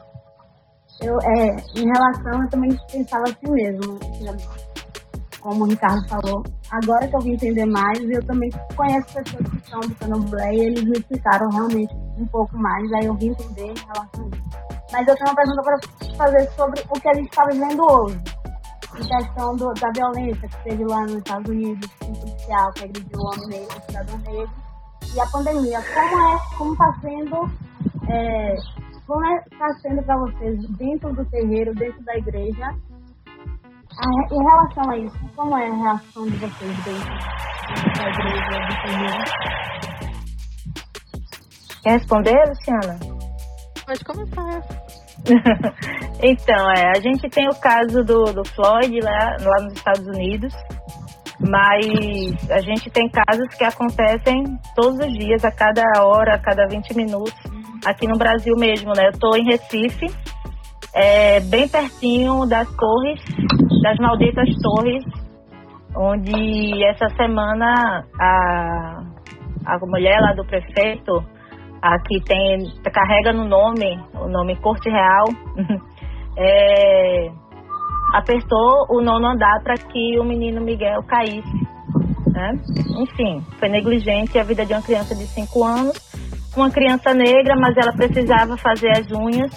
Eu, 1.01 1.17
é, 1.21 1.55
em 1.75 1.85
relação, 1.85 2.43
eu 2.43 2.49
também 2.49 2.77
pensava 2.91 3.23
assim 3.23 3.51
mesmo 3.51 3.99
como 5.43 5.65
o 5.65 5.67
Ricardo 5.67 6.07
falou, 6.07 6.41
agora 6.71 7.05
que 7.05 7.15
eu 7.15 7.19
vim 7.19 7.33
entender 7.33 7.65
mais, 7.65 7.99
eu 7.99 8.25
também 8.25 8.49
conheço 8.75 9.13
pessoas 9.13 9.45
que 9.49 9.69
são 9.69 9.81
do 9.81 9.93
candomblé 9.95 10.55
e 10.55 10.59
eles 10.61 10.83
me 10.85 10.93
explicaram 10.93 11.49
realmente 11.49 11.93
um 12.17 12.25
pouco 12.27 12.57
mais, 12.57 12.93
aí 12.93 13.05
eu 13.05 13.13
vim 13.15 13.27
entender 13.27 13.73
em 13.73 13.85
relação 13.93 14.23
a 14.23 14.37
isso. 14.37 14.83
Mas 14.93 15.07
eu 15.07 15.15
tenho 15.15 15.29
uma 15.29 15.35
pergunta 15.35 15.61
para 15.63 16.15
fazer 16.15 16.49
sobre 16.51 16.81
o 16.89 16.93
que 16.93 17.09
a 17.09 17.13
gente 17.15 17.29
está 17.29 17.45
vivendo 17.45 17.81
hoje. 17.91 18.23
Em 18.95 19.07
questão 19.07 19.55
do, 19.55 19.73
da 19.73 19.89
violência 19.93 20.47
que 20.47 20.63
teve 20.63 20.85
lá 20.85 21.01
nos 21.01 21.15
Estados 21.15 21.49
Unidos, 21.49 21.89
um 22.07 22.13
policial 22.13 22.71
que 22.73 22.85
agrediu 22.85 23.19
o 23.19 23.27
homem 23.27 23.47
negro, 23.49 23.77
o 23.77 23.81
cidadão 23.81 24.17
negro, 24.19 24.51
e 25.13 25.19
a 25.19 25.25
pandemia. 25.27 25.79
Como 25.93 26.27
é, 26.27 26.39
como 26.57 26.73
está 26.73 26.93
sendo, 27.01 27.51
é, 28.09 28.55
como 29.07 29.25
está 29.25 29.67
é, 29.67 29.73
sendo 29.81 30.03
para 30.03 30.17
vocês 30.17 30.59
dentro 30.77 31.13
do 31.13 31.25
terreiro, 31.25 31.73
dentro 31.75 32.03
da 32.03 32.15
igreja, 32.15 32.69
em 34.31 34.43
relação 34.43 34.89
a 34.89 34.97
isso, 34.97 35.19
como 35.35 35.57
é 35.57 35.67
a 35.67 35.75
reação 35.75 36.25
de 36.25 36.37
vocês 36.37 36.83
dentro 36.83 37.05
da 37.95 38.09
igreja 38.09 38.59
do 38.67 38.73
Senhor? 38.87 39.23
Quer 41.83 41.91
responder, 41.91 42.45
Luciana? 42.47 42.99
Pode 43.85 44.05
começar. 44.05 44.61
então, 46.23 46.71
é, 46.71 46.91
a 46.95 46.99
gente 47.01 47.29
tem 47.29 47.47
o 47.49 47.55
caso 47.55 48.03
do, 48.03 48.23
do 48.33 48.45
Floyd 48.55 48.99
lá, 49.01 49.37
lá 49.39 49.63
nos 49.63 49.73
Estados 49.73 50.07
Unidos, 50.07 50.53
mas 51.39 52.49
a 52.49 52.59
gente 52.59 52.89
tem 52.89 53.09
casos 53.09 53.47
que 53.55 53.63
acontecem 53.63 54.43
todos 54.75 54.97
os 54.99 55.13
dias, 55.13 55.43
a 55.43 55.51
cada 55.51 55.83
hora, 56.03 56.35
a 56.35 56.39
cada 56.39 56.65
20 56.67 56.95
minutos, 56.95 57.33
aqui 57.85 58.07
no 58.07 58.17
Brasil 58.17 58.53
mesmo, 58.57 58.91
né? 58.95 59.07
Eu 59.07 59.11
estou 59.11 59.35
em 59.35 59.45
Recife, 59.45 60.07
é, 60.93 61.39
bem 61.41 61.67
pertinho 61.67 62.45
das 62.45 62.67
torres, 62.75 63.21
das 63.81 63.97
malditas 63.97 64.49
torres, 64.61 65.03
onde 65.95 66.83
essa 66.85 67.07
semana 67.15 68.05
a, 68.19 69.03
a 69.65 69.77
mulher 69.85 70.19
lá 70.19 70.33
do 70.33 70.45
prefeito, 70.45 71.23
a 71.81 71.99
que 71.99 72.19
tem, 72.23 72.71
carrega 72.91 73.33
no 73.33 73.45
nome, 73.45 73.99
o 74.13 74.27
nome 74.27 74.55
Corte 74.57 74.89
Real, 74.89 75.25
é, 76.37 77.31
apertou 78.13 78.85
o 78.89 79.01
nono 79.01 79.27
andar 79.27 79.61
para 79.63 79.75
que 79.75 80.19
o 80.19 80.23
menino 80.23 80.61
Miguel 80.61 81.03
caísse. 81.03 81.73
Né? 82.27 82.51
Enfim, 82.97 83.41
foi 83.59 83.69
negligente 83.69 84.39
a 84.39 84.43
vida 84.43 84.65
de 84.65 84.73
uma 84.73 84.81
criança 84.81 85.15
de 85.15 85.25
5 85.27 85.63
anos, 85.63 86.12
uma 86.55 86.71
criança 86.71 87.13
negra, 87.13 87.55
mas 87.55 87.75
ela 87.77 87.93
precisava 87.93 88.57
fazer 88.57 88.91
as 88.91 89.11
unhas 89.11 89.51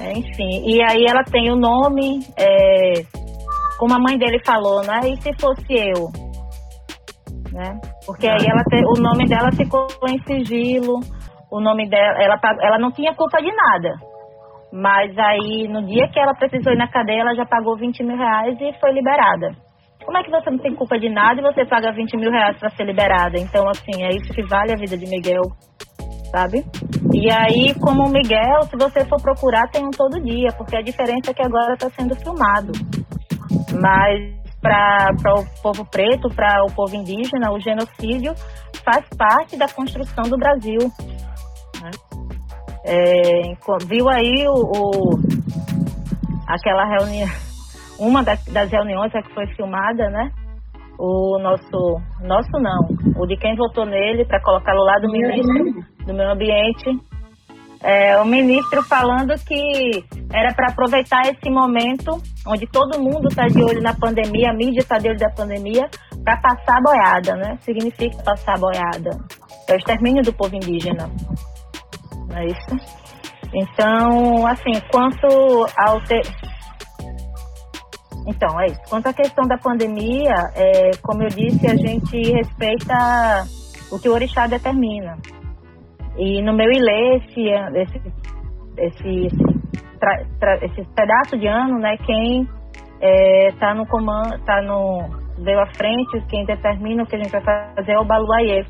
é, 0.00 0.12
enfim, 0.12 0.62
e 0.66 0.82
aí 0.82 1.04
ela 1.08 1.24
tem 1.24 1.50
o 1.50 1.56
nome, 1.56 2.20
é, 2.38 3.02
como 3.78 3.94
a 3.94 3.98
mãe 3.98 4.18
dele 4.18 4.40
falou, 4.44 4.82
né? 4.82 5.00
E 5.08 5.16
se 5.22 5.32
fosse 5.40 5.72
eu? 5.72 6.10
Né? 7.52 7.80
Porque 8.04 8.28
aí 8.28 8.44
ela 8.46 8.62
te, 8.64 8.76
o 8.84 9.00
nome 9.00 9.26
dela 9.26 9.50
ficou 9.52 9.86
em 10.08 10.18
sigilo, 10.24 11.00
o 11.50 11.60
nome 11.60 11.88
dela, 11.88 12.22
ela, 12.22 12.38
ela 12.60 12.78
não 12.78 12.92
tinha 12.92 13.14
culpa 13.14 13.38
de 13.38 13.50
nada. 13.50 13.94
Mas 14.72 15.16
aí, 15.16 15.68
no 15.68 15.86
dia 15.86 16.08
que 16.08 16.20
ela 16.20 16.34
precisou 16.34 16.72
ir 16.72 16.76
na 16.76 16.88
cadeia, 16.88 17.22
ela 17.22 17.34
já 17.34 17.46
pagou 17.46 17.76
20 17.76 18.02
mil 18.04 18.16
reais 18.16 18.58
e 18.60 18.78
foi 18.78 18.92
liberada. 18.92 19.52
Como 20.06 20.16
é 20.16 20.22
que 20.22 20.30
você 20.30 20.50
não 20.50 20.58
tem 20.58 20.74
culpa 20.74 20.98
de 20.98 21.10
nada 21.10 21.40
e 21.40 21.44
você 21.44 21.66
paga 21.66 21.92
20 21.92 22.16
mil 22.16 22.30
reais 22.30 22.56
para 22.58 22.70
ser 22.70 22.84
liberada? 22.84 23.38
Então, 23.38 23.68
assim, 23.68 24.04
é 24.04 24.10
isso 24.14 24.32
que 24.32 24.42
vale 24.46 24.72
a 24.72 24.78
vida 24.78 24.96
de 24.96 25.04
Miguel 25.06 25.42
sabe? 26.30 26.64
E 27.14 27.30
aí, 27.30 27.74
como 27.80 28.04
o 28.04 28.10
Miguel, 28.10 28.62
se 28.68 28.76
você 28.76 29.04
for 29.06 29.20
procurar, 29.22 29.70
tem 29.70 29.84
um 29.84 29.90
todo 29.90 30.22
dia, 30.22 30.52
porque 30.56 30.76
a 30.76 30.82
diferença 30.82 31.30
é 31.30 31.34
que 31.34 31.42
agora 31.42 31.72
está 31.72 31.88
sendo 31.90 32.14
filmado. 32.16 32.72
Mas 33.80 34.36
para 34.60 35.34
o 35.34 35.62
povo 35.62 35.84
preto, 35.90 36.28
para 36.34 36.64
o 36.64 36.72
povo 36.74 36.94
indígena, 36.94 37.52
o 37.52 37.60
genocídio 37.60 38.34
faz 38.84 39.06
parte 39.16 39.56
da 39.56 39.68
construção 39.68 40.24
do 40.24 40.36
Brasil. 40.36 40.80
Né? 41.80 41.90
É, 42.84 43.86
viu 43.86 44.08
aí 44.08 44.46
o, 44.48 44.54
o, 44.54 45.20
aquela 46.46 46.84
reunião, 46.84 47.28
uma 47.98 48.22
das, 48.22 48.44
das 48.46 48.70
reuniões 48.70 49.12
que 49.12 49.34
foi 49.34 49.46
filmada, 49.54 50.10
né? 50.10 50.30
O 50.98 51.38
nosso, 51.38 52.00
nosso 52.22 52.52
não, 52.52 52.88
o 53.16 53.26
de 53.26 53.36
quem 53.36 53.54
votou 53.54 53.84
nele 53.84 54.24
para 54.24 54.40
colocá-lo 54.42 54.82
lá 54.82 54.94
do 55.00 55.12
ministro 55.12 55.84
do 56.06 56.14
meio 56.14 56.30
ambiente, 56.30 56.90
é, 57.82 58.18
o 58.18 58.24
ministro 58.24 58.82
falando 58.82 59.34
que 59.44 60.04
era 60.32 60.54
para 60.54 60.72
aproveitar 60.72 61.22
esse 61.22 61.50
momento 61.50 62.20
onde 62.46 62.66
todo 62.66 62.98
mundo 62.98 63.28
está 63.28 63.46
de 63.46 63.62
olho 63.62 63.82
na 63.82 63.94
pandemia, 63.94 64.50
a 64.50 64.54
mídia 64.54 64.80
está 64.80 64.98
de 64.98 65.08
olho 65.08 65.18
da 65.18 65.30
pandemia, 65.30 65.88
para 66.24 66.36
passar 66.38 66.78
a 66.78 66.82
boiada, 66.82 67.36
né? 67.36 67.58
Significa 67.60 68.22
passar 68.24 68.54
a 68.54 68.60
boiada. 68.60 69.10
É 69.68 69.74
o 69.74 69.76
extermínio 69.76 70.22
do 70.22 70.32
povo 70.32 70.56
indígena. 70.56 71.10
Não 72.28 72.36
é 72.36 72.46
isso? 72.46 72.96
Então, 73.54 74.46
assim, 74.46 74.72
quanto 74.90 75.66
ao 75.78 76.00
ter... 76.02 76.22
Então, 78.26 78.60
é 78.60 78.66
isso. 78.66 78.80
Quanto 78.90 79.06
à 79.06 79.12
questão 79.12 79.46
da 79.46 79.56
pandemia, 79.56 80.34
é, 80.54 80.90
como 81.02 81.22
eu 81.22 81.28
disse, 81.28 81.66
a 81.66 81.76
gente 81.76 82.32
respeita 82.32 83.46
o 83.90 83.98
que 83.98 84.08
o 84.08 84.12
orixá 84.12 84.46
determina. 84.46 85.16
E 86.18 86.42
no 86.42 86.52
meu 86.52 86.70
ilê, 86.70 87.16
esse, 87.16 87.48
esse, 87.48 88.02
esse, 88.78 89.28
tra, 90.00 90.24
tra, 90.40 90.56
esse 90.64 90.82
pedaço 90.94 91.38
de 91.38 91.46
ano, 91.46 91.78
né, 91.78 91.96
quem 91.98 92.48
está 93.48 93.70
é, 93.70 93.74
no 93.74 93.86
comando, 93.86 94.34
está 94.34 94.60
no 94.62 95.26
deu 95.38 95.60
à 95.60 95.66
frente, 95.66 96.20
quem 96.28 96.44
determina 96.46 97.02
o 97.02 97.06
que 97.06 97.16
a 97.16 97.18
gente 97.18 97.30
vai 97.30 97.42
fazer 97.42 97.92
é 97.92 97.98
o 97.98 98.04
Baluaiê, 98.04 98.64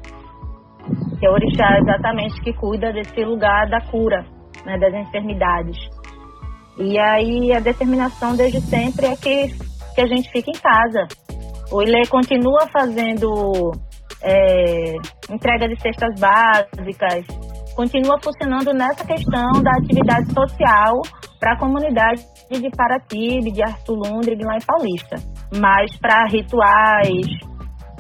que 1.19 1.27
é 1.27 1.31
o 1.31 1.33
orixá 1.33 1.79
exatamente 1.79 2.41
que 2.41 2.53
cuida 2.53 2.93
desse 2.93 3.25
lugar 3.25 3.69
da 3.69 3.81
cura, 3.81 4.25
né, 4.65 4.77
das 4.79 4.93
enfermidades. 4.93 5.77
E 6.79 6.99
aí 6.99 7.53
a 7.53 7.61
determinação 7.61 8.37
desde 8.37 8.61
sempre 8.61 9.07
é 9.07 9.17
que, 9.17 9.49
que 9.95 10.01
a 10.01 10.07
gente 10.07 10.31
fique 10.31 10.51
em 10.51 10.61
casa. 10.61 11.07
O 11.73 11.83
Ilê 11.83 12.07
continua 12.07 12.69
fazendo 12.69 13.73
é, 14.23 14.97
entrega 15.31 15.69
de 15.69 15.81
cestas 15.81 16.19
básicas, 16.21 17.25
continua 17.75 18.19
funcionando 18.23 18.73
nessa 18.73 19.05
questão 19.05 19.63
da 19.63 19.73
atividade 19.73 20.33
social 20.33 21.01
para 21.41 21.55
a 21.55 21.59
comunidade 21.59 22.23
de 22.51 22.71
Paratibe, 22.71 23.51
de 23.51 23.63
Arthur 23.63 23.95
Lundre, 23.95 24.37
lá 24.43 24.57
em 24.57 24.65
Paulista. 24.65 25.17
Mas 25.59 25.97
para 25.99 26.27
rituais, 26.27 27.27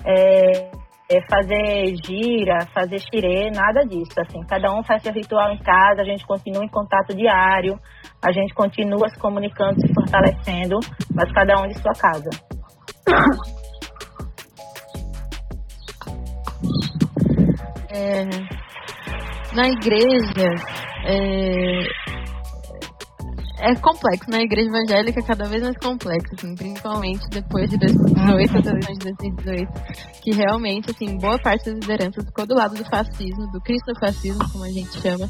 é, 0.05 0.71
é 1.09 1.21
fazer 1.31 1.95
gira, 2.05 2.67
fazer 2.75 2.99
xirê, 2.99 3.51
nada 3.51 3.85
disso. 3.85 4.21
Assim, 4.21 4.41
cada 4.49 4.73
um 4.73 4.83
faz 4.83 5.03
seu 5.03 5.13
ritual 5.13 5.53
em 5.53 5.59
casa, 5.59 6.03
a 6.03 6.05
gente 6.05 6.27
continua 6.27 6.65
em 6.65 6.69
contato 6.69 7.15
diário, 7.15 7.79
a 8.23 8.33
gente 8.33 8.53
continua 8.55 9.09
se 9.09 9.19
comunicando, 9.19 9.81
se 9.81 9.93
fortalecendo, 9.95 10.79
mas 11.15 11.33
cada 11.33 11.63
um 11.63 11.69
de 11.69 11.75
sua 11.81 11.93
casa. 11.93 12.31
É, 17.89 18.25
na 19.55 19.69
igreja 19.69 20.51
é, 21.07 22.06
é 23.59 23.75
complexo, 23.77 24.31
né? 24.31 24.39
A 24.39 24.43
igreja 24.43 24.69
evangélica 24.69 25.21
é 25.21 25.23
cada 25.23 25.49
vez 25.49 25.63
mais 25.63 25.77
complexa, 25.79 26.35
assim, 26.37 26.55
principalmente 26.55 27.27
depois 27.31 27.71
de 27.71 27.79
2018, 27.79 28.59
as 28.59 28.67
eleições 28.67 28.99
de 28.99 29.15
2018, 29.15 29.73
que 30.23 30.35
realmente, 30.35 30.91
assim, 30.91 31.17
boa 31.19 31.39
parte 31.39 31.71
das 31.71 31.75
lideranças 31.81 32.25
ficou 32.25 32.47
do 32.47 32.55
lado 32.55 32.75
do 32.75 32.85
fascismo, 32.85 33.51
do 33.51 33.61
cristofascismo, 33.61 34.41
como 34.53 34.65
a 34.65 34.71
gente 34.71 35.01
chama, 35.01 35.27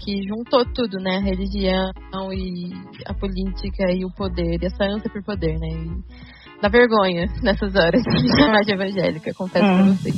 que 0.00 0.22
juntou 0.26 0.64
tudo, 0.74 0.98
né? 0.98 1.18
A 1.18 1.20
religião 1.20 1.92
e 2.32 2.72
a 3.06 3.14
política 3.14 3.92
e 3.92 4.04
o 4.04 4.10
poder, 4.10 4.62
e 4.62 4.66
essa 4.66 4.84
ânsia 4.84 5.10
por 5.10 5.22
poder, 5.22 5.58
né? 5.58 5.68
E, 5.68 6.60
dá 6.60 6.68
vergonha 6.68 7.26
nessas 7.42 7.74
horas 7.74 8.02
de 8.02 8.28
chamar 8.36 8.60
de 8.62 8.72
evangélica, 8.72 9.32
confesso 9.34 9.64
hum. 9.64 9.76
pra 9.76 10.12
vocês. 10.12 10.16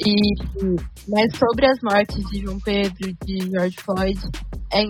E, 0.00 0.12
mas 1.08 1.36
sobre 1.36 1.66
as 1.66 1.78
mortes 1.82 2.24
de 2.30 2.40
João 2.42 2.58
Pedro 2.60 3.08
e 3.08 3.16
de 3.24 3.50
George 3.50 3.76
Floyd, 3.80 4.20
é, 4.72 4.82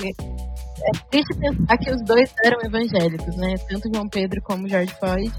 é 0.85 1.11
triste 1.11 1.39
pensar 1.39 1.77
que 1.79 1.91
os 1.91 2.03
dois 2.05 2.33
eram 2.45 2.61
evangélicos, 2.63 3.37
né? 3.37 3.55
Tanto 3.69 3.93
João 3.93 4.09
Pedro 4.09 4.41
como 4.43 4.69
George 4.69 4.95
Floyd. 4.99 5.33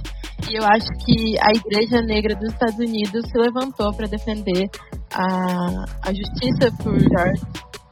E 0.50 0.58
eu 0.58 0.66
acho 0.66 0.88
que 1.06 1.38
a 1.40 1.52
Igreja 1.52 2.02
Negra 2.02 2.36
dos 2.36 2.54
Estados 2.54 2.80
Unidos 2.80 3.24
se 3.30 3.38
levantou 3.38 3.94
para 3.94 4.08
defender 4.08 4.70
a, 5.14 5.86
a 6.04 6.14
justiça 6.14 6.72
por 6.84 6.98
George. 7.00 7.42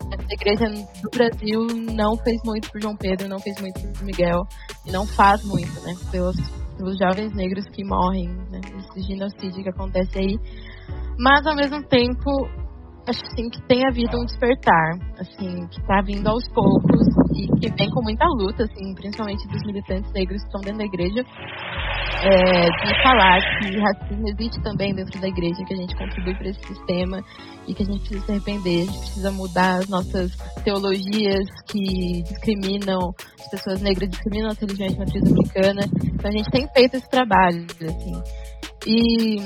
A 0.09 0.33
igreja 0.33 0.65
do 1.01 1.09
Brasil 1.09 1.67
não 1.93 2.15
fez 2.17 2.37
muito 2.45 2.71
por 2.71 2.81
João 2.81 2.95
Pedro, 2.95 3.27
não 3.27 3.39
fez 3.39 3.59
muito 3.59 3.81
por 3.81 4.03
Miguel 4.05 4.47
e 4.85 4.91
não 4.91 5.05
faz 5.05 5.43
muito, 5.43 5.81
né? 5.81 5.93
Pelos 6.09 6.37
pelos 6.77 6.97
jovens 6.97 7.33
negros 7.33 7.65
que 7.73 7.83
morrem, 7.83 8.29
né, 8.51 8.61
esse 8.77 9.01
genocídio 9.01 9.63
que 9.63 9.69
acontece 9.69 10.17
aí. 10.17 10.39
Mas 11.17 11.45
ao 11.45 11.55
mesmo 11.55 11.83
tempo, 11.83 12.47
acho 13.07 13.23
assim, 13.25 13.49
que 13.49 13.61
tem 13.67 13.87
havido 13.87 14.17
um 14.17 14.25
despertar, 14.25 14.99
assim, 15.19 15.67
que 15.67 15.79
está 15.79 16.01
vindo 16.01 16.27
aos 16.27 16.47
poucos 16.49 17.07
e 17.35 17.47
que 17.59 17.73
vem 17.73 17.89
com 17.91 18.01
muita 18.03 18.25
luta, 18.25 18.63
assim, 18.63 18.93
principalmente 18.95 19.47
dos 19.47 19.63
militantes 19.65 20.11
negros 20.11 20.41
que 20.41 20.47
estão 20.47 20.61
dentro 20.61 20.79
da 20.79 20.85
igreja, 20.85 21.25
é, 22.23 22.69
de 22.69 23.03
falar 23.03 23.39
que 23.59 23.79
racismo 23.79 24.27
existe 24.27 24.61
também 24.61 24.93
dentro 24.93 25.19
da 25.21 25.27
igreja, 25.27 25.63
que 25.65 25.73
a 25.73 25.77
gente 25.77 25.95
contribui 25.95 26.35
para 26.35 26.49
esse 26.49 26.67
sistema 26.67 27.23
e 27.67 27.73
que 27.73 27.83
a 27.83 27.85
gente 27.85 27.99
precisa 27.99 28.25
se 28.25 28.31
arrepender, 28.31 28.81
a 28.81 28.85
gente 28.85 28.99
precisa 28.99 29.31
mudar 29.31 29.79
as 29.79 29.87
nossas 29.89 30.31
teologias 30.63 31.45
que 31.69 32.23
discriminam 32.23 33.13
as 33.39 33.49
pessoas 33.49 33.81
negras, 33.81 34.09
discriminam 34.09 34.49
as 34.49 34.57
religiões 34.57 34.93
de 34.93 34.99
matriz 34.99 35.23
africana. 35.23 35.81
Então 36.05 36.29
a 36.29 36.37
gente 36.37 36.49
tem 36.49 36.67
feito 36.73 36.95
esse 36.95 37.09
trabalho, 37.09 37.65
assim. 37.81 38.47
E 38.85 39.37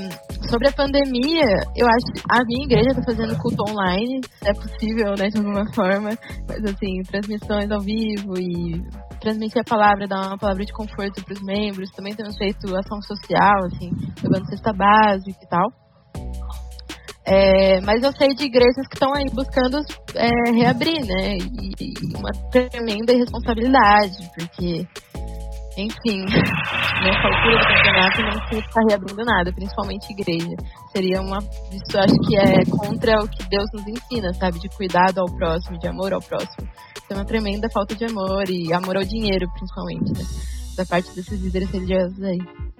sobre 0.47 0.67
a 0.67 0.71
pandemia, 0.71 1.47
eu 1.75 1.87
acho 1.87 2.13
que 2.13 2.21
a 2.29 2.43
minha 2.45 2.65
igreja 2.65 2.89
está 2.89 3.01
fazendo 3.03 3.37
culto 3.39 3.63
online, 3.67 4.21
se 4.23 4.49
é 4.49 4.53
possível, 4.53 5.15
né, 5.17 5.29
de 5.29 5.37
alguma 5.39 5.65
forma, 5.73 6.11
mas 6.47 6.63
assim, 6.63 7.01
transmissões 7.09 7.71
ao 7.71 7.81
vivo 7.81 8.37
e 8.37 8.83
transmitir 9.19 9.61
a 9.61 9.63
palavra, 9.63 10.07
dar 10.07 10.27
uma 10.27 10.37
palavra 10.37 10.63
de 10.63 10.73
conforto 10.73 11.23
para 11.23 11.33
os 11.33 11.41
membros. 11.41 11.89
Também 11.91 12.15
temos 12.15 12.37
feito 12.37 12.75
ação 12.75 13.01
social, 13.01 13.65
assim, 13.65 13.89
levando 14.23 14.47
cesta 14.49 14.73
básica 14.73 15.39
e 15.41 15.49
tal. 15.49 15.80
É, 17.31 17.79
mas 17.79 18.03
eu 18.03 18.11
sei 18.11 18.33
de 18.35 18.43
igrejas 18.43 18.85
que 18.89 18.95
estão 18.95 19.13
aí 19.13 19.23
buscando 19.31 19.79
é, 20.15 20.51
reabrir, 20.51 20.99
né? 21.05 21.37
E, 21.37 21.71
e, 21.79 22.17
uma 22.17 22.29
tremenda 22.51 23.13
irresponsabilidade, 23.13 24.17
porque, 24.35 24.85
enfim, 25.77 26.25
nessa 26.27 27.27
altura 27.27 27.57
do 27.57 27.67
campeonato 27.67 28.21
não 28.23 28.49
se 28.49 28.59
está 28.59 28.81
reabrindo 28.89 29.23
nada, 29.23 29.53
principalmente 29.53 30.11
igreja. 30.11 30.57
Seria 30.91 31.21
uma. 31.21 31.37
Isso 31.71 31.97
acho 31.97 32.15
que 32.27 32.35
é 32.35 32.65
contra 32.65 33.23
o 33.23 33.29
que 33.29 33.47
Deus 33.47 33.65
nos 33.75 33.87
ensina, 33.87 34.33
sabe? 34.33 34.59
De 34.59 34.67
cuidado 34.67 35.19
ao 35.19 35.33
próximo, 35.37 35.79
de 35.79 35.87
amor 35.87 36.11
ao 36.11 36.21
próximo. 36.21 36.67
Então, 37.05 37.15
é 37.15 37.21
uma 37.21 37.25
tremenda 37.25 37.69
falta 37.71 37.95
de 37.95 38.03
amor 38.03 38.49
e 38.49 38.73
amor 38.73 38.97
ao 38.97 39.03
dinheiro, 39.03 39.49
principalmente, 39.53 40.11
né? 40.19 40.25
Da 40.75 40.85
parte 40.85 41.15
desses 41.15 41.41
líderes 41.41 41.71
religiosos 41.71 42.21
aí. 42.23 42.70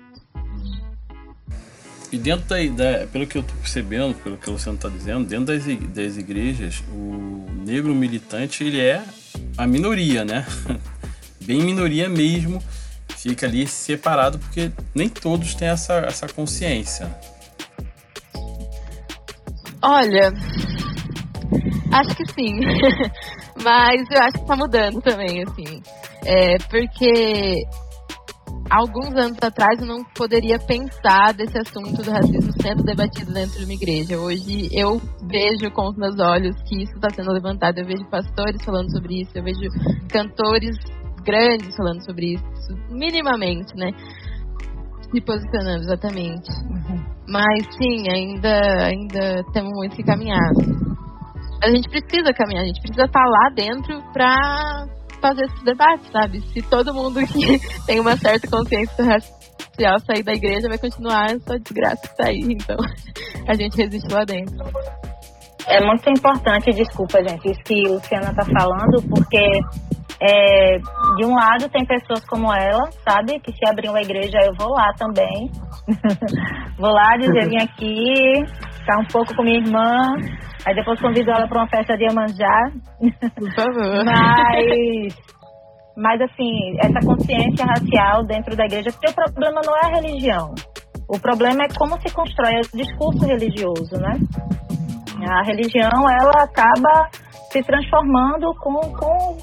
E 2.12 2.18
dentro 2.18 2.46
da, 2.48 2.58
da, 2.58 3.08
pelo 3.08 3.26
que 3.26 3.38
eu 3.38 3.42
estou 3.42 3.56
percebendo, 3.58 4.14
pelo 4.16 4.38
que 4.38 4.50
o 4.50 4.54
Luciano 4.54 4.76
está 4.76 4.90
dizendo, 4.90 5.26
dentro 5.26 5.46
das, 5.46 5.64
das 5.66 6.18
igrejas, 6.18 6.84
o 6.92 7.46
negro 7.66 7.96
militante 7.96 8.64
ele 8.64 8.82
é 8.82 9.02
a 9.58 9.66
minoria, 9.66 10.26
né? 10.26 10.46
Bem 11.42 11.62
minoria 11.62 12.10
mesmo, 12.10 12.62
fica 13.18 13.46
ali 13.46 13.66
separado 13.66 14.38
porque 14.40 14.72
nem 14.94 15.08
todos 15.08 15.56
têm 15.56 15.70
essa, 15.70 15.94
essa 16.00 16.28
consciência. 16.28 17.10
Olha, 19.82 20.34
acho 21.94 22.16
que 22.16 22.26
sim. 22.34 22.60
Mas 23.64 24.02
eu 24.12 24.22
acho 24.22 24.34
que 24.34 24.42
está 24.42 24.56
mudando 24.56 25.02
também, 25.02 25.44
assim. 25.44 25.82
É, 26.26 26.58
porque 26.70 27.64
alguns 28.72 29.14
anos 29.16 29.38
atrás 29.42 29.80
eu 29.82 29.86
não 29.86 30.04
poderia 30.16 30.58
pensar 30.58 31.34
desse 31.34 31.58
assunto 31.58 32.02
do 32.02 32.10
racismo 32.10 32.54
sendo 32.62 32.84
debatido 32.84 33.34
dentro 33.34 33.60
de 33.60 33.66
uma 33.66 33.74
igreja. 33.74 34.18
Hoje 34.18 34.70
eu 34.72 35.02
vejo 35.28 35.70
com 35.74 35.90
os 35.90 35.98
meus 35.98 36.18
olhos 36.20 36.56
que 36.64 36.84
isso 36.84 36.94
está 36.94 37.10
sendo 37.10 37.32
levantado. 37.32 37.80
Eu 37.80 37.86
vejo 37.86 38.10
pastores 38.10 38.64
falando 38.64 38.90
sobre 38.92 39.22
isso, 39.22 39.32
eu 39.36 39.44
vejo 39.44 39.60
cantores 40.10 40.78
grandes 41.26 41.76
falando 41.76 42.04
sobre 42.06 42.34
isso, 42.34 42.78
minimamente, 42.90 43.76
né? 43.76 43.92
Se 45.12 45.22
posicionando 45.22 45.84
exatamente. 45.84 46.50
Uhum. 46.70 47.06
Mas 47.28 47.68
sim, 47.78 48.10
ainda, 48.10 48.86
ainda 48.86 49.44
temos 49.54 49.72
muito 49.74 49.96
que 49.96 50.04
caminhar. 50.04 50.52
A 51.64 51.70
gente 51.70 51.90
precisa 51.90 52.34
caminhar, 52.34 52.64
a 52.64 52.68
gente 52.68 52.82
precisa 52.82 53.06
estar 53.06 53.20
tá 53.20 53.30
lá 53.30 53.50
dentro 53.54 54.02
para 54.14 54.88
fazer 55.22 55.46
esse 55.46 55.64
debate, 55.64 56.12
sabe? 56.12 56.42
Se 56.52 56.62
todo 56.64 56.94
mundo 56.94 57.20
que 57.28 57.60
tem 57.86 58.00
uma 58.00 58.18
certa 58.18 58.48
consciência 58.48 59.04
racial 59.04 60.00
sair 60.00 60.24
da 60.24 60.34
igreja, 60.34 60.68
vai 60.68 60.78
continuar 60.78 61.32
essa 61.32 61.60
desgraça 61.60 62.08
que 62.08 62.18
tá 62.18 62.28
aí. 62.28 62.42
Então, 62.42 62.78
a 63.48 63.54
gente 63.54 63.78
resiste 63.78 64.12
lá 64.14 64.24
dentro. 64.26 64.58
É 65.68 65.80
muito 65.86 66.10
importante, 66.10 66.72
desculpa, 66.72 67.24
gente, 67.24 67.52
isso 67.52 67.62
que 67.64 67.88
a 67.88 67.92
Luciana 67.92 68.34
tá 68.34 68.44
falando, 68.44 69.02
porque 69.08 69.40
é, 70.20 70.78
de 70.78 71.26
um 71.26 71.34
lado 71.34 71.70
tem 71.70 71.86
pessoas 71.86 72.26
como 72.26 72.54
ela, 72.54 72.90
sabe? 73.08 73.40
Que 73.40 73.52
se 73.52 73.70
abrir 73.70 73.90
uma 73.90 74.02
igreja 74.02 74.38
eu 74.44 74.54
vou 74.58 74.74
lá 74.74 74.92
também. 74.98 75.50
vou 76.78 76.92
lá 76.92 77.16
dizer, 77.18 77.48
vim 77.48 77.58
aqui, 77.58 78.44
ficar 78.80 79.00
um 79.00 79.06
pouco 79.06 79.36
com 79.36 79.44
minha 79.44 79.60
irmã, 79.60 80.16
aí 80.66 80.76
depois 80.76 81.00
convido 81.00 81.32
ela 81.32 81.48
para 81.48 81.60
uma 81.60 81.70
festa 81.70 81.96
de 81.98 82.04
Iemanjá. 82.04 82.72
Por 83.36 83.54
favor. 83.54 84.06
Mas, 84.06 85.16
mas 85.96 86.22
assim, 86.22 86.78
essa 86.80 87.06
consciência 87.06 87.66
racial 87.66 88.24
dentro 88.26 88.56
da 88.56 88.66
igreja, 88.66 88.92
porque 88.92 89.10
o 89.10 89.14
problema 89.14 89.62
não 89.66 89.76
é 89.76 89.86
a 89.86 90.02
religião. 90.02 90.56
O 91.08 91.20
problema 91.20 91.64
é 91.64 91.68
como 91.78 92.00
se 92.02 92.14
constrói 92.14 92.54
o 92.74 92.78
discurso 92.78 93.26
religioso, 93.26 94.00
né? 94.00 94.18
A 95.30 95.44
religião, 95.44 96.10
ela 96.10 96.44
acaba 96.44 97.10
se 97.52 97.62
transformando 97.62 98.54
com, 98.56 98.80
com 98.94 99.38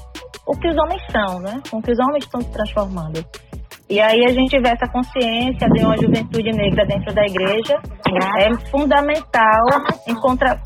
o 0.47 0.59
que 0.59 0.67
os 0.67 0.77
homens 0.77 1.01
são, 1.11 1.39
né? 1.39 1.61
Com 1.69 1.77
o 1.77 1.81
que 1.81 1.91
os 1.91 1.99
homens 1.99 2.25
estão 2.25 2.41
se 2.41 2.51
transformando. 2.51 3.23
E 3.89 3.99
aí 3.99 4.23
a 4.25 4.29
gente 4.29 4.59
vê 4.59 4.69
essa 4.69 4.87
consciência 4.91 5.67
de 5.69 5.83
uma 5.83 5.97
juventude 5.97 6.51
negra 6.51 6.85
dentro 6.85 7.13
da 7.13 7.23
igreja 7.23 7.79
é 8.37 8.69
fundamental 8.69 9.65
em, 10.07 10.13
contra, 10.15 10.59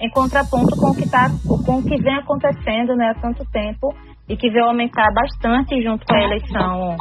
em 0.00 0.10
contraponto 0.10 0.76
com 0.76 0.90
o 0.90 0.94
que 0.94 1.08
tá, 1.08 1.30
com 1.46 1.78
o 1.78 1.82
que 1.82 1.96
vem 2.02 2.16
acontecendo 2.16 2.94
né, 2.96 3.10
há 3.10 3.20
tanto 3.20 3.44
tempo 3.50 3.94
e 4.28 4.36
que 4.36 4.50
veio 4.50 4.66
aumentar 4.66 5.12
bastante 5.12 5.82
junto 5.82 6.04
com 6.06 6.14
a 6.14 6.22
eleição 6.22 6.96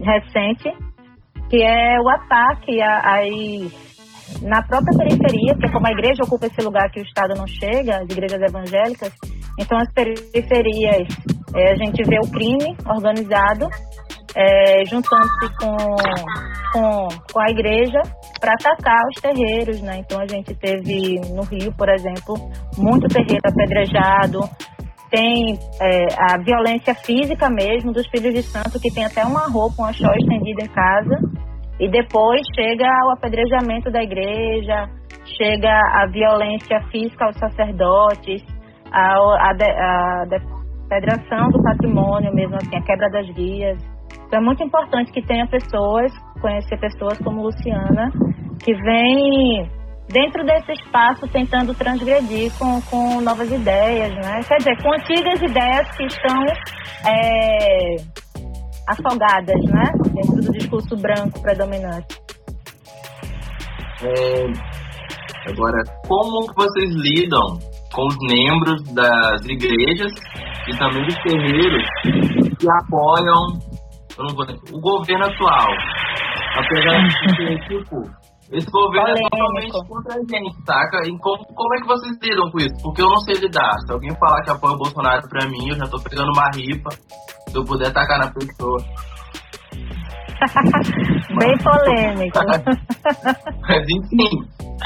recente, 0.00 0.70
que 1.48 1.62
é 1.62 2.00
o 2.00 2.08
ataque 2.08 2.80
às, 2.80 4.42
na 4.42 4.62
própria 4.62 4.96
periferia, 4.98 5.54
porque 5.54 5.70
como 5.70 5.86
a 5.86 5.92
igreja 5.92 6.22
ocupa 6.24 6.46
esse 6.46 6.62
lugar 6.62 6.90
que 6.90 7.00
o 7.00 7.04
Estado 7.04 7.34
não 7.34 7.46
chega, 7.46 7.98
as 7.98 8.10
igrejas 8.10 8.40
evangélicas, 8.40 9.12
então 9.58 9.78
as 9.78 9.92
periferias, 9.92 11.08
é, 11.54 11.72
a 11.72 11.76
gente 11.76 12.02
vê 12.04 12.18
o 12.18 12.30
crime 12.30 12.76
organizado 12.86 13.68
é, 14.34 14.84
juntando-se 14.86 15.48
com, 15.58 15.76
com, 16.72 17.08
com 17.32 17.40
a 17.40 17.50
igreja 17.50 18.00
para 18.40 18.52
atacar 18.52 19.00
os 19.08 19.20
terreiros, 19.20 19.80
né? 19.80 19.98
Então 19.98 20.20
a 20.20 20.26
gente 20.26 20.54
teve 20.54 21.20
no 21.32 21.42
Rio, 21.42 21.72
por 21.76 21.88
exemplo, 21.88 22.34
muito 22.76 23.06
terreiro 23.08 23.42
apedrejado, 23.46 24.40
tem 25.10 25.56
é, 25.80 26.06
a 26.18 26.38
violência 26.38 26.94
física 26.94 27.48
mesmo 27.48 27.92
dos 27.92 28.06
filhos 28.08 28.34
de 28.34 28.42
santo 28.42 28.80
que 28.80 28.92
tem 28.92 29.04
até 29.04 29.24
uma 29.24 29.48
roupa, 29.48 29.82
uma 29.82 29.92
chó 29.92 30.12
estendida 30.12 30.64
em 30.64 30.68
casa 30.68 31.16
e 31.78 31.88
depois 31.88 32.42
chega 32.54 32.86
o 33.06 33.12
apedrejamento 33.12 33.90
da 33.90 34.02
igreja, 34.02 34.88
chega 35.36 35.70
a 35.70 36.06
violência 36.06 36.80
física 36.90 37.26
aos 37.26 37.36
sacerdotes, 37.36 38.44
a, 38.90 39.14
a, 39.14 39.50
a, 39.50 40.22
a 40.22 40.24
depredação 40.26 41.50
do 41.50 41.62
patrimônio 41.62 42.34
mesmo 42.34 42.56
assim, 42.56 42.76
a 42.76 42.82
quebra 42.82 43.08
das 43.10 43.28
guias. 43.34 43.93
Então 44.26 44.40
é 44.40 44.42
muito 44.42 44.62
importante 44.62 45.12
que 45.12 45.22
tenha 45.22 45.46
pessoas, 45.46 46.12
conhecer 46.40 46.78
pessoas 46.78 47.18
como 47.18 47.42
Luciana, 47.42 48.10
que 48.62 48.74
vem 48.74 49.68
dentro 50.08 50.44
desse 50.44 50.72
espaço 50.72 51.26
tentando 51.28 51.74
transgredir 51.74 52.52
com, 52.58 52.80
com 52.82 53.20
novas 53.20 53.50
ideias, 53.50 54.10
né? 54.16 54.40
Quer 54.46 54.56
dizer, 54.58 54.82
com 54.82 54.92
antigas 54.92 55.40
ideias 55.40 55.96
que 55.96 56.04
estão 56.04 56.44
é, 57.06 57.96
afogadas, 58.88 59.60
né? 59.70 59.84
Dentro 60.12 60.40
do 60.42 60.52
discurso 60.52 60.96
branco 60.96 61.40
predominante. 61.40 62.18
É, 64.02 65.50
agora, 65.50 65.82
como 66.06 66.46
vocês 66.54 66.90
lidam 66.90 67.58
com 67.92 68.06
os 68.06 68.16
membros 68.28 68.82
das 68.92 69.44
igrejas 69.46 70.12
e 70.68 70.76
também 70.76 71.04
dos 71.04 71.14
terreiros 71.22 71.84
que 72.58 72.66
apoiam 72.70 73.73
o 74.18 74.80
governo 74.80 75.24
atual, 75.24 75.68
apesar 76.56 77.02
de 77.02 77.68
tipo, 77.68 78.24
esse 78.52 78.70
governo 78.70 79.08
é 79.08 79.14
Polêmico. 79.14 79.26
é 79.26 79.30
totalmente 79.30 79.88
contra 79.88 80.14
a 80.14 80.18
gente, 80.18 80.54
saca? 80.66 81.00
E 81.08 81.18
como, 81.18 81.44
como 81.44 81.74
é 81.74 81.80
que 81.80 81.86
vocês 81.86 82.16
lidam 82.22 82.50
com 82.50 82.58
isso? 82.58 82.74
Porque 82.82 83.02
eu 83.02 83.08
não 83.08 83.18
sei 83.18 83.34
lidar. 83.34 83.72
Se 83.86 83.92
alguém 83.92 84.14
falar 84.18 84.42
que 84.42 84.50
apoia 84.50 84.74
o 84.74 84.78
Bolsonaro 84.78 85.28
pra 85.28 85.48
mim, 85.48 85.70
eu 85.70 85.76
já 85.76 85.86
tô 85.86 86.00
pegando 86.02 86.30
uma 86.30 86.50
ripa. 86.54 86.90
Se 87.48 87.56
eu 87.56 87.64
puder 87.64 87.92
tacar 87.92 88.18
na 88.18 88.30
pessoa. 88.30 88.78
Bem 91.38 91.56
polêmico. 91.58 92.38
Mas 93.66 93.82
enfim, 93.88 94.28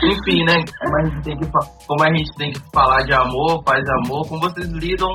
enfim, 0.04 0.44
né? 0.44 0.64
Como 0.80 0.96
a, 0.96 1.04
gente 1.04 1.22
tem 1.24 1.36
que, 1.36 1.50
como 1.86 2.02
a 2.02 2.14
gente 2.14 2.36
tem 2.36 2.52
que 2.52 2.60
falar 2.72 3.02
de 3.02 3.12
amor, 3.12 3.64
paz 3.64 3.84
e 3.84 3.92
amor, 4.06 4.28
como 4.28 4.40
vocês 4.40 4.68
lidam 4.68 5.14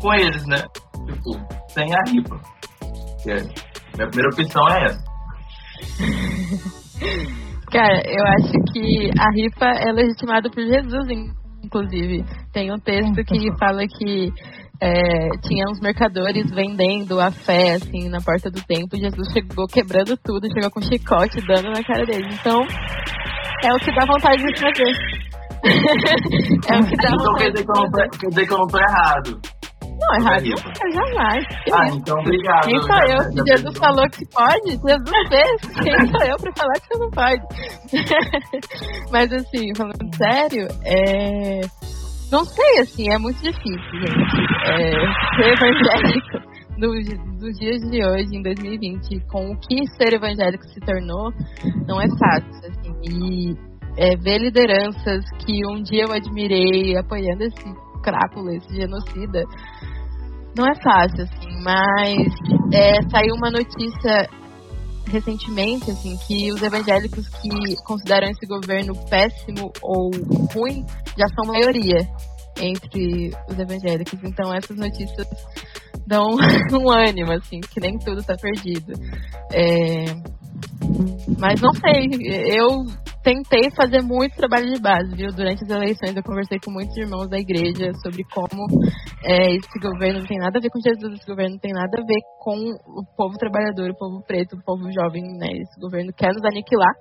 com 0.00 0.14
eles, 0.14 0.46
né? 0.46 0.62
Tipo, 1.06 1.32
sem 1.68 1.92
a 1.92 2.02
ripa. 2.10 2.36
É, 3.28 3.42
minha 3.96 4.08
primeira 4.08 4.28
opção 4.30 4.62
é 4.70 4.84
essa. 4.84 5.04
Cara, 7.70 8.00
eu 8.06 8.24
acho 8.24 8.52
que 8.72 9.10
a 9.18 9.30
rifa 9.34 9.66
é 9.66 9.92
legitimada 9.92 10.48
por 10.48 10.62
Jesus, 10.62 11.08
inclusive. 11.62 12.24
Tem 12.52 12.72
um 12.72 12.78
texto 12.78 13.24
que 13.24 13.58
fala 13.58 13.82
que 13.86 14.32
é, 14.80 15.28
tinha 15.42 15.64
uns 15.68 15.80
mercadores 15.80 16.50
vendendo 16.50 17.20
a 17.20 17.30
fé, 17.30 17.74
assim, 17.74 18.08
na 18.08 18.20
porta 18.20 18.50
do 18.50 18.62
templo. 18.62 18.98
Jesus 18.98 19.32
chegou 19.32 19.66
quebrando 19.66 20.16
tudo, 20.22 20.46
chegou 20.52 20.70
com 20.70 20.80
um 20.80 20.82
chicote 20.82 21.44
dando 21.46 21.70
na 21.70 21.82
cara 21.82 22.04
dele. 22.06 22.28
Então, 22.32 22.62
é 23.64 23.72
o 23.72 23.78
que 23.78 23.94
dá 23.94 24.06
vontade 24.06 24.42
de 24.42 24.60
fazer. 24.60 24.92
é 26.70 26.78
o 26.78 26.86
que 26.86 26.96
dá 26.96 27.08
então 27.08 27.24
vontade 27.24 27.64
não, 27.66 28.18
quer 28.18 28.28
dizer 28.28 28.46
que 28.46 28.52
eu 28.52 28.58
não 28.58 28.66
tô 28.66 28.78
errado. 28.78 29.40
Não, 29.98 30.18
não 30.18 30.32
é, 30.32 30.40
jamais. 30.92 31.44
Ah, 31.72 31.88
então 31.92 32.18
obrigado. 32.18 32.64
Quem 32.64 32.82
sou 32.82 32.96
eu? 32.96 33.22
Se 33.32 33.52
Jesus 33.52 33.78
falou 33.78 34.08
que 34.10 34.26
pode, 34.26 34.70
Jesus 34.70 35.28
fez. 35.28 35.60
Quem 35.82 36.08
sou 36.08 36.26
eu 36.26 36.36
pra 36.36 36.52
falar 36.56 36.74
que 36.74 36.86
você 36.88 36.98
não 36.98 37.10
pode? 37.10 37.42
Mas 39.10 39.32
assim, 39.32 39.74
falando 39.74 40.16
sério, 40.16 40.68
é... 40.84 41.60
não 42.30 42.44
sei, 42.44 42.80
assim, 42.80 43.10
é 43.10 43.18
muito 43.18 43.38
difícil, 43.38 44.00
gente. 44.00 44.36
É... 44.66 44.90
Ser 45.36 45.52
evangélico 45.52 46.56
nos, 46.78 47.08
nos 47.40 47.58
dias 47.58 47.80
de 47.90 48.04
hoje, 48.04 48.36
em 48.36 48.42
2020, 48.42 49.20
com 49.30 49.50
o 49.50 49.58
que 49.60 49.86
ser 49.96 50.12
evangélico 50.14 50.64
se 50.64 50.80
tornou, 50.80 51.32
não 51.86 52.00
é 52.00 52.06
fácil, 52.18 52.68
assim. 52.68 52.94
E 53.02 53.76
é, 53.96 54.14
ver 54.16 54.38
lideranças 54.38 55.24
que 55.44 55.66
um 55.66 55.82
dia 55.82 56.04
eu 56.04 56.12
admirei 56.12 56.96
apoiando 56.98 57.44
esse 57.44 57.85
crápula, 58.06 58.54
esse 58.54 58.72
genocida, 58.72 59.42
não 60.56 60.64
é 60.64 60.74
fácil, 60.76 61.24
assim, 61.24 61.62
mas 61.62 62.28
é, 62.72 63.02
saiu 63.10 63.34
uma 63.34 63.50
notícia 63.50 64.28
recentemente, 65.06 65.90
assim, 65.90 66.16
que 66.26 66.52
os 66.52 66.62
evangélicos 66.62 67.28
que 67.28 67.76
consideram 67.84 68.28
esse 68.28 68.46
governo 68.46 68.94
péssimo 69.08 69.72
ou 69.82 70.10
ruim 70.54 70.84
já 71.18 71.26
são 71.28 71.52
maioria 71.52 71.98
entre 72.60 73.30
os 73.48 73.58
evangélicos. 73.58 74.18
Então 74.24 74.52
essas 74.54 74.76
notícias 74.76 75.26
dão 76.06 76.36
um 76.72 76.90
ânimo, 76.90 77.32
assim, 77.32 77.60
que 77.60 77.80
nem 77.80 77.98
tudo 77.98 78.20
está 78.20 78.34
perdido. 78.36 78.92
É... 79.52 80.06
Mas 81.38 81.60
não 81.60 81.72
sei, 81.74 82.08
eu 82.56 82.86
tentei 83.26 83.68
fazer 83.74 84.02
muito 84.02 84.36
trabalho 84.36 84.72
de 84.72 84.80
base, 84.80 85.16
viu? 85.16 85.32
Durante 85.32 85.64
as 85.64 85.68
eleições 85.68 86.14
eu 86.14 86.22
conversei 86.22 86.60
com 86.64 86.70
muitos 86.70 86.96
irmãos 86.96 87.28
da 87.28 87.36
igreja 87.36 87.90
sobre 88.04 88.22
como 88.32 88.62
é, 89.24 89.50
esse 89.50 89.78
governo 89.82 90.20
não 90.20 90.26
tem 90.26 90.38
nada 90.38 90.58
a 90.58 90.62
ver 90.62 90.70
com 90.70 90.78
Jesus, 90.78 91.12
esse 91.12 91.26
governo 91.26 91.54
não 91.54 91.58
tem 91.58 91.72
nada 91.72 91.90
a 91.98 92.06
ver 92.06 92.20
com 92.38 92.54
o 92.54 93.02
povo 93.16 93.36
trabalhador, 93.36 93.90
o 93.90 93.98
povo 93.98 94.22
preto, 94.24 94.54
o 94.54 94.62
povo 94.62 94.88
jovem, 94.92 95.24
né? 95.38 95.48
Esse 95.58 95.80
governo 95.80 96.12
quer 96.16 96.32
nos 96.32 96.44
aniquilar. 96.44 96.94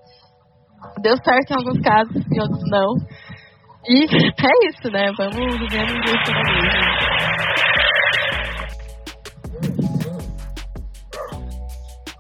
Deu 1.03 1.15
certo 1.23 1.51
em 1.51 1.57
alguns 1.57 1.79
casos, 1.81 2.15
em 2.15 2.41
outros 2.41 2.63
não. 2.71 2.95
E 3.87 4.05
é 4.09 4.67
isso, 4.69 4.89
né? 4.89 5.11
Vamos 5.15 5.59
vivendo 5.59 5.93
um 5.93 6.01
dia 6.01 6.17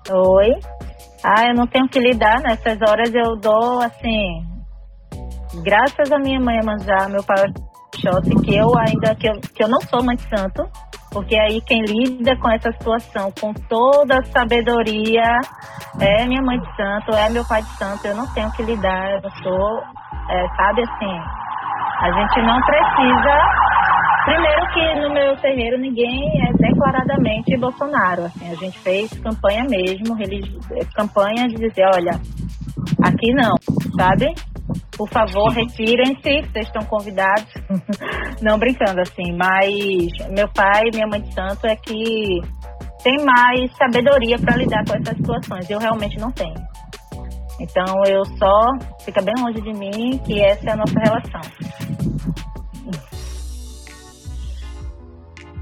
por. 0.05 0.13
Oi. 0.13 0.74
Ah, 1.27 1.47
eu 1.47 1.55
não 1.55 1.65
tenho 1.65 1.87
que 1.89 1.99
lidar 1.99 2.39
nessas 2.41 2.79
horas. 2.87 3.11
Eu 3.11 3.35
dou 3.35 3.81
assim, 3.81 4.45
graças 5.63 6.11
a 6.11 6.19
minha 6.19 6.39
mãe 6.39 6.59
Manjá, 6.63 7.09
meu 7.09 7.23
pai 7.23 7.45
Oxóssi, 7.95 8.29
que 8.43 8.55
eu 8.55 8.67
ainda 8.77 9.15
que 9.15 9.27
eu, 9.27 9.33
que 9.55 9.63
eu 9.63 9.67
não 9.67 9.81
sou 9.81 10.03
mãe 10.03 10.15
de 10.15 10.29
santo, 10.29 10.69
porque 11.11 11.35
aí 11.35 11.61
quem 11.61 11.81
lida 11.81 12.37
com 12.37 12.51
essa 12.51 12.71
situação 12.73 13.31
com 13.41 13.53
toda 13.67 14.19
a 14.19 14.23
sabedoria 14.25 15.23
é 15.99 16.25
minha 16.27 16.43
mãe 16.43 16.59
de 16.59 16.75
santo, 16.75 17.11
é 17.15 17.27
meu 17.29 17.43
pai 17.45 17.63
de 17.63 17.69
santo. 17.77 18.05
Eu 18.05 18.15
não 18.15 18.31
tenho 18.35 18.51
que 18.51 18.61
lidar. 18.61 19.13
Eu 19.23 19.31
sou, 19.41 19.81
é, 20.29 20.47
sabe 20.57 20.83
assim, 20.83 21.19
a 22.01 22.11
gente 22.11 22.41
não 22.45 22.61
precisa 22.61 23.64
Primeiro 24.25 24.67
que 24.73 24.99
no 25.01 25.13
meu 25.13 25.35
terreiro 25.37 25.77
ninguém 25.77 26.31
é 26.41 26.53
declaradamente 26.53 27.57
Bolsonaro. 27.57 28.23
Assim, 28.23 28.49
a 28.49 28.55
gente 28.55 28.79
fez 28.79 29.11
campanha 29.19 29.63
mesmo, 29.69 30.15
religi... 30.15 30.57
campanha 30.95 31.47
de 31.47 31.55
dizer, 31.55 31.85
olha, 31.93 32.19
aqui 33.03 33.31
não, 33.35 33.53
sabe? 33.95 34.33
Por 34.97 35.07
favor, 35.09 35.51
retirem-se, 35.51 36.41
vocês 36.41 36.65
estão 36.65 36.83
convidados. 36.85 37.45
não 38.41 38.57
brincando 38.57 38.99
assim, 39.01 39.31
mas 39.37 39.69
meu 40.31 40.49
pai 40.49 40.81
minha 40.91 41.07
mãe 41.07 41.21
de 41.21 41.31
santo 41.31 41.67
é 41.67 41.75
que 41.75 42.41
tem 43.03 43.23
mais 43.23 43.71
sabedoria 43.77 44.39
para 44.39 44.57
lidar 44.57 44.83
com 44.87 44.95
essas 44.95 45.17
situações. 45.17 45.69
Eu 45.69 45.77
realmente 45.77 46.17
não 46.17 46.31
tenho. 46.31 46.55
Então 47.59 47.85
eu 48.07 48.25
só 48.37 48.69
fica 49.03 49.21
bem 49.21 49.35
longe 49.37 49.61
de 49.61 49.73
mim 49.73 50.17
que 50.25 50.41
essa 50.41 50.71
é 50.71 50.73
a 50.73 50.75
nossa 50.75 50.99
relação. 50.99 51.41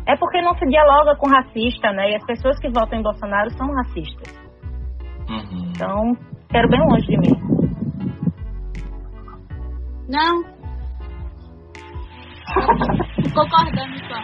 É 0.05 0.17
porque 0.17 0.41
não 0.41 0.53
se 0.55 0.65
dialoga 0.65 1.15
com 1.15 1.29
racista, 1.29 1.91
né? 1.93 2.11
E 2.11 2.15
as 2.15 2.25
pessoas 2.25 2.59
que 2.59 2.69
votam 2.69 2.99
em 2.99 3.03
Bolsonaro 3.03 3.49
são 3.51 3.73
racistas. 3.73 4.33
Uhum. 5.29 5.71
Então, 5.71 6.17
quero 6.49 6.69
bem 6.69 6.81
longe 6.81 7.07
de 7.07 7.17
mim. 7.17 7.53
Não. 10.09 10.43
Concordando 13.33 13.97
só. 14.07 14.19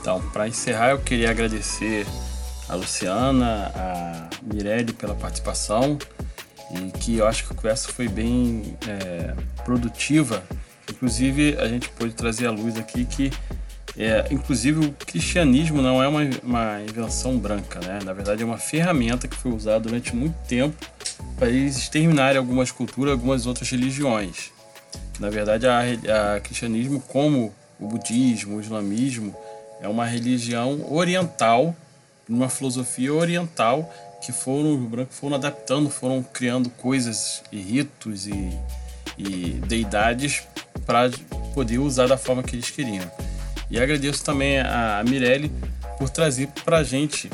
Então, 0.00 0.20
para 0.32 0.48
encerrar, 0.48 0.90
eu 0.90 0.98
queria 1.02 1.30
agradecer 1.30 2.06
a 2.68 2.74
Luciana, 2.74 3.70
a 3.74 4.28
Mirelle 4.42 4.92
pela 4.92 5.14
participação 5.14 5.98
e 6.72 6.90
que 6.98 7.16
eu 7.16 7.26
acho 7.26 7.46
que 7.46 7.52
a 7.52 7.56
conversa 7.56 7.88
foi 7.88 8.08
bem 8.08 8.76
é, 8.86 9.34
produtiva. 9.64 10.42
Inclusive, 10.88 11.56
a 11.58 11.68
gente 11.68 11.88
pôde 11.90 12.12
trazer 12.14 12.46
à 12.46 12.50
luz 12.50 12.76
aqui 12.76 13.04
que, 13.04 13.32
é, 13.96 14.26
inclusive, 14.30 14.86
o 14.86 14.92
cristianismo 14.92 15.82
não 15.82 16.02
é 16.02 16.08
uma, 16.08 16.20
uma 16.42 16.82
invenção 16.82 17.38
branca, 17.38 17.80
né? 17.80 18.00
Na 18.04 18.12
verdade, 18.12 18.42
é 18.42 18.46
uma 18.46 18.58
ferramenta 18.58 19.26
que 19.26 19.36
foi 19.36 19.52
usada 19.52 19.80
durante 19.80 20.14
muito 20.14 20.36
tempo 20.46 20.76
para 21.36 21.48
eles 21.48 21.76
exterminarem 21.76 22.38
algumas 22.38 22.70
culturas, 22.70 23.12
algumas 23.12 23.46
outras 23.46 23.68
religiões. 23.70 24.50
Na 25.18 25.28
verdade, 25.30 25.66
a, 25.66 26.36
a 26.36 26.40
cristianismo, 26.40 27.00
como 27.00 27.52
o 27.78 27.88
budismo, 27.88 28.56
o 28.56 28.60
islamismo, 28.60 29.34
é 29.80 29.88
uma 29.88 30.04
religião 30.04 30.86
oriental, 30.92 31.74
uma 32.28 32.48
filosofia 32.48 33.12
oriental 33.12 33.90
que 34.20 34.32
foram 34.32 34.74
os 34.74 34.88
brancos 34.88 35.16
foram 35.16 35.36
adaptando, 35.36 35.88
foram 35.90 36.22
criando 36.22 36.70
coisas 36.70 37.42
e 37.50 37.60
ritos 37.60 38.26
e, 38.26 38.58
e 39.18 39.60
deidades 39.66 40.42
para 40.86 41.10
poder 41.54 41.78
usar 41.78 42.06
da 42.06 42.16
forma 42.16 42.42
que 42.42 42.54
eles 42.54 42.70
queriam. 42.70 43.10
E 43.70 43.80
agradeço 43.80 44.24
também 44.24 44.58
a 44.60 45.02
Mirelle 45.08 45.50
por 45.98 46.10
trazer 46.10 46.48
para 46.64 46.78
a 46.78 46.82
gente 46.82 47.30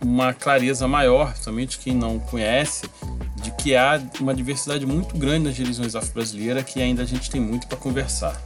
uma 0.00 0.32
clareza 0.32 0.86
maior, 0.86 1.34
somente 1.36 1.78
quem 1.78 1.94
não 1.94 2.18
conhece, 2.18 2.88
de 3.42 3.50
que 3.52 3.76
há 3.76 4.00
uma 4.20 4.34
diversidade 4.34 4.86
muito 4.86 5.16
grande 5.16 5.48
nas 5.48 5.58
religiões 5.58 5.94
afro-brasileiras 5.94 6.64
que 6.64 6.80
ainda 6.80 7.02
a 7.02 7.06
gente 7.06 7.30
tem 7.30 7.40
muito 7.40 7.66
para 7.66 7.76
conversar. 7.76 8.40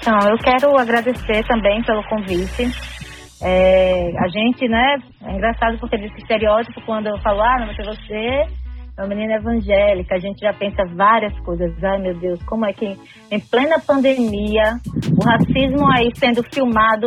Então, 0.00 0.30
eu 0.30 0.38
quero 0.38 0.78
agradecer 0.78 1.44
também 1.48 1.82
pelo 1.82 2.02
convite. 2.04 2.70
É, 3.42 4.12
a 4.18 4.28
gente, 4.28 4.66
né, 4.68 4.96
é 5.24 5.32
engraçado 5.32 5.78
porque 5.78 5.98
desse 5.98 6.16
estereótipo, 6.16 6.80
quando 6.86 7.08
eu 7.08 7.18
falo, 7.18 7.42
ah, 7.42 7.58
não, 7.60 7.66
mas 7.66 7.76
você 7.76 8.46
é 8.96 9.02
uma 9.02 9.08
menina 9.08 9.34
evangélica, 9.34 10.14
a 10.14 10.18
gente 10.18 10.40
já 10.40 10.54
pensa 10.54 10.82
várias 10.94 11.38
coisas. 11.40 11.72
Ai, 11.84 11.98
meu 11.98 12.14
Deus, 12.14 12.42
como 12.44 12.64
é 12.64 12.72
que 12.72 12.96
em 13.30 13.40
plena 13.40 13.78
pandemia, 13.78 14.80
o 15.18 15.22
racismo 15.22 15.86
aí 15.92 16.10
sendo 16.14 16.42
filmado, 16.42 17.06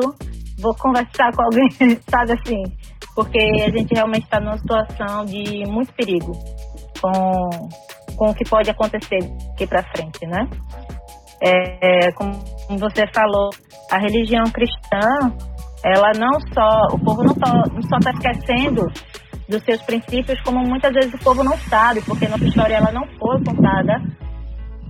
vou 0.60 0.76
conversar 0.76 1.32
com 1.36 1.42
alguém, 1.42 1.68
sabe 2.08 2.34
assim? 2.34 2.64
Porque 3.16 3.40
a 3.66 3.72
gente 3.72 3.94
realmente 3.94 4.24
está 4.24 4.40
numa 4.40 4.58
situação 4.58 5.26
de 5.26 5.64
muito 5.68 5.92
perigo 5.94 6.32
com, 7.02 7.70
com 8.16 8.30
o 8.30 8.36
que 8.36 8.48
pode 8.48 8.70
acontecer 8.70 9.20
aqui 9.54 9.66
para 9.66 9.84
frente, 9.84 10.26
né? 10.28 10.48
É, 11.42 12.12
como 12.12 12.34
você 12.78 13.08
falou, 13.14 13.50
a 13.90 13.98
religião 13.98 14.44
cristã, 14.52 15.34
ela 15.84 16.12
não 16.18 16.40
só, 16.54 16.96
o 16.96 17.00
povo 17.00 17.24
não 17.24 17.34
só 17.34 17.98
está 17.98 18.12
esquecendo 18.12 18.86
dos 19.48 19.64
seus 19.64 19.82
princípios, 19.84 20.40
como 20.42 20.60
muitas 20.60 20.94
vezes 20.94 21.14
o 21.14 21.24
povo 21.24 21.44
não 21.44 21.58
sabe, 21.58 22.02
porque 22.06 22.28
nossa 22.28 22.46
história 22.46 22.76
ela 22.76 22.92
não 22.92 23.06
foi 23.18 23.44
contada 23.44 24.02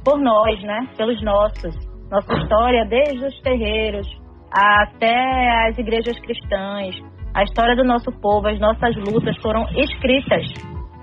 por 0.04 0.20
nós, 0.20 0.62
né? 0.64 0.88
Pelos 0.98 1.22
nossos. 1.24 1.76
Nossa 2.12 2.34
história, 2.34 2.86
desde 2.86 3.26
os 3.26 3.42
terreiros 3.42 4.08
até 4.52 5.70
as 5.70 5.78
igrejas 5.78 6.20
cristãs, 6.20 6.96
a 7.34 7.44
história 7.44 7.76
do 7.76 7.84
nosso 7.84 8.12
povo, 8.20 8.48
as 8.48 8.60
nossas 8.60 8.96
lutas 8.96 9.38
foram 9.42 9.64
escritas 9.76 10.44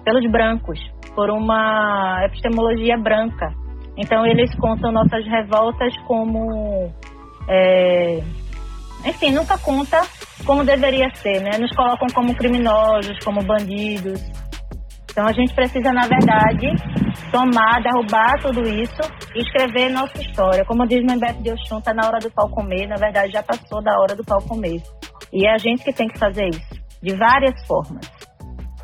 pelos 0.04 0.28
brancos, 0.30 0.78
por 1.14 1.30
uma 1.30 2.24
epistemologia 2.26 2.98
branca. 2.98 3.52
Então 3.96 4.26
eles 4.26 4.54
contam 4.56 4.92
nossas 4.92 5.24
revoltas 5.26 5.96
como. 6.06 6.92
É, 7.48 8.20
enfim, 9.06 9.32
nunca 9.32 9.56
conta 9.58 10.00
como 10.44 10.64
deveria 10.64 11.08
ser, 11.14 11.40
né? 11.40 11.58
Nos 11.58 11.74
colocam 11.74 12.08
como 12.14 12.34
criminosos, 12.34 13.18
como 13.24 13.42
bandidos. 13.42 14.20
Então 15.10 15.26
a 15.26 15.32
gente 15.32 15.54
precisa, 15.54 15.92
na 15.92 16.06
verdade, 16.06 16.66
tomar, 17.32 17.80
derrubar 17.82 18.34
tudo 18.42 18.60
isso 18.68 19.00
e 19.34 19.40
escrever 19.40 19.90
nossa 19.90 20.20
história. 20.20 20.64
Como 20.66 20.86
diz 20.86 21.02
Membeto 21.02 21.42
de 21.42 21.52
Oxum, 21.52 21.80
tá 21.80 21.94
na 21.94 22.06
hora 22.06 22.18
do 22.18 22.30
pau 22.30 22.50
comer, 22.50 22.86
na 22.86 22.96
verdade 22.96 23.32
já 23.32 23.42
passou 23.42 23.82
da 23.82 23.98
hora 23.98 24.14
do 24.14 24.22
pau 24.24 24.42
comer. 24.42 24.82
E 25.32 25.46
é 25.46 25.54
a 25.54 25.58
gente 25.58 25.82
que 25.82 25.92
tem 25.92 26.06
que 26.06 26.18
fazer 26.18 26.48
isso, 26.48 26.74
de 27.02 27.16
várias 27.16 27.66
formas. 27.66 28.06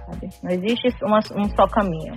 Sabe? 0.07 0.29
Não 0.43 0.51
existe 0.51 0.89
uma, 1.05 1.19
um 1.37 1.45
só 1.55 1.67
caminho. 1.67 2.15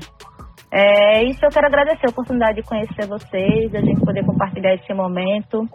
É 0.72 1.24
isso 1.24 1.40
eu 1.44 1.50
quero 1.50 1.68
agradecer 1.68 2.08
a 2.08 2.12
oportunidade 2.12 2.56
de 2.56 2.64
conhecer 2.64 3.08
vocês, 3.08 3.76
a 3.76 3.82
gente 3.82 4.00
poder 4.00 4.26
compartilhar 4.26 4.76
esse 4.76 4.94
momento. 4.94 5.68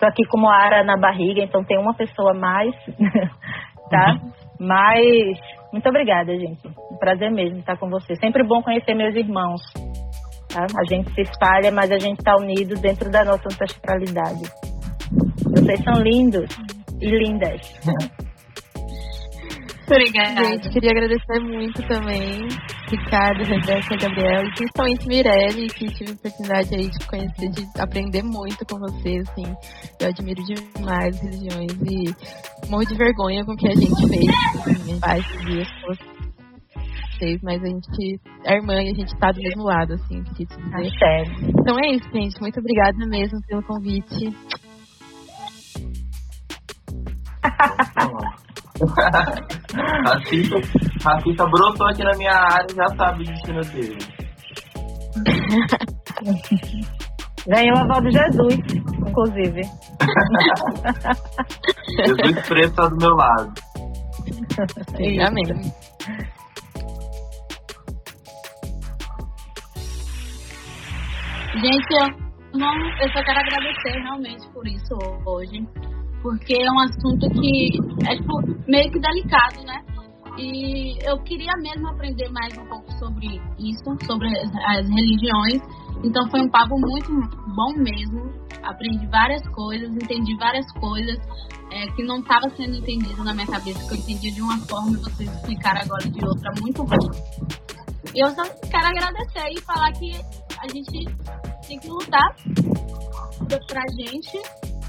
Estou 0.00 0.08
aqui 0.08 0.24
como 0.30 0.48
Ara 0.48 0.82
na 0.82 0.96
barriga, 0.96 1.42
então 1.42 1.62
tem 1.62 1.78
uma 1.78 1.92
pessoa 1.92 2.30
a 2.30 2.34
mais, 2.34 2.74
tá? 3.90 4.14
Uhum. 4.14 4.32
Mas 4.58 5.38
muito 5.70 5.86
obrigada, 5.90 6.32
gente. 6.38 6.66
Um 6.90 6.96
prazer 6.96 7.30
mesmo 7.30 7.58
estar 7.58 7.76
com 7.76 7.90
vocês. 7.90 8.18
Sempre 8.18 8.42
bom 8.42 8.62
conhecer 8.62 8.94
meus 8.94 9.14
irmãos. 9.14 9.60
Tá? 10.48 10.64
A 10.64 10.84
gente 10.88 11.12
se 11.12 11.20
espalha, 11.20 11.70
mas 11.70 11.92
a 11.92 11.98
gente 11.98 12.18
está 12.18 12.34
unido 12.34 12.80
dentro 12.80 13.10
da 13.10 13.26
nossa 13.26 13.46
ancestralidade. 13.46 14.40
Vocês 15.50 15.84
são 15.84 16.02
lindos 16.02 16.48
e 16.98 17.06
lindas. 17.06 17.60
Obrigada. 19.90 20.44
Gente, 20.44 20.70
queria 20.70 20.90
agradecer 20.90 21.40
muito 21.40 21.82
também 21.88 22.46
Ricardo, 22.88 23.42
Rebeca, 23.42 23.96
Gabriel 23.96 24.44
e 24.44 24.54
principalmente 24.54 25.06
Mirelle, 25.08 25.66
que 25.68 25.86
tive 25.86 26.12
a 26.12 26.14
oportunidade 26.14 26.74
aí 26.74 26.88
de 26.88 27.06
conhecer, 27.06 27.48
de 27.50 27.66
aprender 27.80 28.22
muito 28.22 28.64
com 28.66 28.78
vocês, 28.78 29.28
assim. 29.28 29.52
Eu 30.00 30.08
admiro 30.08 30.42
demais 30.44 31.16
as 31.16 31.22
religiões 31.22 31.72
e 31.82 32.70
morro 32.70 32.84
de 32.84 32.94
vergonha 32.94 33.44
com 33.44 33.52
o 33.52 33.56
que 33.56 33.68
a 33.68 33.74
gente 33.74 34.08
fez, 34.08 34.28
assim, 34.66 35.00
faz 35.00 35.26
dias 35.44 35.68
com 35.68 35.94
vocês, 37.18 37.40
mas 37.42 37.62
a 37.62 37.66
gente 37.66 38.20
é 38.44 38.54
irmã 38.54 38.74
e 38.74 38.90
a 38.90 38.94
gente 38.94 39.18
tá 39.18 39.32
do 39.32 39.40
mesmo 39.40 39.64
lado, 39.64 39.94
assim, 39.94 40.22
queria 40.22 40.46
te 40.46 40.56
dizer. 40.56 41.50
Então 41.60 41.76
é 41.78 41.90
isso, 41.94 42.08
gente. 42.12 42.40
Muito 42.40 42.60
obrigada 42.60 43.06
mesmo 43.06 43.40
pelo 43.48 43.62
convite. 43.64 44.34
Racista, 50.06 50.56
racista 51.04 51.44
brotou 51.46 51.86
aqui 51.88 52.02
na 52.02 52.16
minha 52.16 52.32
área 52.32 52.66
já 52.74 52.88
sabe 52.96 53.22
o 53.22 53.26
destino 53.26 53.60
dele. 53.60 53.98
Ganhou 57.46 57.76
a 57.76 57.82
avó 57.82 58.00
de 58.00 58.10
Jesus, 58.10 58.56
inclusive. 59.06 59.60
Jesus 62.06 62.48
preto 62.48 62.74
tá 62.74 62.88
do 62.88 62.96
meu 62.96 63.14
lado. 63.14 63.52
Amém. 65.26 65.44
Gente, 71.52 71.92
eu, 71.92 72.06
não, 72.58 72.74
eu 73.02 73.12
só 73.12 73.22
quero 73.24 73.40
agradecer 73.40 74.00
realmente 74.02 74.48
por 74.52 74.66
isso 74.66 74.94
hoje 75.26 75.66
porque 76.22 76.54
é 76.54 76.70
um 76.70 76.80
assunto 76.80 77.28
que 77.30 77.70
é 78.06 78.16
tipo, 78.16 78.40
meio 78.68 78.90
que 78.90 79.00
delicado, 79.00 79.64
né? 79.64 79.84
E 80.38 80.96
eu 81.06 81.18
queria 81.24 81.52
mesmo 81.60 81.88
aprender 81.88 82.28
mais 82.30 82.56
um 82.56 82.66
pouco 82.66 82.90
sobre 82.98 83.40
isso, 83.58 83.84
sobre 84.06 84.28
as, 84.28 84.88
religiões. 84.88 85.60
Então 86.04 86.30
foi 86.30 86.40
um 86.40 86.50
papo 86.50 86.78
muito 86.78 87.12
bom 87.54 87.72
mesmo. 87.76 88.32
Aprendi 88.62 89.06
várias 89.06 89.46
coisas, 89.48 89.90
entendi 89.90 90.36
várias 90.36 90.70
coisas 90.72 91.18
é, 91.70 91.86
que 91.92 92.02
não 92.04 92.20
estava 92.20 92.48
sendo 92.56 92.76
entendido 92.76 93.22
na 93.24 93.34
minha 93.34 93.46
cabeça, 93.46 93.86
que 93.86 93.94
eu 93.94 93.98
entendi 93.98 94.30
de 94.30 94.42
uma 94.42 94.58
forma 94.66 94.92
e 94.92 95.00
vocês 95.00 95.30
explicaram 95.30 95.82
agora 95.82 96.08
de 96.08 96.24
outra 96.24 96.52
muito 96.60 96.84
bom. 96.84 96.96
eu 98.14 98.28
só 98.30 98.42
quero 98.70 98.86
agradecer 98.86 99.48
e 99.52 99.60
falar 99.62 99.92
que 99.92 100.12
a 100.58 100.68
gente 100.68 101.04
tem 101.66 101.78
que 101.78 101.88
lutar 101.88 102.36
pra 103.66 103.82
gente, 103.98 104.40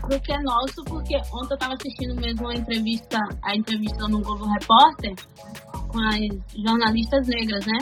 pro 0.02 0.20
que 0.20 0.34
é 0.34 0.42
nosso, 0.42 0.84
porque 0.86 1.16
ontem 1.34 1.54
eu 1.54 1.58
tava 1.58 1.74
assistindo 1.74 2.16
mesmo 2.20 2.48
a 2.48 2.54
entrevista, 2.56 3.18
a 3.44 3.56
entrevista 3.56 4.08
no 4.08 4.22
Globo 4.22 4.46
Repórter 4.46 5.16
com 5.88 6.00
as 6.00 6.20
jornalistas 6.66 7.28
negras, 7.28 7.66
né? 7.66 7.78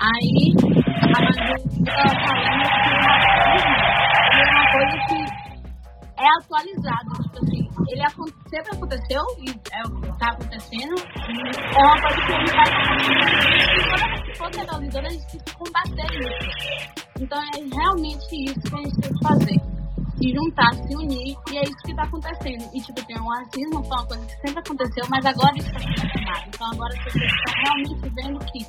Aí 0.00 0.54
a 1.02 1.20
Maju 1.22 1.56
tava 1.84 2.08
falando 2.26 2.62
que 2.72 4.38
é 4.38 4.46
uma 4.50 4.66
coisa 4.72 4.96
que 5.08 5.18
é 6.18 6.28
atualizado, 6.40 7.10
tipo 7.22 7.38
assim, 7.38 7.62
ele 7.88 8.02
sempre 8.48 8.70
aconteceu 8.76 9.22
e 9.38 9.50
é 9.72 9.82
o 9.86 10.00
que 10.00 10.08
está 10.08 10.28
acontecendo. 10.30 10.94
É 11.74 11.80
uma 11.80 12.00
coisa 12.00 12.20
que 12.26 12.32
gente 12.38 12.52
vai 12.54 12.68
e 14.28 14.66
toda 14.66 14.78
vez 14.78 14.92
que 14.92 14.98
for 14.98 15.04
a 15.04 15.10
gente 15.10 15.26
tem 15.26 15.40
que 15.40 15.54
combater 15.54 16.08
isso. 16.18 16.38
Então 17.20 17.38
é 17.38 17.74
realmente 17.74 18.44
isso 18.44 18.60
que 18.60 18.74
a 18.74 18.78
gente 18.78 19.00
tem 19.00 19.12
que 19.12 19.22
fazer. 19.22 19.77
Se 20.18 20.34
juntar, 20.34 20.74
se 20.74 20.96
unir, 20.96 21.36
e 21.50 21.58
é 21.58 21.62
isso 21.62 21.78
que 21.84 21.90
está 21.92 22.02
acontecendo. 22.02 22.68
E 22.74 22.80
tipo, 22.80 23.06
tem 23.06 23.20
o 23.20 23.28
racismo, 23.28 23.84
foi 23.84 23.96
uma 23.96 24.06
coisa 24.06 24.26
que 24.26 24.40
sempre 24.40 24.58
aconteceu, 24.58 25.04
mas 25.08 25.24
agora 25.24 25.56
isso 25.56 25.68
está 25.68 25.78
afirmado. 25.78 26.44
Então 26.48 26.66
agora 26.72 26.94
as 26.94 27.04
pessoas 27.04 27.24
estão 27.24 27.54
realmente 27.62 28.14
vendo 28.14 28.38
que 28.52 28.66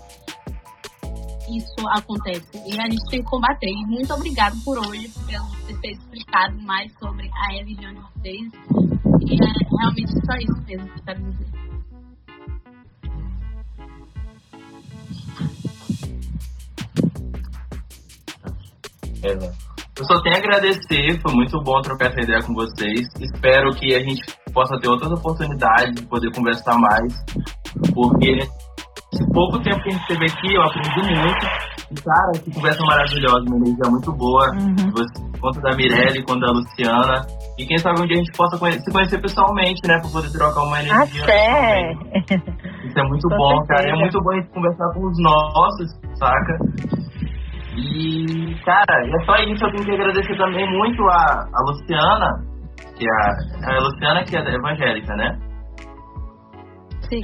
isso 1.57 1.87
acontece. 1.89 2.49
E 2.67 2.79
a 2.79 2.83
gente 2.83 3.09
tem 3.09 3.23
que 3.23 3.29
combater. 3.29 3.67
E 3.67 3.85
muito 3.87 4.13
obrigado 4.13 4.55
por 4.63 4.77
hoje, 4.77 5.09
por 5.09 5.81
ter 5.81 5.91
explicado 5.91 6.61
mais 6.61 6.91
sobre 6.99 7.29
a 7.33 7.51
religião 7.53 7.93
de 7.93 7.99
vocês 7.99 8.51
e 9.29 9.33
é 9.33 9.77
realmente 9.77 10.11
só 10.25 10.33
isso 10.37 10.61
mesmo 10.65 10.87
que 10.89 10.99
eu 10.99 11.03
quero 11.03 11.21
dizer. 11.23 11.47
É, 19.21 19.68
eu 19.99 20.05
só 20.05 20.21
tenho 20.21 20.35
a 20.35 20.39
agradecer, 20.39 21.19
foi 21.21 21.33
muito 21.33 21.61
bom 21.61 21.81
trocar 21.81 22.07
essa 22.07 22.21
ideia 22.21 22.41
com 22.41 22.53
vocês. 22.53 23.01
Espero 23.19 23.69
que 23.71 23.93
a 23.93 23.99
gente 23.99 24.21
possa 24.53 24.79
ter 24.79 24.87
outras 24.87 25.11
oportunidades 25.11 25.93
de 25.95 26.07
poder 26.07 26.31
conversar 26.33 26.77
mais, 26.79 27.13
porque 27.93 28.39
esse 29.11 29.25
pouco 29.33 29.59
tempo 29.59 29.81
que 29.81 29.89
a 29.89 29.91
gente 29.91 30.07
teve 30.07 30.25
aqui, 30.25 30.53
eu 30.55 30.61
aprendi 30.61 31.19
muito. 31.19 31.45
E, 31.91 31.95
cara, 31.95 32.31
que 32.43 32.53
conversa 32.53 32.79
maravilhosa, 32.85 33.43
uma 33.47 33.57
energia 33.57 33.89
muito 33.89 34.13
boa. 34.13 34.45
Uhum. 34.53 34.91
Você, 34.91 35.39
quanto 35.41 35.59
da 35.61 35.75
Mirelle, 35.75 36.23
quanto 36.23 36.41
da 36.41 36.51
Luciana. 36.51 37.25
E 37.57 37.65
quem 37.65 37.77
sabe 37.79 38.01
um 38.01 38.05
dia 38.05 38.15
a 38.15 38.19
gente 38.19 38.37
possa 38.37 38.57
conhecer, 38.57 38.81
se 38.81 38.91
conhecer 38.91 39.19
pessoalmente, 39.19 39.81
né? 39.87 39.99
Pra 39.99 40.11
poder 40.11 40.31
trocar 40.31 40.61
uma 40.61 40.79
energia. 40.79 41.23
Até. 41.23 41.91
Isso 42.85 42.99
é 42.99 43.03
muito 43.03 43.27
com 43.27 43.35
bom, 43.35 43.49
certeza. 43.49 43.67
cara. 43.67 43.89
É 43.89 43.99
muito 43.99 44.21
bom 44.21 44.31
a 44.31 44.35
gente 44.35 44.49
conversar 44.53 44.93
com 44.93 45.07
os 45.07 45.17
nossos, 45.19 45.91
saca? 46.19 46.57
E, 47.79 48.55
cara, 48.65 49.07
é 49.07 49.25
só 49.25 49.35
isso. 49.43 49.65
Eu 49.65 49.71
tenho 49.71 49.85
que 49.85 49.91
agradecer 49.91 50.37
também 50.37 50.69
muito 50.77 51.01
a, 51.03 51.47
a 51.47 51.61
Luciana, 51.65 52.45
que 52.97 53.05
é 53.05 53.11
a, 53.11 53.75
a 53.75 53.79
Luciana, 53.79 54.23
que 54.23 54.35
é 54.35 54.55
evangélica, 54.55 55.15
né? 55.15 55.39
Sim. 57.09 57.21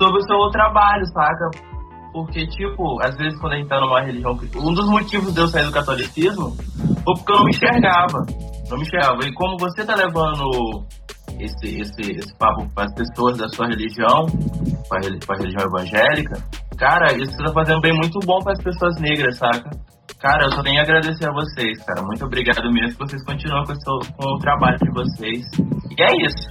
Sobre 0.00 0.18
o 0.18 0.22
seu 0.22 0.48
trabalho, 0.50 1.04
saca? 1.06 1.50
Porque, 2.12 2.46
tipo, 2.46 3.02
às 3.02 3.16
vezes 3.16 3.38
quando 3.40 3.54
a 3.54 3.56
gente 3.56 3.68
tá 3.68 3.80
numa 3.80 4.00
religião. 4.00 4.32
Um 4.56 4.72
dos 4.72 4.88
motivos 4.88 5.34
de 5.34 5.40
eu 5.40 5.48
sair 5.48 5.66
do 5.66 5.72
catolicismo 5.72 6.56
foi 7.04 7.14
porque 7.14 7.32
eu 7.32 7.36
não 7.36 7.44
me 7.44 7.50
enxergava. 7.50 8.18
Não 8.70 8.76
me 8.78 8.82
enxergava. 8.84 9.24
E 9.24 9.34
como 9.34 9.58
você 9.58 9.84
tá 9.84 9.94
levando 9.94 10.86
esse, 11.38 11.80
esse, 11.80 12.12
esse 12.12 12.38
papo 12.38 12.66
para 12.74 12.84
as 12.84 12.94
pessoas 12.94 13.36
da 13.36 13.48
sua 13.48 13.66
religião, 13.66 14.26
para 14.88 15.00
a 15.00 15.38
religião 15.38 15.66
evangélica, 15.66 16.36
cara, 16.76 17.12
isso 17.14 17.36
tá 17.36 17.52
fazendo 17.52 17.80
bem 17.80 17.92
muito 17.94 18.18
bom 18.24 18.38
para 18.42 18.52
as 18.52 18.62
pessoas 18.62 18.94
negras, 19.00 19.36
saca? 19.38 19.70
Cara, 20.20 20.44
eu 20.44 20.52
só 20.52 20.62
tenho 20.62 20.78
a 20.78 20.82
agradecer 20.82 21.28
a 21.28 21.32
vocês, 21.32 21.84
cara. 21.84 22.02
Muito 22.02 22.24
obrigado 22.24 22.72
mesmo 22.72 22.96
que 22.96 23.06
vocês 23.06 23.22
continuam 23.24 23.64
com, 23.64 23.72
o, 23.72 23.76
com 24.16 24.34
o 24.34 24.38
trabalho 24.38 24.78
de 24.78 24.90
vocês. 24.90 25.46
E 25.90 26.02
é 26.02 26.16
isso. 26.24 26.48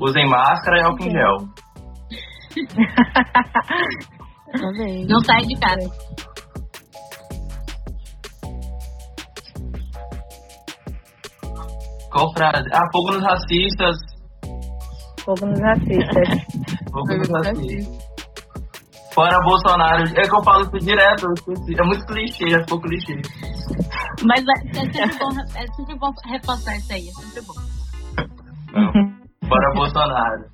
Usem 0.00 0.26
máscara 0.28 0.78
e 0.78 0.82
álcool 0.82 1.04
em 1.04 1.10
gel. 1.10 1.36
Não 5.08 5.20
sai 5.20 5.42
de 5.42 5.58
casa. 5.58 5.90
Qual 12.10 12.32
frase? 12.34 12.68
Ah, 12.72 12.88
fogo 12.92 13.12
nos 13.12 13.22
racistas. 13.22 13.96
Fogo 15.24 15.46
nos 15.46 15.60
racistas. 15.60 16.28
fogo 16.90 17.16
nos 17.16 17.28
racistas. 17.28 18.11
Fora 19.14 19.36
Bolsonaro. 19.44 20.04
É 20.04 20.22
que 20.22 20.34
eu 20.34 20.42
falo 20.42 20.62
isso 20.62 20.78
direto, 20.84 21.26
É 21.78 21.84
muito 21.84 22.06
clichê, 22.06 22.54
é 22.54 22.64
pouco 22.66 22.88
clichê. 22.88 23.20
Mas 24.24 24.40
é, 24.40 24.52
é, 24.68 24.84
sempre, 24.84 25.18
bom, 25.18 25.30
é 25.54 25.66
sempre 25.66 25.98
bom 25.98 26.10
reforçar 26.26 26.76
isso 26.76 26.92
aí, 26.92 27.08
é 27.08 27.12
sempre 27.12 27.42
bom. 27.42 27.54
Fora 29.48 29.74
Bolsonaro. 29.74 30.44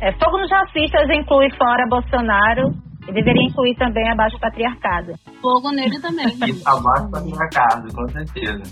É, 0.00 0.12
fogo 0.12 0.38
nos 0.38 0.50
racistas 0.50 1.08
inclui 1.10 1.48
fora 1.56 1.86
Bolsonaro 1.88 2.74
e 3.08 3.12
deveria 3.12 3.48
incluir 3.48 3.76
também 3.76 4.10
abaixo 4.10 4.38
patriarcado. 4.40 5.12
Fogo 5.40 5.70
nele 5.70 6.00
também. 6.00 6.26
Abaixo 6.66 7.10
patriarcado, 7.10 7.94
com 7.94 8.08
certeza. 8.08 8.62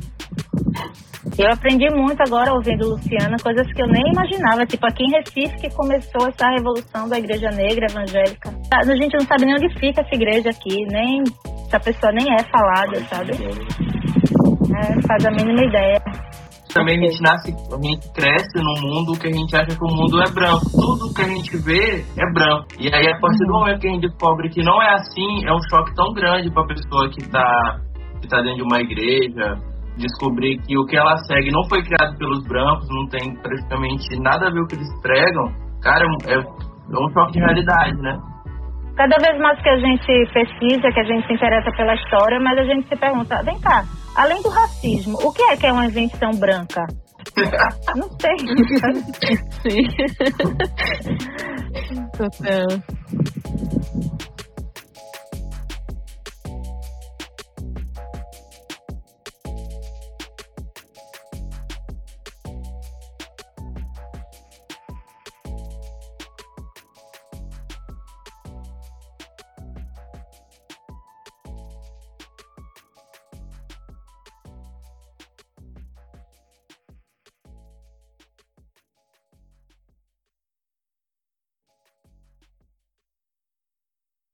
Eu 1.38 1.50
aprendi 1.50 1.88
muito 1.90 2.20
agora 2.20 2.52
ouvindo 2.52 2.90
Luciana, 2.90 3.36
coisas 3.42 3.66
que 3.72 3.82
eu 3.82 3.88
nem 3.88 4.12
imaginava. 4.12 4.66
Tipo, 4.66 4.86
aqui 4.86 5.04
em 5.04 5.10
Recife 5.10 5.56
que 5.56 5.74
começou 5.74 6.28
essa 6.28 6.48
revolução 6.50 7.08
da 7.08 7.18
igreja 7.18 7.50
negra 7.50 7.86
evangélica. 7.90 8.50
A 8.72 8.84
gente 8.84 9.14
não 9.14 9.26
sabe 9.26 9.46
nem 9.46 9.54
onde 9.54 9.68
fica 9.80 10.02
essa 10.02 10.14
igreja 10.14 10.50
aqui, 10.50 10.84
nem 10.90 11.24
se 11.24 11.76
a 11.76 11.80
pessoa 11.80 12.12
nem 12.12 12.26
é 12.32 12.42
falada, 12.44 13.00
sabe? 13.08 13.32
É, 13.32 15.06
faz 15.06 15.26
a 15.26 15.30
mínima 15.30 15.64
ideia 15.64 16.00
também 16.74 16.98
a 16.98 17.08
gente 17.08 17.22
nasce, 17.22 17.54
a 17.54 17.86
gente 17.86 18.12
cresce 18.12 18.58
num 18.58 18.80
mundo 18.82 19.16
que 19.18 19.28
a 19.28 19.32
gente 19.32 19.56
acha 19.56 19.78
que 19.78 19.84
o 19.84 19.94
mundo 19.94 20.20
é 20.20 20.28
branco. 20.30 20.66
Tudo 20.72 21.14
que 21.14 21.22
a 21.22 21.28
gente 21.28 21.56
vê 21.58 22.04
é 22.18 22.32
branco. 22.32 22.66
E 22.80 22.92
aí, 22.92 23.06
a 23.06 23.20
partir 23.20 23.46
do 23.46 23.52
uhum. 23.52 23.60
momento 23.60 23.80
que 23.80 23.86
a 23.86 23.90
gente 23.92 24.08
descobre 24.08 24.48
que 24.50 24.60
não 24.62 24.82
é 24.82 24.94
assim, 24.94 25.46
é 25.46 25.52
um 25.54 25.62
choque 25.70 25.94
tão 25.94 26.12
grande 26.12 26.50
para 26.50 26.64
a 26.64 26.66
pessoa 26.66 27.08
que 27.10 27.20
está 27.22 27.80
que 28.20 28.28
tá 28.28 28.38
dentro 28.42 28.56
de 28.56 28.62
uma 28.62 28.80
igreja, 28.80 29.54
descobrir 29.96 30.58
que 30.66 30.76
o 30.76 30.84
que 30.86 30.96
ela 30.96 31.16
segue 31.26 31.50
não 31.50 31.64
foi 31.68 31.82
criado 31.82 32.16
pelos 32.18 32.42
brancos, 32.44 32.86
não 32.90 33.06
tem 33.08 33.34
praticamente 33.36 34.18
nada 34.20 34.48
a 34.48 34.50
ver 34.50 34.58
com 34.58 34.64
o 34.64 34.66
que 34.68 34.74
eles 34.76 35.00
pregam. 35.00 35.52
Cara, 35.82 36.04
é, 36.26 36.34
é 36.34 36.98
um 36.98 37.12
choque 37.12 37.32
de 37.32 37.38
realidade, 37.38 37.96
né? 38.00 38.18
Cada 38.96 39.16
vez 39.18 39.40
mais 39.40 39.60
que 39.60 39.68
a 39.68 39.76
gente 39.76 40.32
pesquisa, 40.32 40.90
que 40.92 41.00
a 41.00 41.04
gente 41.04 41.26
se 41.26 41.34
interessa 41.34 41.70
pela 41.76 41.94
história, 41.94 42.38
mas 42.38 42.58
a 42.58 42.64
gente 42.64 42.88
se 42.88 42.96
pergunta, 42.96 43.42
vem 43.42 43.60
cá, 43.60 43.84
além 44.16 44.40
do 44.40 44.48
racismo, 44.48 45.18
o 45.20 45.32
que 45.32 45.42
é 45.42 45.56
que 45.56 45.66
é 45.66 45.72
uma 45.72 45.86
invenção 45.86 46.30
branca? 46.38 46.86
Não 47.96 48.08
sei. 48.20 48.36
Sim. 49.62 49.88
Total. 52.16 52.66